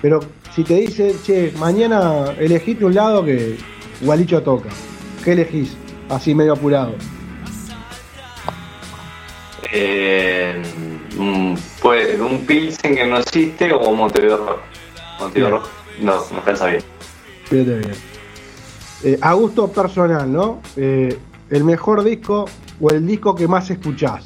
Pero 0.00 0.20
si 0.54 0.64
te 0.64 0.74
dicen, 0.74 1.16
che, 1.22 1.52
mañana 1.58 2.32
elegiste 2.38 2.84
un 2.84 2.94
lado 2.94 3.24
que 3.24 3.56
Gualicho 4.00 4.42
toca, 4.42 4.68
¿qué 5.24 5.32
elegís? 5.32 5.76
Así 6.08 6.34
medio 6.34 6.52
apurado. 6.52 6.94
Eh, 9.72 10.62
pues 11.80 12.20
un 12.20 12.44
Pilsen 12.44 12.94
que 12.94 13.06
no 13.06 13.18
existe 13.18 13.72
o 13.72 13.92
Montevideo 13.92 14.36
Rock. 14.36 14.58
Montevideo 15.20 15.50
Rock 15.50 15.68
no, 16.00 16.14
no 16.16 16.44
pensa 16.44 16.66
bien. 16.66 16.82
Fíjate 17.44 17.78
bien. 17.78 17.94
Eh, 19.04 19.18
a 19.20 19.32
gusto 19.32 19.68
personal, 19.72 20.30
¿no? 20.30 20.60
Eh, 20.76 21.16
el 21.50 21.64
mejor 21.64 22.04
disco 22.04 22.44
o 22.80 22.90
el 22.90 23.06
disco 23.06 23.34
que 23.34 23.48
más 23.48 23.70
escuchás 23.70 24.24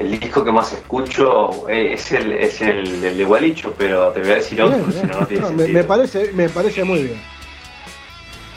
el 0.00 0.18
disco 0.18 0.42
que 0.42 0.50
más 0.50 0.72
escucho 0.72 1.68
es 1.68 2.10
el, 2.12 2.32
es 2.32 2.62
el, 2.62 3.02
de 3.02 3.22
Gualicho, 3.22 3.74
pero 3.76 4.08
te 4.12 4.20
voy 4.20 4.30
a 4.30 4.34
decir 4.36 4.62
otro, 4.62 4.90
si 4.90 5.06
no, 5.06 5.20
no 5.20 5.26
tiene 5.26 5.68
me, 5.68 5.84
parece, 5.84 6.32
me 6.32 6.48
parece 6.48 6.84
muy 6.84 7.02
bien. 7.02 7.20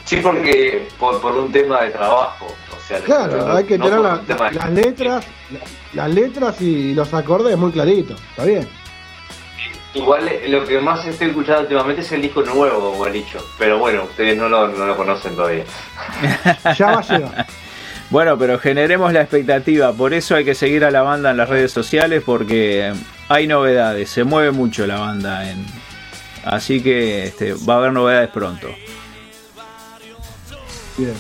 Sí, 0.06 0.18
porque 0.24 0.88
por, 0.98 1.20
por 1.20 1.36
un 1.38 1.52
tema 1.52 1.82
de 1.82 1.92
trabajo. 1.92 2.48
O 2.48 2.88
sea, 2.88 3.00
claro, 3.00 3.54
hay 3.54 3.66
que 3.66 3.78
tener 3.78 4.00
las 4.00 4.72
letras, 4.72 5.26
las 5.92 6.14
letras 6.14 6.62
y 6.62 6.94
los 6.94 7.14
acordes 7.14 7.58
muy 7.58 7.74
claritos, 7.74 8.22
está 8.30 8.46
bien. 8.46 8.68
Igual 9.96 10.28
eh, 10.30 10.48
lo 10.48 10.66
que 10.66 10.80
más 10.80 11.06
estoy 11.06 11.28
escuchando 11.28 11.64
últimamente 11.64 12.02
es 12.04 12.12
el 12.14 12.22
disco 12.22 12.42
nuevo, 12.42 12.94
Gualicho, 12.94 13.40
pero 13.60 13.80
bueno, 13.80 14.04
ustedes 14.04 14.38
no 14.38 14.48
lo, 14.48 14.70
no 14.70 14.86
lo 14.86 14.96
conocen 14.96 15.36
todavía. 15.36 15.66
ya 16.78 16.86
va 16.86 17.00
a 17.00 17.02
llegar. 17.02 17.48
Bueno, 18.14 18.38
pero 18.38 18.60
generemos 18.60 19.12
la 19.12 19.22
expectativa, 19.22 19.92
por 19.92 20.14
eso 20.14 20.36
hay 20.36 20.46
que 20.46 20.54
seguir 20.54 20.86
a 20.86 20.92
la 20.92 21.02
banda 21.02 21.32
en 21.32 21.38
las 21.38 21.50
redes 21.50 21.72
sociales 21.72 22.22
porque 22.24 22.94
hay 23.28 23.48
novedades, 23.48 24.08
se 24.08 24.24
mueve 24.24 24.52
mucho 24.52 24.86
la 24.86 25.00
banda, 25.00 25.50
en... 25.50 25.66
así 26.46 26.84
que 26.84 27.24
este, 27.24 27.56
va 27.68 27.74
a 27.74 27.78
haber 27.78 27.92
novedades 27.92 28.30
pronto. 28.30 28.68
Bien. 30.96 31.16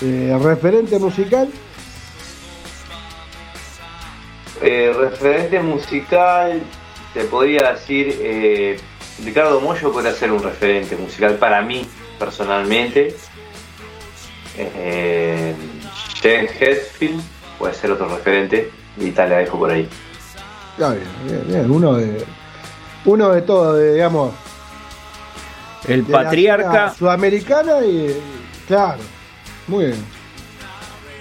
Eh, 0.00 0.36
¿Referente 0.42 0.98
musical? 0.98 1.48
Eh, 4.60 4.92
referente 4.98 5.60
musical, 5.60 6.60
te 7.14 7.22
podría 7.26 7.74
decir, 7.74 8.18
eh, 8.20 8.76
Ricardo 9.24 9.60
Mollo 9.60 9.92
puede 9.92 10.12
ser 10.14 10.32
un 10.32 10.42
referente 10.42 10.96
musical 10.96 11.36
para 11.36 11.62
mí 11.62 11.86
personalmente. 12.18 13.14
Eh, 14.58 15.54
James 16.22 16.50
Hetfield 16.60 17.20
puede 17.58 17.74
ser 17.74 17.90
otro 17.90 18.08
referente 18.08 18.70
y 18.96 19.10
tal, 19.10 19.30
la 19.30 19.38
dejo 19.38 19.58
por 19.58 19.70
ahí. 19.70 19.88
Está 20.72 20.94
bien, 20.94 21.44
bien, 21.48 21.70
Uno 21.70 21.94
de, 21.94 22.24
uno 23.04 23.30
de 23.30 23.42
todo, 23.42 23.78
digamos. 23.78 24.32
El 25.86 26.04
patriarca. 26.04 26.94
Sudamericana 26.94 27.84
y. 27.84 28.16
Claro, 28.68 29.02
muy 29.66 29.86
bien. 29.86 30.04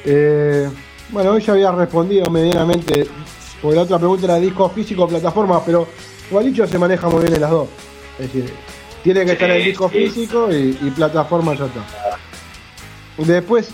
Eh, 0.06 0.70
bueno, 1.10 1.32
hoy 1.32 1.42
ya 1.42 1.54
había 1.54 1.72
respondido 1.72 2.30
medianamente. 2.30 3.08
Porque 3.62 3.76
la 3.76 3.84
otra 3.84 3.98
pregunta 4.00 4.26
era 4.26 4.36
disco 4.38 4.70
físico 4.70 5.04
o 5.04 5.08
plataforma, 5.08 5.64
pero 5.64 5.88
Gualicho 6.32 6.66
se 6.66 6.80
maneja 6.80 7.10
muy 7.10 7.22
bien 7.22 7.36
en 7.36 7.42
las 7.42 7.52
dos. 7.52 7.68
Es 8.18 8.34
decir, 8.34 8.54
tiene 9.04 9.26
que 9.26 9.34
estar 9.34 9.50
el 9.52 9.64
disco 9.64 9.90
físico 9.90 10.52
y, 10.52 10.78
y 10.82 10.92
plataforma 10.92 11.54
ya 11.56 11.66
está. 11.66 11.82
Después, 13.18 13.72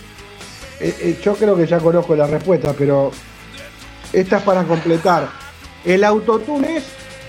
eh, 0.80 0.96
eh, 1.00 1.20
yo 1.24 1.36
creo 1.36 1.56
que 1.56 1.66
ya 1.66 1.80
conozco 1.80 2.16
la 2.16 2.28
respuesta, 2.28 2.74
pero 2.78 3.12
esta 4.14 4.38
es 4.38 4.44
para 4.44 4.64
completar. 4.64 5.28
El 5.84 6.04
autotune 6.04 6.78
es, 6.78 6.86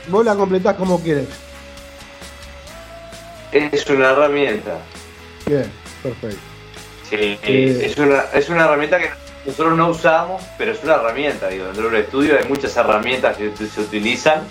vos 0.08 0.24
la 0.24 0.34
completás 0.34 0.76
como 0.76 1.00
quieres. 1.02 1.28
Es 3.52 3.88
una 3.88 4.10
herramienta. 4.10 4.78
Bien, 5.46 5.70
perfecto. 6.02 6.38
Sí, 7.08 7.38
eh, 7.42 7.80
es, 7.82 7.96
una, 7.96 8.24
es 8.34 8.50
una 8.50 8.64
herramienta 8.64 8.98
que 8.98 9.08
nosotros 9.46 9.76
no 9.76 9.88
usamos, 9.88 10.42
pero 10.58 10.72
es 10.72 10.84
una 10.84 10.96
herramienta. 10.96 11.48
Digo, 11.48 11.64
dentro 11.66 11.88
del 11.88 12.02
estudio 12.02 12.36
hay 12.38 12.46
muchas 12.46 12.76
herramientas 12.76 13.36
que 13.38 13.50
se 13.66 13.80
utilizan 13.80 14.42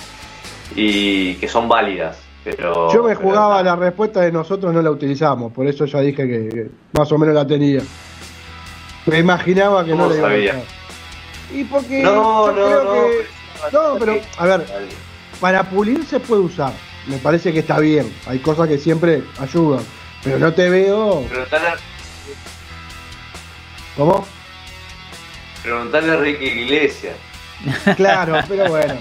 y 0.75 1.35
que 1.35 1.47
son 1.47 1.69
válidas. 1.69 2.17
Pero, 2.43 2.91
Yo 2.93 3.03
me 3.03 3.13
jugaba 3.13 3.61
la 3.61 3.75
respuesta 3.75 4.21
de 4.21 4.31
nosotros 4.31 4.73
no 4.73 4.81
la 4.81 4.89
utilizamos, 4.89 5.51
por 5.51 5.67
eso 5.67 5.85
ya 5.85 5.99
dije 5.99 6.25
que 6.25 6.67
más 6.93 7.11
o 7.11 7.17
menos 7.17 7.35
la 7.35 7.45
tenía. 7.45 7.81
Me 9.07 9.19
imaginaba 9.19 9.85
que 9.85 9.95
no 9.95 10.09
le 10.09 10.17
iba 10.17 10.29
a 10.29 10.63
Y 11.53 11.63
porque 11.63 12.03
no, 12.03 12.51
no, 12.51 12.83
no, 12.83 13.05
que... 13.05 13.25
no, 13.71 13.97
pero 13.97 14.19
a 14.37 14.45
ver, 14.45 14.65
para 15.39 15.63
pulir 15.63 16.05
se 16.05 16.19
puede 16.19 16.41
usar. 16.41 16.73
Me 17.07 17.17
parece 17.17 17.53
que 17.53 17.59
está 17.59 17.79
bien. 17.79 18.13
Hay 18.27 18.39
cosas 18.39 18.67
que 18.67 18.77
siempre 18.77 19.23
ayudan, 19.39 19.83
pero 20.23 20.39
no 20.39 20.53
te 20.53 20.69
veo. 20.69 21.25
Pero 21.29 21.45
tan... 21.47 21.61
¿Cómo? 23.95 24.27
Preguntarle 25.63 26.11
a 26.11 26.17
Ricky 26.17 26.45
Iglesias. 26.45 27.15
Claro, 27.95 28.39
pero 28.47 28.69
bueno. 28.69 28.95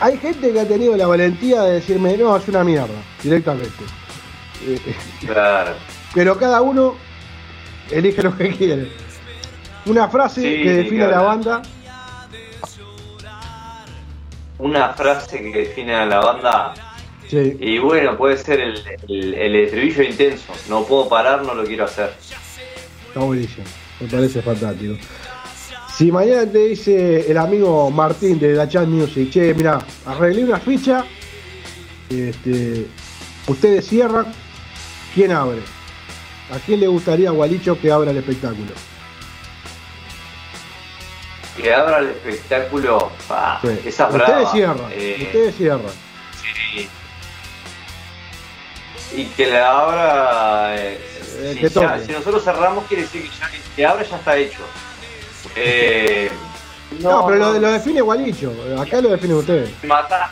Hay 0.00 0.18
gente 0.18 0.52
que 0.52 0.60
ha 0.60 0.68
tenido 0.68 0.96
la 0.96 1.06
valentía 1.06 1.62
de 1.62 1.74
decirme, 1.74 2.16
no, 2.16 2.36
es 2.36 2.46
una 2.48 2.62
mierda, 2.62 2.94
directamente. 3.22 3.84
Claro. 5.26 5.74
Pero 6.14 6.38
cada 6.38 6.60
uno 6.60 6.96
elige 7.90 8.22
lo 8.22 8.36
que 8.36 8.50
quiere. 8.50 9.05
Una 9.86 10.08
frase 10.08 10.42
que 10.42 10.72
define 10.72 11.06
la 11.06 11.22
banda. 11.22 11.62
Una 14.58 14.94
frase 14.94 15.40
que 15.40 15.58
define 15.58 15.94
a 15.94 16.06
la 16.06 16.18
banda. 16.18 16.74
Sí. 17.28 17.56
Y 17.60 17.78
bueno, 17.78 18.16
puede 18.16 18.36
ser 18.36 18.60
el, 18.60 18.82
el, 19.08 19.56
estribillo 19.56 20.02
intenso. 20.02 20.52
No 20.68 20.84
puedo 20.84 21.08
parar, 21.08 21.42
no 21.44 21.54
lo 21.54 21.64
quiero 21.64 21.84
hacer. 21.84 22.14
Está 23.08 23.20
buenísimo. 23.20 23.64
Me 24.00 24.08
parece 24.08 24.42
fantástico. 24.42 24.94
Si 25.96 26.12
mañana 26.12 26.50
te 26.50 26.58
dice 26.58 27.30
el 27.30 27.38
amigo 27.38 27.90
Martín 27.90 28.38
de 28.38 28.54
la 28.54 28.68
Chat 28.68 28.86
Music, 28.86 29.30
che, 29.30 29.54
mira, 29.54 29.78
arreglé 30.04 30.44
una 30.44 30.58
ficha, 30.58 31.04
este, 32.10 32.86
ustedes 33.46 33.86
cierran, 33.86 34.26
¿quién 35.14 35.32
abre? 35.32 35.60
¿A 36.50 36.58
quién 36.58 36.80
le 36.80 36.86
gustaría 36.86 37.30
a 37.30 37.32
Gualicho 37.32 37.80
que 37.80 37.90
abra 37.90 38.10
el 38.10 38.18
espectáculo? 38.18 38.72
Que 41.56 41.72
abra 41.72 41.98
el 41.98 42.10
espectáculo, 42.10 43.10
esa 43.84 44.08
Ustedes 44.08 44.50
cierran, 44.52 44.88
eh, 44.90 45.22
ustedes 45.26 45.56
cierran. 45.56 45.92
Sí. 46.42 46.88
Y 49.14 49.24
que 49.26 49.46
la 49.46 49.70
abra. 49.70 50.76
Eh, 50.76 51.00
eh, 51.38 51.70
si, 52.04 52.12
nosotros 52.12 52.44
cerramos, 52.44 52.84
quiere 52.86 53.04
decir 53.04 53.22
que 53.22 53.28
ya 53.28 53.50
que 53.74 53.86
abra 53.86 54.04
ya 54.04 54.16
está 54.16 54.36
hecho. 54.36 54.60
Eh, 55.54 56.30
no, 57.00 57.26
pero 57.26 57.58
Lo, 57.58 57.72
define 57.72 58.00
Gualicho. 58.00 58.52
Acá 58.78 59.00
lo 59.00 59.10
define 59.10 59.34
usted. 59.34 59.68
Mata. 59.84 60.30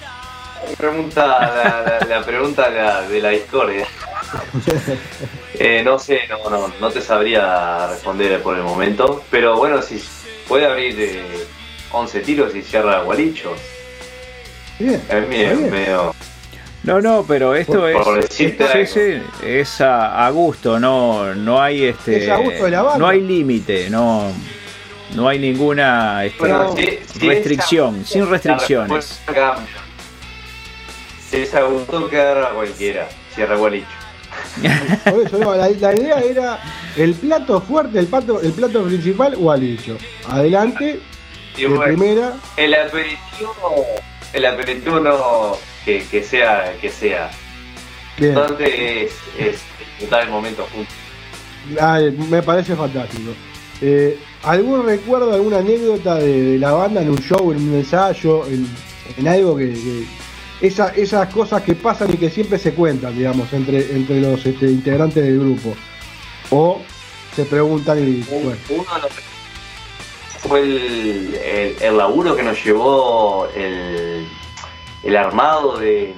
Pregunta, 0.79 1.99
la, 2.09 2.23
pregunta 2.25 3.03
de 3.09 3.21
la, 3.21 3.31
discordia. 3.31 3.87
Eh, 5.57 5.85
no 5.85 6.01
sé, 6.01 6.23
no, 6.29 6.51
no, 6.51 6.67
no 6.81 6.91
te 6.91 7.01
sabría 7.01 7.87
responder 7.87 8.43
por 8.43 8.57
el 8.57 8.65
momento. 8.65 9.23
Pero 9.31 9.57
bueno, 9.57 9.81
si 9.81 10.03
puede 10.49 10.67
abrir 10.67 10.95
eh, 10.99 11.23
11 11.93 12.21
tiros 12.21 12.55
y 12.55 12.63
cierra 12.63 13.03
Gualicho. 13.03 13.55
Bien, 14.79 15.03
es 15.09 15.29
medio. 15.71 16.15
No, 16.85 17.01
no, 17.01 17.25
pero 17.27 17.55
esto 17.55 17.89
es, 17.89 18.97
es 19.43 19.81
a, 19.81 20.29
gusto, 20.31 20.79
no, 20.79 21.35
no 21.35 21.63
hay 21.63 21.85
este, 21.85 22.27
no 22.99 23.09
hay 23.09 23.23
límite, 23.23 23.89
no, 23.89 24.31
no 25.15 25.29
hay 25.29 25.39
ninguna 25.39 26.27
este, 26.27 27.03
restricción, 27.21 28.05
sin 28.05 28.29
restricciones. 28.29 29.23
Si 31.31 31.37
es 31.39 31.55
a 31.55 31.63
gusto 31.63 32.09
que 32.11 32.21
agarra 32.21 32.51
cualquiera, 32.51 33.09
cierra 33.35 33.57
Gualicho. 33.57 34.04
Por 35.11 35.23
eso, 35.23 35.39
no, 35.39 35.55
la, 35.55 35.71
idea 35.71 36.21
era 36.21 36.61
el 36.97 37.15
plato 37.15 37.61
fuerte, 37.61 37.99
el 37.99 38.07
plato, 38.07 38.41
el 38.41 38.53
plato 38.53 38.85
principal, 38.85 39.37
Gualicho. 39.37 39.97
Adelante, 40.29 41.01
de 41.57 41.69
primera. 41.69 42.35
El 42.57 42.75
aperitivo, 42.75 43.87
el 44.33 44.47
aperitivo 44.47 45.01
no, 45.01 45.57
que, 45.85 46.05
que 46.05 46.23
sea, 46.23 46.75
que 46.81 46.91
sea. 46.91 47.31
Entonces 48.19 48.69
es, 48.69 49.13
es, 49.39 49.63
el 50.01 50.31
momento 50.31 50.67
me 52.29 52.43
parece 52.43 52.77
fantástico. 52.77 53.33
Eh, 53.81 54.19
¿Algún 54.43 54.87
recuerdo, 54.87 55.33
alguna 55.33 55.59
anécdota 55.59 56.17
de, 56.17 56.59
la 56.59 56.73
banda 56.73 57.03
en 57.03 57.11
un 57.11 57.19
show, 57.19 57.53
en 57.53 57.69
un 57.69 57.75
ensayo, 57.75 58.45
en, 58.47 59.29
algo 59.29 59.57
que, 59.57 59.75
esas 60.61 61.33
cosas 61.33 61.63
que 61.63 61.75
pasan 61.75 62.13
y 62.13 62.17
que 62.17 62.31
siempre 62.31 62.59
se 62.59 62.75
cuentan, 62.75 63.17
digamos, 63.17 63.53
entre, 63.53 63.95
entre 63.95 64.21
los 64.21 64.45
este, 64.45 64.67
integrantes 64.67 65.23
del 65.23 65.41
grupo? 65.41 65.75
O 66.51 66.81
se 67.35 67.45
preguntan 67.45 67.99
y 67.99 68.23
bueno. 68.23 68.57
Uno 68.71 68.85
fue 70.39 70.61
el, 70.61 71.77
el, 71.81 71.97
laburo 71.97 72.37
que 72.37 72.43
nos 72.43 72.63
llevó 72.63 73.49
el, 73.57 74.27
el 75.03 75.17
armado 75.17 75.79
de 75.79 76.15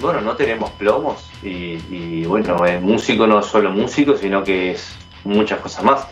bueno, 0.00 0.20
no 0.20 0.36
tenemos 0.36 0.70
plomos 0.72 1.28
y, 1.42 1.78
y, 1.90 2.24
bueno, 2.24 2.64
el 2.64 2.80
músico 2.80 3.26
no 3.26 3.40
es 3.40 3.46
solo 3.46 3.70
músico, 3.70 4.16
sino 4.16 4.44
que 4.44 4.72
es 4.72 4.94
muchas 5.24 5.60
cosas 5.60 5.84
más. 5.84 6.06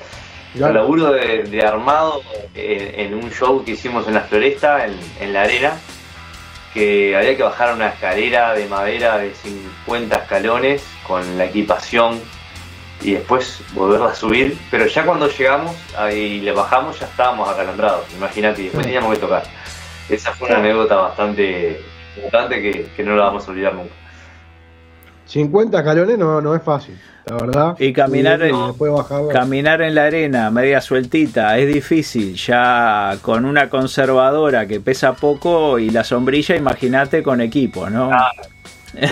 El 0.54 0.74
laburo 0.74 1.12
de, 1.12 1.62
armado 1.64 2.22
eh, 2.54 2.94
en 2.96 3.14
un 3.14 3.30
show 3.30 3.62
que 3.62 3.72
hicimos 3.72 4.08
en 4.08 4.14
la 4.14 4.22
floresta, 4.22 4.86
en, 5.20 5.32
la 5.32 5.42
arena, 5.42 5.78
que 6.76 7.16
había 7.16 7.34
que 7.34 7.42
bajar 7.42 7.72
una 7.72 7.88
escalera 7.88 8.52
de 8.52 8.66
madera 8.66 9.16
de 9.16 9.32
50 9.32 10.14
escalones 10.14 10.84
con 11.06 11.38
la 11.38 11.46
equipación 11.46 12.20
y 13.00 13.12
después 13.12 13.62
volverla 13.72 14.10
a 14.10 14.14
subir. 14.14 14.58
Pero 14.70 14.86
ya 14.86 15.06
cuando 15.06 15.26
llegamos 15.26 15.74
y 16.12 16.40
le 16.40 16.52
bajamos 16.52 17.00
ya 17.00 17.06
estábamos 17.06 17.48
acalambrados, 17.48 18.04
imagínate, 18.14 18.60
y 18.60 18.64
después 18.64 18.84
teníamos 18.84 19.14
que 19.14 19.20
tocar. 19.20 19.44
Esa 20.10 20.34
fue 20.34 20.48
una 20.50 20.58
anécdota 20.58 20.96
bastante 20.96 21.80
importante 22.14 22.60
que, 22.60 22.90
que 22.94 23.02
no 23.02 23.16
la 23.16 23.24
vamos 23.24 23.48
a 23.48 23.52
olvidar 23.52 23.72
nunca. 23.72 23.94
50 25.26 25.78
escalones 25.78 26.18
no, 26.18 26.40
no 26.40 26.54
es 26.54 26.62
fácil. 26.62 26.98
La 27.26 27.36
verdad. 27.36 27.76
Y 27.80 27.92
caminar, 27.92 28.40
en, 28.42 28.54
caminar 29.32 29.82
en 29.82 29.96
la 29.96 30.04
arena, 30.04 30.48
media 30.52 30.80
sueltita, 30.80 31.58
es 31.58 31.66
difícil. 31.74 32.36
Ya 32.36 33.18
con 33.20 33.44
una 33.44 33.68
conservadora 33.68 34.68
que 34.68 34.78
pesa 34.78 35.14
poco 35.14 35.80
y 35.80 35.90
la 35.90 36.04
sombrilla, 36.04 36.54
imagínate 36.54 37.24
con 37.24 37.40
equipo, 37.40 37.90
¿no? 37.90 38.12
Ah. 38.12 38.30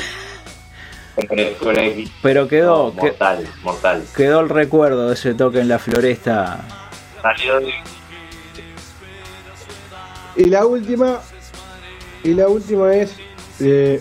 Pero 2.23 2.49
quedó. 2.49 2.93
mortal, 2.93 3.47
mortal. 3.63 4.05
Quedó 4.17 4.41
el 4.41 4.49
recuerdo 4.49 5.09
de 5.09 5.15
ese 5.15 5.35
toque 5.35 5.61
en 5.61 5.69
la 5.69 5.79
floresta. 5.79 6.61
Y 10.37 10.45
la 10.47 10.67
última. 10.67 11.21
Y 12.23 12.35
la 12.35 12.49
última 12.49 12.95
es. 12.95 13.17
Eh, 13.61 14.01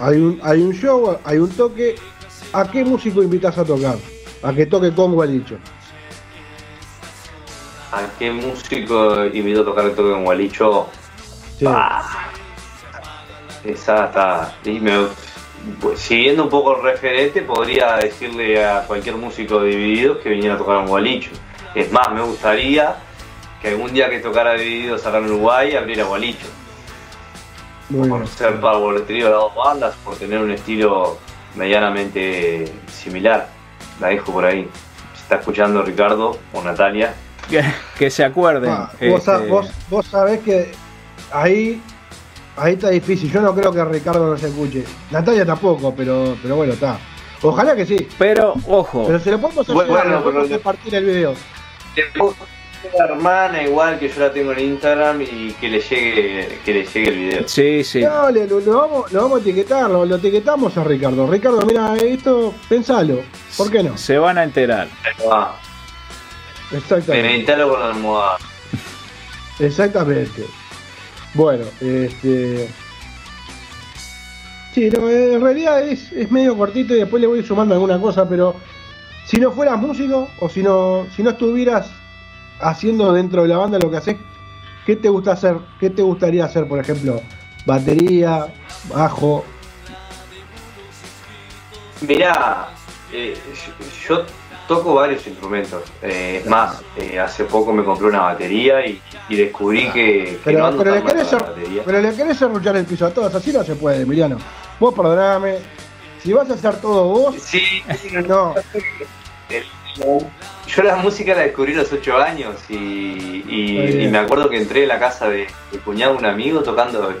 hay, 0.00 0.16
un, 0.16 0.40
hay 0.42 0.62
un 0.62 0.72
show, 0.72 1.18
hay 1.24 1.38
un 1.38 1.50
toque 1.50 1.96
¿a 2.52 2.70
qué 2.70 2.84
músico 2.84 3.22
invitas 3.22 3.56
a 3.58 3.64
tocar? 3.64 3.96
A 4.42 4.52
que 4.52 4.66
toque 4.66 4.92
con 4.92 5.12
Gualicho. 5.12 5.56
¿A 7.92 8.02
qué 8.18 8.30
músico 8.30 9.24
invito 9.26 9.62
a 9.62 9.64
tocar 9.64 9.84
que 9.84 9.96
toque 9.96 10.10
con 10.10 10.24
Gualicho? 10.24 10.88
Sí. 11.58 11.64
Ah, 11.66 12.30
esa 13.64 14.06
está. 14.06 14.54
Pues, 15.80 15.98
siguiendo 15.98 16.44
un 16.44 16.50
poco 16.50 16.76
el 16.76 16.82
referente, 16.82 17.42
podría 17.42 17.96
decirle 17.96 18.64
a 18.64 18.82
cualquier 18.86 19.16
músico 19.16 19.60
de 19.60 19.70
Divididos 19.70 20.18
que 20.18 20.28
viniera 20.28 20.54
a 20.54 20.58
tocar 20.58 20.76
con 20.76 20.86
Gualicho. 20.86 21.30
Es 21.74 21.90
más, 21.90 22.12
me 22.12 22.22
gustaría 22.22 22.96
que 23.60 23.68
algún 23.68 23.92
día 23.92 24.08
que 24.08 24.20
tocara 24.20 24.54
Divididos 24.54 25.04
acá 25.04 25.18
en 25.18 25.24
Uruguay 25.24 25.74
abriera 25.74 26.04
Gualicho. 26.04 26.46
Por 27.90 28.26
ser 28.28 28.60
para 28.60 28.78
el 28.78 29.06
de 29.06 29.20
las 29.20 29.30
dos 29.30 29.54
bandas, 29.54 29.94
por 30.04 30.16
tener 30.16 30.38
un 30.38 30.50
estilo 30.50 31.18
medianamente 31.54 32.70
similar. 32.88 33.48
La 34.00 34.08
dejo 34.08 34.32
por 34.32 34.44
ahí. 34.44 34.68
Si 35.14 35.22
está 35.22 35.36
escuchando 35.36 35.82
Ricardo 35.82 36.38
o 36.52 36.62
Natalia. 36.62 37.14
Que, 37.98 38.10
se 38.10 38.24
acuerden. 38.24 38.70
Ah, 38.70 38.90
este, 39.00 39.36
vos, 39.48 39.70
vos, 39.88 40.06
sabés 40.06 40.40
que 40.40 40.72
ahí 41.32 41.80
ahí 42.56 42.74
está 42.74 42.90
difícil. 42.90 43.30
Yo 43.32 43.40
no 43.40 43.54
creo 43.54 43.72
que 43.72 43.84
Ricardo 43.84 44.30
no 44.30 44.36
se 44.36 44.48
escuche. 44.48 44.84
Natalia 45.10 45.46
tampoco, 45.46 45.94
pero, 45.94 46.36
pero 46.42 46.56
bueno, 46.56 46.74
está. 46.74 46.98
Ojalá 47.42 47.74
que 47.74 47.86
sí. 47.86 48.08
Pero, 48.18 48.54
ojo. 48.66 49.04
Pero 49.06 49.18
se 49.18 49.30
lo 49.30 49.40
podemos 49.40 49.68
hacer, 49.68 49.86
bueno, 49.86 50.22
podemos 50.22 50.48
compartir 50.48 50.94
el 50.94 51.04
video 51.04 51.34
la 52.96 53.04
hermana 53.04 53.62
igual 53.62 53.98
que 53.98 54.08
yo 54.08 54.20
la 54.20 54.32
tengo 54.32 54.52
en 54.52 54.60
Instagram 54.60 55.22
y 55.22 55.52
que 55.52 55.68
le 55.68 55.80
llegue 55.80 56.60
que 56.64 56.72
le 56.72 56.84
llegue 56.84 57.08
el 57.08 57.18
video. 57.18 57.48
Sí, 57.48 57.82
sí. 57.84 58.00
No, 58.02 58.30
lo, 58.30 58.78
vamos, 58.78 59.12
lo 59.12 59.22
vamos 59.22 59.38
a 59.38 59.42
etiquetar, 59.42 59.90
lo, 59.90 60.16
etiquetamos 60.16 60.76
a 60.76 60.84
Ricardo. 60.84 61.26
Ricardo, 61.26 61.60
mira, 61.66 61.96
esto, 61.96 62.54
pensalo. 62.68 63.20
¿Por 63.56 63.70
qué 63.70 63.82
no? 63.82 63.96
Se 63.96 64.18
van 64.18 64.38
a 64.38 64.44
enterar. 64.44 64.88
Exactamente. 66.70 67.52
con 67.54 67.80
la 67.80 67.88
almohada. 67.88 68.38
Exactamente. 69.58 70.44
Bueno, 71.34 71.64
este. 71.80 72.68
Sí, 74.72 74.88
no, 74.90 75.08
en 75.08 75.40
realidad 75.40 75.82
es, 75.82 76.12
es 76.12 76.30
medio 76.30 76.56
cortito 76.56 76.94
y 76.94 77.00
después 77.00 77.20
le 77.20 77.26
voy 77.26 77.42
sumando 77.42 77.74
alguna 77.74 78.00
cosa, 78.00 78.28
pero 78.28 78.54
si 79.24 79.38
no 79.38 79.50
fueras 79.50 79.78
músico 79.78 80.28
o 80.38 80.48
si 80.48 80.62
no, 80.62 81.06
si 81.16 81.22
no 81.22 81.30
estuvieras 81.30 81.90
haciendo 82.60 83.12
dentro 83.12 83.42
de 83.42 83.48
la 83.48 83.58
banda 83.58 83.78
lo 83.78 83.90
que 83.90 83.96
haces, 83.96 84.16
¿qué 84.86 84.96
te 84.96 85.08
gusta 85.08 85.32
hacer? 85.32 85.56
¿Qué 85.78 85.90
te 85.90 86.02
gustaría 86.02 86.44
hacer, 86.44 86.66
por 86.66 86.78
ejemplo? 86.78 87.20
Batería, 87.66 88.46
bajo. 88.92 89.44
Mirá, 92.00 92.68
eh, 93.12 93.36
yo 94.06 94.24
toco 94.68 94.94
varios 94.94 95.26
instrumentos. 95.26 95.82
Eh, 96.02 96.44
más, 96.46 96.82
eh, 96.96 97.18
hace 97.18 97.44
poco 97.44 97.72
me 97.72 97.82
compré 97.82 98.06
una 98.06 98.20
batería 98.20 98.86
y, 98.86 99.00
descubrí 99.28 99.90
que, 99.90 100.38
pero, 100.44 100.76
pero, 100.76 100.94
le 100.94 101.02
querés 101.02 101.28
pero 101.84 102.00
le 102.00 102.14
querés 102.14 102.40
arruchar 102.42 102.76
el 102.76 102.84
piso 102.84 103.06
a 103.06 103.10
todos, 103.10 103.34
así 103.34 103.52
no 103.52 103.64
se 103.64 103.74
puede, 103.74 104.02
Emiliano. 104.02 104.38
Vos 104.78 104.94
perdoname, 104.94 105.58
si 106.22 106.32
vas 106.32 106.48
a 106.50 106.54
hacer 106.54 106.80
todo 106.80 107.08
vos, 107.08 107.34
sí, 107.40 107.82
no. 108.26 108.54
Yo 110.68 110.82
la 110.82 110.96
música 110.96 111.34
la 111.34 111.42
descubrí 111.42 111.74
a 111.74 111.78
los 111.78 111.92
8 111.92 112.18
años 112.18 112.56
y, 112.68 114.06
me 114.10 114.18
acuerdo 114.18 114.48
que 114.48 114.56
entré 114.56 114.82
en 114.82 114.88
la 114.88 114.98
casa 114.98 115.28
de, 115.28 115.46
de 115.72 115.78
cuñado 115.80 116.16
un 116.16 116.24
amigo 116.24 116.62
tocando, 116.62 117.12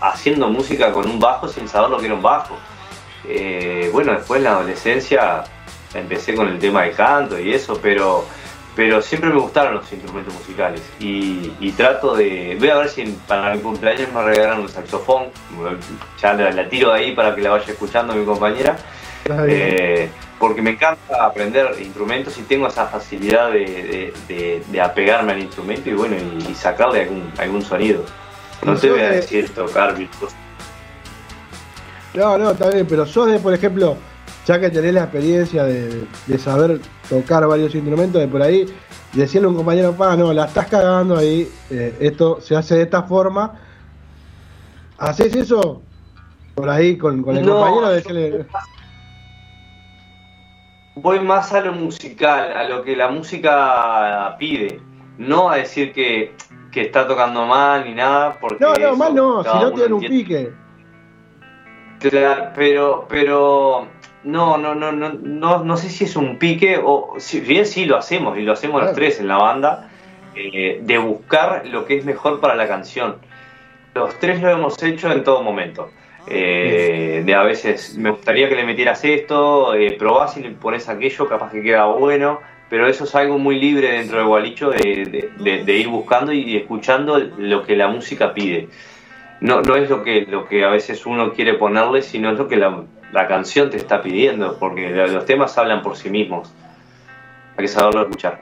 haciendo 0.00 0.48
música 0.48 0.92
con 0.92 1.08
un 1.08 1.20
bajo 1.20 1.48
sin 1.48 1.68
saber 1.68 1.90
lo 1.90 1.98
que 1.98 2.06
era 2.06 2.14
un 2.14 2.22
bajo. 2.22 2.56
Eh, 3.28 3.90
bueno, 3.92 4.12
después 4.12 4.38
en 4.38 4.44
la 4.44 4.52
adolescencia 4.52 5.44
empecé 5.94 6.34
con 6.34 6.48
el 6.48 6.58
tema 6.58 6.82
de 6.82 6.92
canto 6.92 7.38
y 7.38 7.52
eso, 7.52 7.78
pero, 7.80 8.24
pero 8.74 9.00
siempre 9.00 9.30
me 9.30 9.38
gustaron 9.38 9.74
los 9.74 9.92
instrumentos 9.92 10.34
musicales 10.34 10.82
y, 10.98 11.70
trato 11.76 12.14
de... 12.14 12.56
Voy 12.58 12.68
a 12.68 12.76
ver 12.76 12.88
si 12.88 13.04
para 13.26 13.54
mi 13.54 13.60
cumpleaños 13.60 14.12
me 14.12 14.22
regalan 14.22 14.60
un 14.60 14.68
saxofón, 14.68 15.26
ya 16.20 16.34
la, 16.34 16.68
tiro 16.68 16.92
ahí 16.92 17.14
para 17.14 17.34
que 17.34 17.42
la 17.42 17.50
vaya 17.50 17.72
escuchando 17.72 18.14
mi 18.14 18.24
compañera 18.24 18.76
porque 20.38 20.60
me 20.60 20.70
encanta 20.70 21.24
aprender 21.24 21.68
instrumentos 21.80 22.36
y 22.38 22.42
tengo 22.42 22.66
esa 22.66 22.86
facilidad 22.86 23.52
de, 23.52 24.62
apegarme 24.82 25.32
al 25.32 25.40
instrumento 25.40 25.88
y 25.90 25.94
bueno, 25.94 26.16
y, 26.48 26.54
sacarle 26.54 27.02
algún, 27.02 27.32
algún 27.38 27.62
sonido. 27.62 28.04
No 28.64 28.76
te 28.76 28.90
voy 28.90 29.00
a 29.00 29.10
decir 29.10 29.50
tocar 29.50 29.96
virtuoso. 29.96 30.34
No, 32.14 32.36
no, 32.36 32.50
está 32.50 32.68
bien, 32.70 32.86
pero 32.86 33.06
sos 33.06 33.30
de, 33.30 33.38
por 33.38 33.54
ejemplo, 33.54 33.96
ya 34.46 34.60
que 34.60 34.70
tenés 34.70 34.94
la 34.94 35.04
experiencia 35.04 35.64
de, 35.64 36.06
saber 36.38 36.80
tocar 37.08 37.46
varios 37.46 37.74
instrumentos 37.74 38.20
de 38.20 38.28
por 38.28 38.42
ahí, 38.42 38.66
decirle 39.12 39.46
a 39.46 39.50
un 39.50 39.56
compañero, 39.56 39.92
pa, 39.92 40.16
no, 40.16 40.32
la 40.32 40.46
estás 40.46 40.66
cagando 40.66 41.16
ahí, 41.16 41.48
eh, 41.70 41.96
esto 42.00 42.40
se 42.40 42.56
hace 42.56 42.76
de 42.76 42.82
esta 42.82 43.04
forma. 43.04 43.54
¿Haces 44.98 45.34
eso? 45.34 45.82
Por 46.54 46.68
ahí 46.68 46.98
con, 46.98 47.18
el 47.18 47.24
compañero, 47.46 47.88
decirle 47.88 48.46
voy 50.94 51.20
más 51.20 51.52
a 51.52 51.60
lo 51.60 51.72
musical, 51.72 52.52
a 52.52 52.64
lo 52.64 52.82
que 52.82 52.96
la 52.96 53.08
música 53.08 54.36
pide, 54.38 54.80
no 55.18 55.50
a 55.50 55.56
decir 55.56 55.92
que, 55.92 56.34
está 56.74 57.06
tocando 57.06 57.44
mal 57.46 57.84
ni 57.84 57.94
nada, 57.94 58.38
porque... 58.40 58.64
No, 58.64 58.74
no, 58.74 58.96
mal 58.96 59.14
no, 59.14 59.42
si 59.42 59.58
no 59.58 59.72
tiene 59.72 59.94
un 59.94 60.00
pique. 60.00 60.52
pero, 62.00 63.06
pero 63.08 63.88
no, 64.24 64.56
no, 64.56 64.74
no, 64.74 64.92
no, 64.92 65.12
no, 65.12 65.64
no 65.64 65.76
sé 65.76 65.88
si 65.90 66.04
es 66.04 66.16
un 66.16 66.38
pique 66.38 66.80
o 66.82 67.14
si 67.18 67.40
bien 67.40 67.66
sí 67.66 67.84
lo 67.84 67.96
hacemos 67.96 68.38
y 68.38 68.42
lo 68.42 68.52
hacemos 68.52 68.82
los 68.82 68.94
tres 68.94 69.20
en 69.20 69.28
la 69.28 69.36
banda, 69.36 69.90
eh, 70.34 70.80
de 70.82 70.98
buscar 70.98 71.66
lo 71.66 71.84
que 71.84 71.98
es 71.98 72.04
mejor 72.04 72.40
para 72.40 72.54
la 72.54 72.66
canción. 72.66 73.16
Los 73.94 74.18
tres 74.18 74.40
lo 74.40 74.48
hemos 74.48 74.82
hecho 74.82 75.12
en 75.12 75.22
todo 75.24 75.42
momento. 75.42 75.90
Eh, 76.26 77.22
de 77.24 77.34
a 77.34 77.42
veces 77.42 77.96
me 77.98 78.10
gustaría 78.10 78.48
que 78.48 78.54
le 78.54 78.64
metieras 78.64 79.04
esto, 79.04 79.74
eh, 79.74 79.96
probás 79.98 80.36
y 80.36 80.42
le 80.42 80.50
pones 80.50 80.88
aquello, 80.88 81.28
capaz 81.28 81.50
que 81.50 81.62
queda 81.62 81.86
bueno, 81.86 82.40
pero 82.70 82.86
eso 82.86 83.04
es 83.04 83.14
algo 83.14 83.38
muy 83.38 83.58
libre 83.58 83.90
dentro 83.92 84.18
de 84.18 84.24
Gualicho 84.24 84.70
de, 84.70 85.30
de, 85.38 85.76
ir 85.76 85.88
buscando 85.88 86.32
y 86.32 86.56
escuchando 86.56 87.18
lo 87.18 87.64
que 87.64 87.76
la 87.76 87.88
música 87.88 88.32
pide. 88.32 88.68
No, 89.40 89.60
no 89.60 89.74
es 89.74 89.90
lo 89.90 90.04
que, 90.04 90.22
lo 90.22 90.46
que 90.46 90.64
a 90.64 90.68
veces 90.68 91.04
uno 91.04 91.32
quiere 91.32 91.54
ponerle, 91.54 92.00
sino 92.00 92.30
es 92.30 92.38
lo 92.38 92.46
que 92.46 92.56
la, 92.56 92.86
canción 93.28 93.68
te 93.70 93.76
está 93.76 94.00
pidiendo, 94.00 94.56
porque 94.58 94.88
los 94.90 95.26
temas 95.26 95.58
hablan 95.58 95.82
por 95.82 95.96
sí 95.96 96.08
mismos. 96.08 96.50
Hay 97.56 97.64
que 97.64 97.68
saberlo 97.68 98.02
escuchar. 98.02 98.40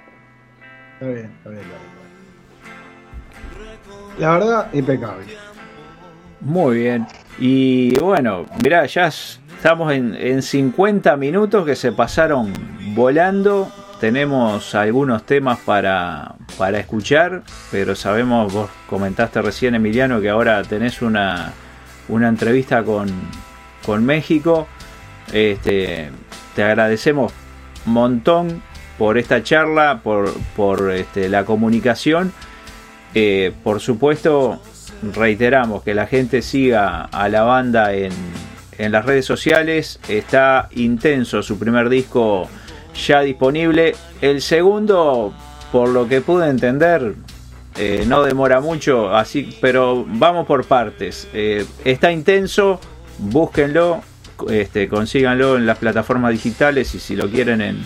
Está 0.92 1.06
bien, 1.06 1.32
está 1.38 1.50
bien. 1.50 1.62
La 4.18 4.32
verdad, 4.32 4.74
impecable. 4.74 5.24
Muy 6.40 6.78
bien. 6.78 7.06
Y 7.40 7.98
bueno, 7.98 8.44
mirá, 8.62 8.84
ya 8.84 9.06
estamos 9.06 9.92
en, 9.94 10.42
50 10.42 11.16
minutos 11.16 11.64
que 11.64 11.74
se 11.74 11.90
pasaron 11.90 12.52
volando. 12.94 13.72
Tenemos 13.98 14.74
algunos 14.74 15.24
temas 15.24 15.58
para, 15.60 16.34
para 16.58 16.78
escuchar, 16.78 17.42
pero 17.70 17.94
sabemos, 17.96 18.52
vos 18.52 18.68
comentaste 18.88 19.40
recién, 19.40 19.74
Emiliano, 19.74 20.20
que 20.20 20.28
ahora 20.28 20.62
tenés 20.64 21.00
una, 21.00 21.52
una 22.08 22.28
entrevista 22.28 22.82
con, 22.82 23.08
con 23.86 24.04
México. 24.04 24.68
Este, 25.32 26.10
te 26.54 26.62
agradecemos 26.62 27.32
montón 27.86 28.62
por 28.98 29.16
esta 29.16 29.42
charla, 29.42 30.00
por, 30.02 30.30
por 30.54 30.90
este, 30.92 31.30
la 31.30 31.46
comunicación. 31.46 32.32
Eh, 33.14 33.52
por 33.64 33.80
supuesto, 33.80 34.60
reiteramos 35.02 35.82
que 35.82 35.94
la 35.94 36.06
gente 36.06 36.42
siga 36.42 37.04
a 37.04 37.28
la 37.28 37.42
banda 37.42 37.92
en, 37.94 38.12
las 38.78 39.04
redes 39.04 39.26
sociales. 39.26 40.00
Está 40.08 40.68
intenso 40.74 41.42
su 41.42 41.58
primer 41.58 41.90
disco 41.90 42.48
ya 43.06 43.20
disponible. 43.20 43.94
El 44.22 44.40
segundo, 44.40 45.34
por 45.70 45.90
lo 45.90 46.08
que 46.08 46.22
pude 46.22 46.48
entender, 46.48 47.14
eh, 47.76 48.04
no 48.06 48.22
demora 48.22 48.60
mucho, 48.60 49.14
así, 49.14 49.56
pero 49.60 50.06
vamos 50.06 50.46
por 50.46 50.64
partes. 50.64 51.28
Eh, 51.34 51.66
está 51.84 52.10
intenso, 52.10 52.80
búsquenlo, 53.18 54.00
este, 54.48 54.88
consíganlo 54.88 55.58
en 55.58 55.66
las 55.66 55.76
plataformas 55.76 56.32
digitales 56.32 56.94
y 56.94 57.00
si 57.00 57.16
lo 57.16 57.28
quieren 57.28 57.60
en, 57.60 57.82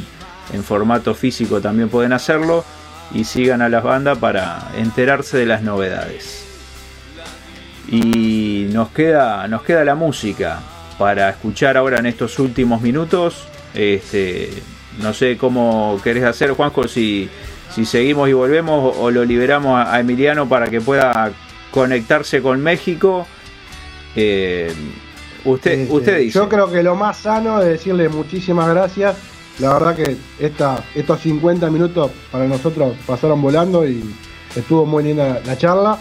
en 0.53 0.63
formato 0.63 1.15
físico 1.15 1.61
también 1.61 1.89
pueden 1.89 2.13
hacerlo. 2.13 2.65
Y 3.13 3.25
sigan 3.25 3.63
a 3.63 3.69
las 3.69 3.83
bandas 3.83 4.19
para 4.19 4.71
enterarse 4.77 5.37
de 5.37 5.47
las 5.47 5.63
novedades. 5.63 6.54
Y 7.91 8.69
nos 8.71 8.89
queda, 8.91 9.47
nos 9.49 9.63
queda 9.63 9.85
la 9.85 9.95
música 9.95 10.61
para 10.99 11.31
escuchar 11.31 11.77
ahora 11.77 11.99
en 11.99 12.07
estos 12.07 12.39
últimos 12.39 12.81
minutos. 12.81 13.47
Este, 13.75 14.51
no 15.01 15.13
sé 15.13 15.37
cómo 15.37 16.01
querés 16.03 16.25
hacer, 16.25 16.53
Juanjo, 16.53 16.89
si, 16.89 17.29
si 17.75 17.85
seguimos 17.85 18.29
y 18.29 18.33
volvemos 18.33 18.97
o, 18.99 19.11
lo 19.11 19.25
liberamos 19.25 19.87
a, 19.87 19.99
Emiliano 19.99 20.49
para 20.49 20.69
que 20.69 20.81
pueda 20.81 21.33
conectarse 21.71 22.41
con 22.41 22.63
México. 22.63 23.27
Eh, 24.17 24.73
usted, 25.45 25.73
este, 25.73 25.93
usted 25.95 26.19
dice. 26.19 26.39
Yo 26.39 26.49
creo 26.49 26.71
que 26.71 26.83
lo 26.83 26.95
más 26.95 27.19
sano 27.19 27.61
es 27.61 27.69
decirle 27.69 28.09
muchísimas 28.09 28.69
gracias. 28.69 29.17
La 29.59 29.73
verdad 29.75 29.95
que 29.95 30.17
esta, 30.41 30.85
estos 30.95 31.21
50 31.21 31.71
minutos 31.71 32.11
para 32.31 32.47
nosotros 32.47 32.97
pasaron 33.07 33.41
volando 33.41 33.87
y 33.87 34.03
estuvo 34.55 34.85
muy 34.87 35.05
linda 35.05 35.41
la 35.45 35.59
charla. 35.59 35.99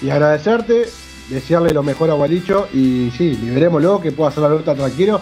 Y 0.00 0.10
agradecerte 0.10 0.86
desearle 1.28 1.72
lo 1.72 1.82
mejor 1.82 2.10
a 2.10 2.14
Gualicho 2.14 2.68
y 2.72 3.10
sí, 3.16 3.36
liberémoslo, 3.36 4.00
que 4.00 4.12
pueda 4.12 4.30
hacer 4.30 4.42
la 4.42 4.48
alerta 4.48 4.74
tranquilo. 4.74 5.20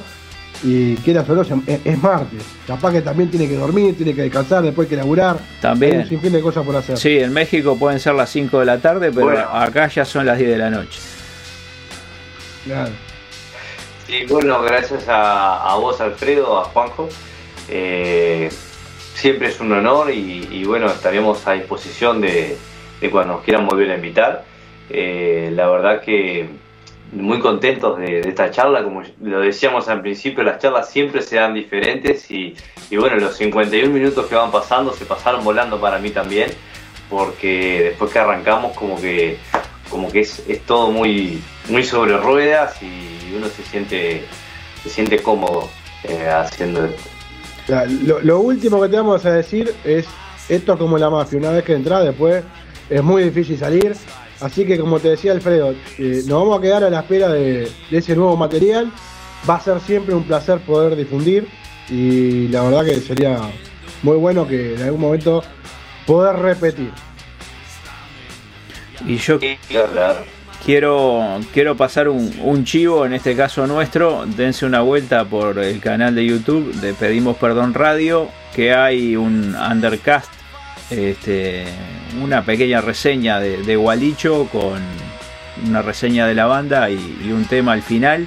Y 0.62 0.96
quiera 0.96 1.24
solo 1.24 1.40
es, 1.40 1.50
es, 1.84 2.02
martes. 2.02 2.42
Capaz 2.66 2.92
que 2.92 3.00
también 3.00 3.30
tiene 3.30 3.48
que 3.48 3.56
dormir, 3.56 3.96
tiene 3.96 4.14
que 4.14 4.22
descansar, 4.22 4.62
después 4.62 4.86
hay 4.86 4.90
que 4.90 4.96
laburar. 4.96 5.38
También. 5.62 6.02
Hay 6.02 6.14
un 6.14 6.20
fin 6.20 6.32
de 6.32 6.42
cosas 6.42 6.66
por 6.66 6.76
hacer. 6.76 6.98
Sí, 6.98 7.18
en 7.18 7.32
México 7.32 7.78
pueden 7.78 7.98
ser 7.98 8.14
las 8.14 8.28
5 8.28 8.58
de 8.60 8.66
la 8.66 8.78
tarde, 8.78 9.10
pero 9.10 9.38
acá 9.38 9.88
ya 9.88 10.04
son 10.04 10.26
las 10.26 10.36
10 10.36 10.50
de 10.50 10.58
la 10.58 10.68
noche. 10.68 11.00
Claro. 12.64 12.90
Sí, 14.06 14.26
bueno, 14.28 14.60
gracias 14.62 15.04
a, 15.08 15.76
vos, 15.80 15.98
Alfredo, 16.00 16.60
a 16.60 16.64
Juanjo. 16.64 17.08
Eh, 17.68 18.50
siempre 19.14 19.48
es 19.48 19.60
un 19.60 19.72
honor 19.72 20.10
y, 20.10 20.64
bueno, 20.64 20.86
estaremos 20.86 21.46
a 21.46 21.52
disposición 21.52 22.20
de, 22.20 22.58
de 23.00 23.10
cuando 23.10 23.34
nos 23.34 23.44
quieran 23.44 23.66
volver 23.66 23.90
a 23.92 23.94
invitar. 23.94 24.49
Eh, 24.92 25.50
la 25.54 25.68
verdad 25.68 26.00
que 26.00 26.48
muy 27.12 27.38
contentos 27.38 27.98
de, 27.98 28.20
esta 28.20 28.50
charla, 28.50 28.82
como 28.82 29.02
lo 29.22 29.40
decíamos 29.40 29.88
al 29.88 30.00
principio, 30.00 30.42
las 30.42 30.58
charlas 30.58 30.90
siempre 30.90 31.22
se 31.22 31.36
dan 31.36 31.54
diferentes 31.54 32.30
y, 32.30 32.54
bueno, 32.96 33.16
los 33.16 33.36
51 33.36 33.92
minutos 33.92 34.26
que 34.26 34.34
van 34.34 34.50
pasando 34.50 34.92
se 34.92 35.04
pasaron 35.04 35.44
volando 35.44 35.80
para 35.80 35.98
mí 35.98 36.10
también, 36.10 36.50
porque 37.08 37.82
después 37.84 38.12
que 38.12 38.18
arrancamos 38.18 38.76
como 38.76 39.00
que 39.00 39.38
como 39.88 40.08
que 40.10 40.20
es, 40.20 40.42
todo 40.66 40.92
muy, 40.92 41.42
muy 41.68 41.82
sobre 41.82 42.16
ruedas 42.16 42.80
y 42.80 43.34
uno 43.34 43.48
se 43.48 43.64
siente, 43.64 44.24
se 44.84 44.88
siente 44.88 45.20
cómodo 45.20 45.68
eh, 46.04 46.28
haciendo 46.28 46.84
esto. 46.84 47.02
Lo, 48.04 48.20
lo, 48.20 48.40
último 48.40 48.80
que 48.80 48.88
te 48.88 48.96
vamos 48.96 49.26
a 49.26 49.32
decir 49.32 49.74
es 49.84 50.06
esto 50.48 50.78
como 50.78 50.96
la 50.96 51.10
mafia, 51.10 51.40
una 51.40 51.50
vez 51.50 51.64
que 51.64 51.74
entras 51.74 52.04
después 52.04 52.44
es 52.88 53.02
muy 53.02 53.24
difícil 53.24 53.58
salir, 53.58 53.96
Así 54.40 54.64
que 54.64 54.78
como 54.78 54.98
te 54.98 55.08
decía 55.10 55.32
Alfredo, 55.32 55.74
eh, 55.98 56.22
nos 56.26 56.40
vamos 56.40 56.58
a 56.58 56.62
quedar 56.62 56.84
a 56.84 56.90
la 56.90 57.00
espera 57.00 57.28
de, 57.28 57.70
ese 57.90 58.16
nuevo 58.16 58.36
material. 58.36 58.90
Va 59.48 59.56
a 59.56 59.60
ser 59.60 59.80
siempre 59.80 60.14
un 60.14 60.24
placer 60.24 60.60
poder 60.60 60.96
difundir 60.96 61.46
y 61.88 62.48
la 62.48 62.62
verdad 62.62 62.84
que 62.84 63.00
sería 63.00 63.38
muy 64.02 64.16
bueno 64.16 64.46
que 64.46 64.74
en 64.74 64.82
algún 64.82 65.00
momento 65.00 65.42
poder 66.06 66.36
repetir. 66.36 66.90
Y 69.06 69.16
yo, 69.16 69.38
quiero, 70.64 71.40
quiero 71.52 71.76
pasar 71.76 72.08
un, 72.08 72.64
chivo, 72.64 73.06
en 73.06 73.14
este 73.14 73.34
caso 73.34 73.66
nuestro. 73.66 74.24
Dense 74.26 74.66
una 74.66 74.80
vuelta 74.80 75.24
por 75.24 75.58
el 75.58 75.80
canal 75.80 76.14
de 76.14 76.26
YouTube 76.26 76.72
de 76.80 76.92
Pedimos 76.92 77.36
Perdón 77.36 77.74
Radio, 77.74 78.28
que 78.54 78.74
hay 78.74 79.16
un 79.16 79.54
undercast, 79.54 80.30
este, 80.90 81.64
una 82.22 82.44
pequeña 82.44 82.80
reseña 82.80 83.40
de, 83.40 83.76
Gualicho 83.76 84.46
con 84.50 84.80
una 85.66 85.82
reseña 85.82 86.26
de 86.26 86.34
la 86.34 86.46
banda 86.46 86.90
y, 86.90 87.30
un 87.32 87.44
tema 87.44 87.72
al 87.72 87.82
final. 87.82 88.26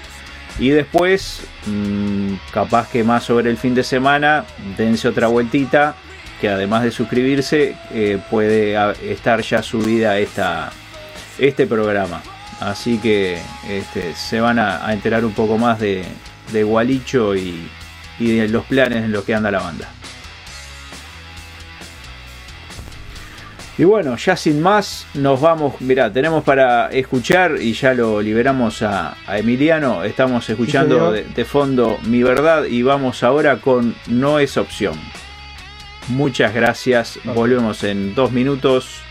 Y 0.59 0.69
después, 0.69 1.41
mm, 1.65 2.33
capaz 2.51 2.89
que 2.89 3.03
más 3.03 3.23
sobre 3.23 3.49
el 3.49 3.57
fin 3.57 3.73
de 3.73 3.83
semana, 3.83 4.45
dense 4.77 5.07
otra 5.07 5.27
vueltita, 5.27 5.95
que 6.39 6.49
además 6.49 6.83
de 6.83 6.91
suscribirse, 6.91 7.75
eh, 7.91 8.19
puede 8.29 8.75
estar 9.11 9.41
ya 9.41 9.63
subida 9.63 10.19
esta, 10.19 10.71
este 11.39 11.65
programa. 11.65 12.21
Así 12.59 12.97
que 12.99 13.39
este, 13.67 14.13
se 14.15 14.39
van 14.39 14.59
a, 14.59 14.93
enterar 14.93 15.25
un 15.25 15.33
poco 15.33 15.57
más 15.57 15.79
de, 15.79 16.05
Gualicho 16.63 17.35
y, 17.35 17.67
y 18.19 18.37
de 18.37 18.47
los 18.47 18.65
planes 18.65 19.03
en 19.05 19.11
los 19.11 19.23
que 19.23 19.33
anda 19.33 19.49
la 19.49 19.59
banda. 19.59 19.89
Y 23.77 23.85
bueno, 23.85 24.15
ya 24.17 24.35
sin 24.35 24.61
más, 24.61 25.07
nos 25.15 25.41
vamos. 25.41 25.81
Mirá, 25.81 26.11
tenemos 26.11 26.43
para 26.43 26.89
escuchar 26.91 27.55
y 27.59 27.73
ya 27.73 27.93
lo 27.93 28.21
liberamos 28.21 28.83
a, 28.83 29.15
Emiliano. 29.27 30.03
Estamos 30.03 30.47
escuchando 30.49 31.11
de, 31.11 31.45
fondo 31.45 31.97
Mi 32.03 32.21
Verdad 32.21 32.65
y 32.65 32.83
vamos 32.83 33.23
ahora 33.23 33.57
con 33.57 33.95
No 34.07 34.37
es 34.37 34.57
opción. 34.57 34.93
Muchas 36.09 36.53
gracias. 36.53 37.19
Volvemos 37.23 37.83
en 37.83 38.13
dos 38.13 38.31
minutos. 38.31 39.02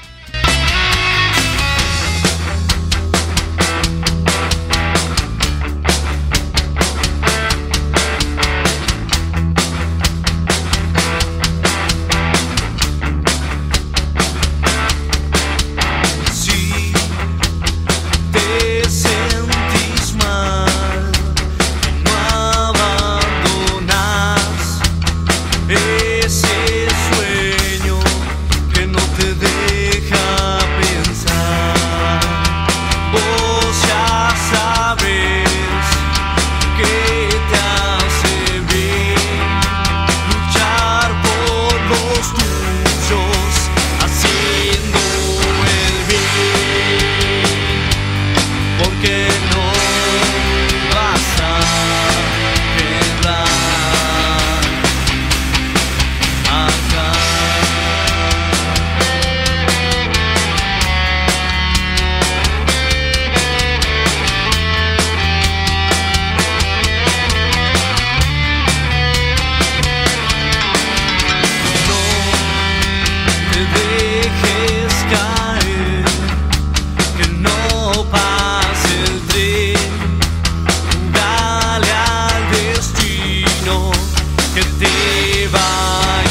śpiewa. 85.13 86.23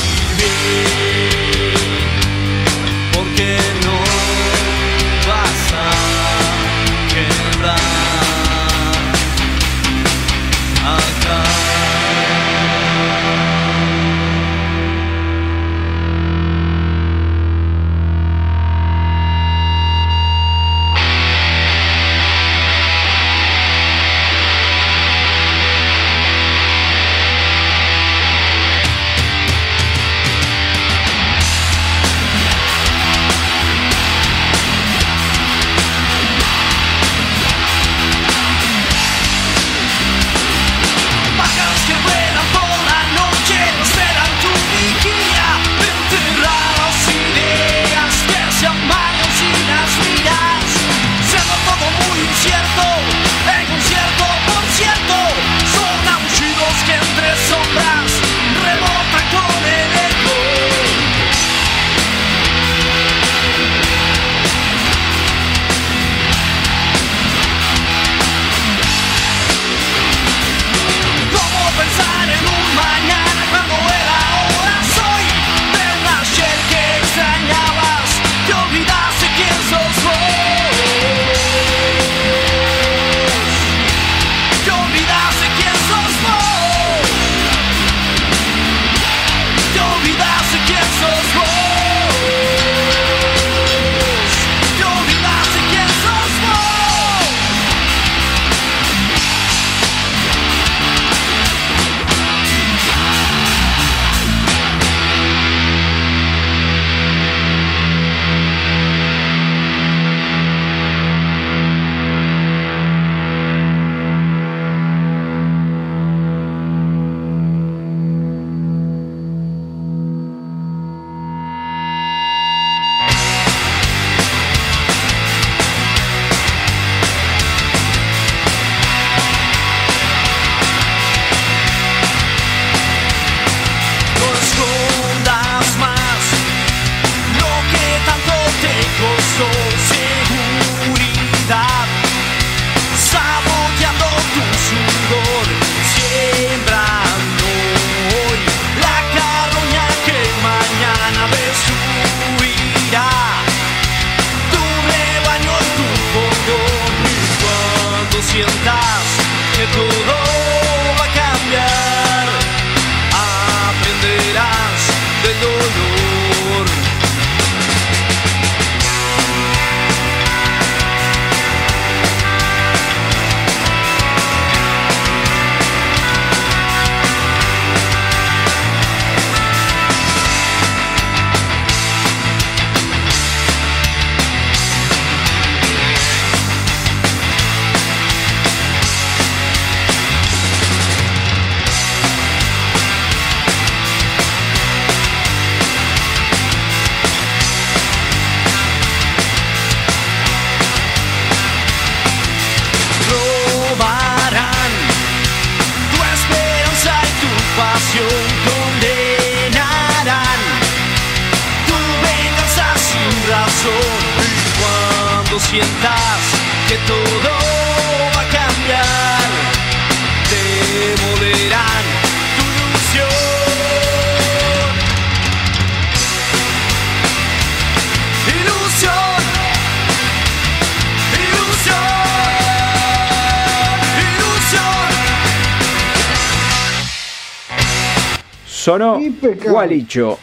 Sonó 238.62 239.00
Gualicho 239.44 240.20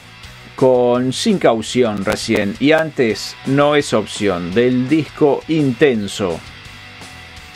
con 0.55 1.13
Sin 1.13 1.39
Caución 1.39 2.05
recién 2.05 2.55
y 2.61 2.71
antes 2.71 3.35
No 3.47 3.75
es 3.75 3.93
opción 3.93 4.55
del 4.55 4.89
disco 4.89 5.41
Intenso. 5.49 6.39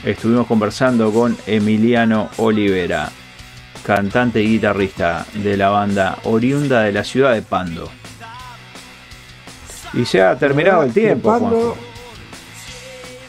Estuvimos 0.03 0.49
conversando 0.49 1.13
con 1.13 1.37
Emiliano 1.47 2.31
Olivera, 2.39 3.13
cantante 3.87 4.43
y 4.43 4.55
guitarrista 4.55 5.25
de 5.35 5.57
la 5.57 5.69
banda 5.69 6.19
oriunda 6.25 6.83
de 6.83 6.91
la 6.91 7.05
ciudad 7.05 7.35
de 7.35 7.43
Pando. 7.43 7.89
Y 9.95 10.05
se 10.05 10.21
ha 10.21 10.37
terminado 10.37 10.83
el 10.83 10.93
tiempo. 10.93 11.29
Pando, 11.29 11.77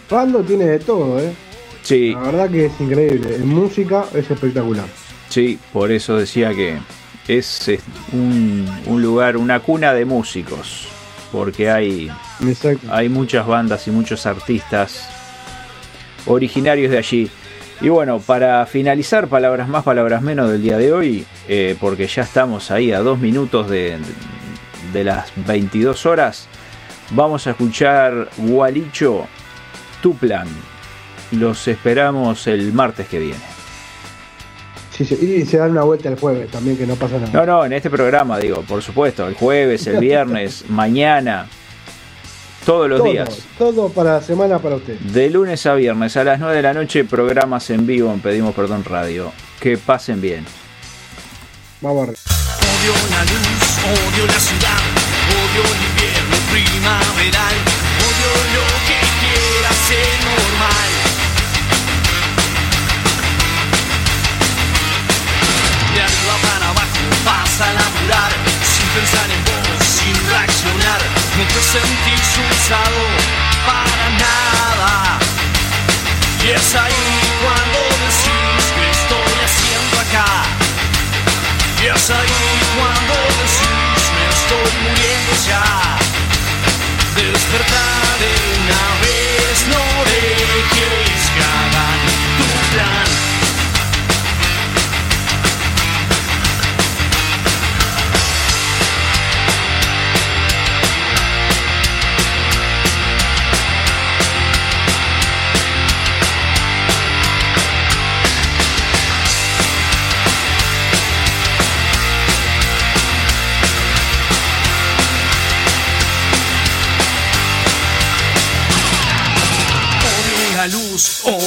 Pando 0.09 0.41
tiene 0.41 0.65
de 0.65 0.79
todo, 0.79 1.19
¿eh? 1.19 1.31
Sí. 1.83 2.13
La 2.15 2.19
verdad 2.21 2.49
que 2.49 2.65
es 2.65 2.81
increíble. 2.81 3.35
En 3.35 3.47
música 3.47 4.05
es 4.11 4.31
espectacular. 4.31 4.87
Sí, 5.29 5.59
por 5.71 5.91
eso 5.91 6.17
decía 6.17 6.51
que 6.55 6.79
es 7.27 7.71
un, 8.11 8.67
lugar, 8.87 9.37
una 9.37 9.59
cuna 9.59 9.93
de 9.93 10.05
músicos, 10.05 10.87
porque 11.31 11.69
hay, 11.69 12.11
hay 12.89 13.09
muchas 13.09 13.47
bandas 13.47 13.87
y 13.87 13.91
muchos 13.91 14.25
artistas 14.25 15.09
originarios 16.25 16.91
de 16.91 16.97
allí. 16.97 17.31
Y 17.81 17.89
bueno, 17.89 18.19
para 18.19 18.65
finalizar, 18.65 19.27
palabras 19.27 19.67
más, 19.67 19.83
palabras 19.83 20.21
menos 20.21 20.49
del 20.49 20.61
día 20.61 20.77
de 20.77 20.93
hoy, 20.93 21.25
eh, 21.47 21.75
porque 21.79 22.07
ya 22.07 22.23
estamos 22.23 22.71
ahí 22.71 22.91
a 22.91 22.99
dos 22.99 23.19
minutos 23.19 23.69
de, 23.69 23.97
de 24.93 25.03
las 25.03 25.31
22 25.47 26.05
horas, 26.05 26.47
vamos 27.11 27.47
a 27.47 27.51
escuchar 27.51 28.29
Gualicho, 28.37 29.27
tu 30.01 30.15
plan. 30.15 30.47
Los 31.31 31.67
esperamos 31.67 32.45
el 32.47 32.73
martes 32.73 33.07
que 33.07 33.19
viene. 33.19 33.52
Sí, 34.95 35.05
sí, 35.05 35.15
y 35.15 35.45
se 35.45 35.57
dan 35.57 35.71
una 35.71 35.81
vuelta 35.83 36.09
el 36.09 36.19
jueves 36.19 36.51
también, 36.51 36.77
que 36.77 36.85
no 36.85 36.95
pasa 36.95 37.17
nada. 37.17 37.31
No, 37.33 37.45
no, 37.45 37.65
en 37.65 37.73
este 37.73 37.89
programa, 37.89 38.37
digo, 38.37 38.61
por 38.61 38.81
supuesto, 38.83 39.27
el 39.27 39.33
jueves, 39.33 39.87
el 39.87 39.97
viernes, 39.97 40.65
mañana, 40.69 41.47
todos 42.63 42.87
los 42.87 43.03
días. 43.03 43.39
Todo 43.57 43.89
para 43.89 44.13
la 44.13 44.21
semana 44.21 44.59
para 44.59 44.75
usted. 44.75 44.99
De 44.99 45.29
lunes 45.31 45.65
a 45.65 45.73
viernes 45.73 46.15
a 46.15 46.23
las 46.23 46.39
9 46.39 46.55
de 46.55 46.61
la 46.61 46.73
noche, 46.73 47.03
programas 47.05 47.69
en 47.71 47.87
vivo 47.87 48.13
en 48.13 48.19
Pedimos 48.19 48.53
Perdón 48.53 48.85
Radio. 48.85 49.31
Que 49.59 49.77
pasen 49.77 50.21
bien. 50.21 50.45
Vamos 51.81 52.03
a 52.03 52.11
ver. 52.11 52.15
Odio 52.15 52.93
la 53.09 53.23
luz, 53.23 53.77
odio 53.83 54.27
la 54.27 54.39
ciudad, 54.39 54.79
odio 55.33 55.63
el 55.73 55.81
invierno 55.89 56.37
primaveral, 56.51 57.55
pensar 68.93 69.25
en 69.31 69.41
vos, 69.45 69.85
sin 69.85 70.15
reaccionar, 70.29 71.01
no 71.37 71.43
te 71.53 71.61
sentís 71.73 72.29
usado 72.51 73.01
para 73.65 74.05
nada. 74.25 75.19
Y 76.43 76.49
es 76.51 76.75
ahí 76.75 77.09
cuando 77.41 77.79
decís 78.05 78.63
que 78.75 78.85
estoy 78.97 79.35
haciendo 79.47 79.95
acá. 80.05 80.31
Y 81.81 81.85
es 81.87 82.09
ahí 82.09 82.45
cuando 82.77 83.13
decís 83.41 84.03
me 84.15 84.25
estoy 84.37 84.71
muriendo 84.83 85.33
ya. 85.47 85.65
Despertar 87.15 88.19
de 88.21 88.62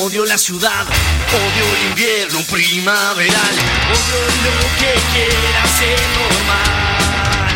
odio 0.06 0.24
la 0.24 0.38
ciudad, 0.38 0.86
odio 0.86 1.64
el 1.74 1.82
invierno 1.88 2.40
primaveral, 2.42 3.54
odio 3.90 4.20
lo 4.46 4.58
que 4.78 4.92
quiera 5.12 5.62
ser 5.78 5.98
normal. 6.14 7.50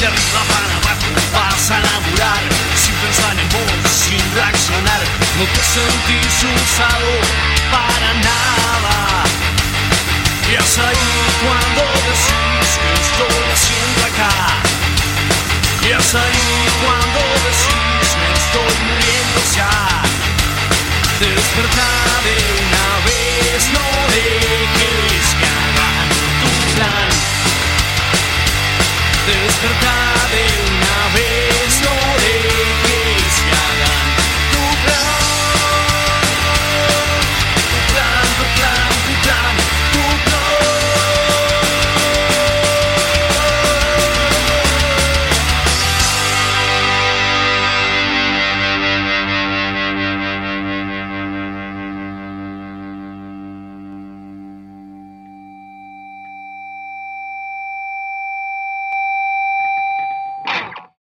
De 0.00 0.06
arriba 0.06 0.42
para 0.48 0.76
abajo 0.80 1.08
vas 1.34 1.70
a 1.70 1.78
laburar, 1.78 2.42
sin 2.82 2.94
pensar 3.04 3.36
en 3.38 3.48
vos, 3.50 3.92
sin 3.92 4.24
reaccionar, 4.34 5.02
no 5.36 5.44
te 5.52 5.62
sentís 5.76 6.36
usado 6.56 7.12
para 7.70 8.10
nada. 8.28 9.24
Y 10.50 10.54
es 10.54 10.78
ahí 10.78 11.12
cuando 11.44 11.82
decís 12.08 12.68
que 12.80 12.90
estoy 13.02 13.44
haciendo 13.52 14.00
acá. 14.06 14.66
Y 15.82 15.90
es 15.90 16.10
cuando 16.82 17.20
decís 17.44 17.95
estoy 18.56 18.84
muriendo 18.86 19.40
ya. 19.54 20.02
Despertar 21.20 22.22
de 22.24 22.36
una 22.62 22.88
vez, 23.06 23.68
no 23.72 23.86
dejes 24.14 25.26
que 25.38 25.46
hagan 25.46 26.08
tu 26.40 26.50
plan. 26.74 27.08
Despertar 29.26 30.30
de 30.30 30.44
una 30.68 30.98
vez, 31.14 31.80
no 31.82 31.94
dejes. 32.22 32.75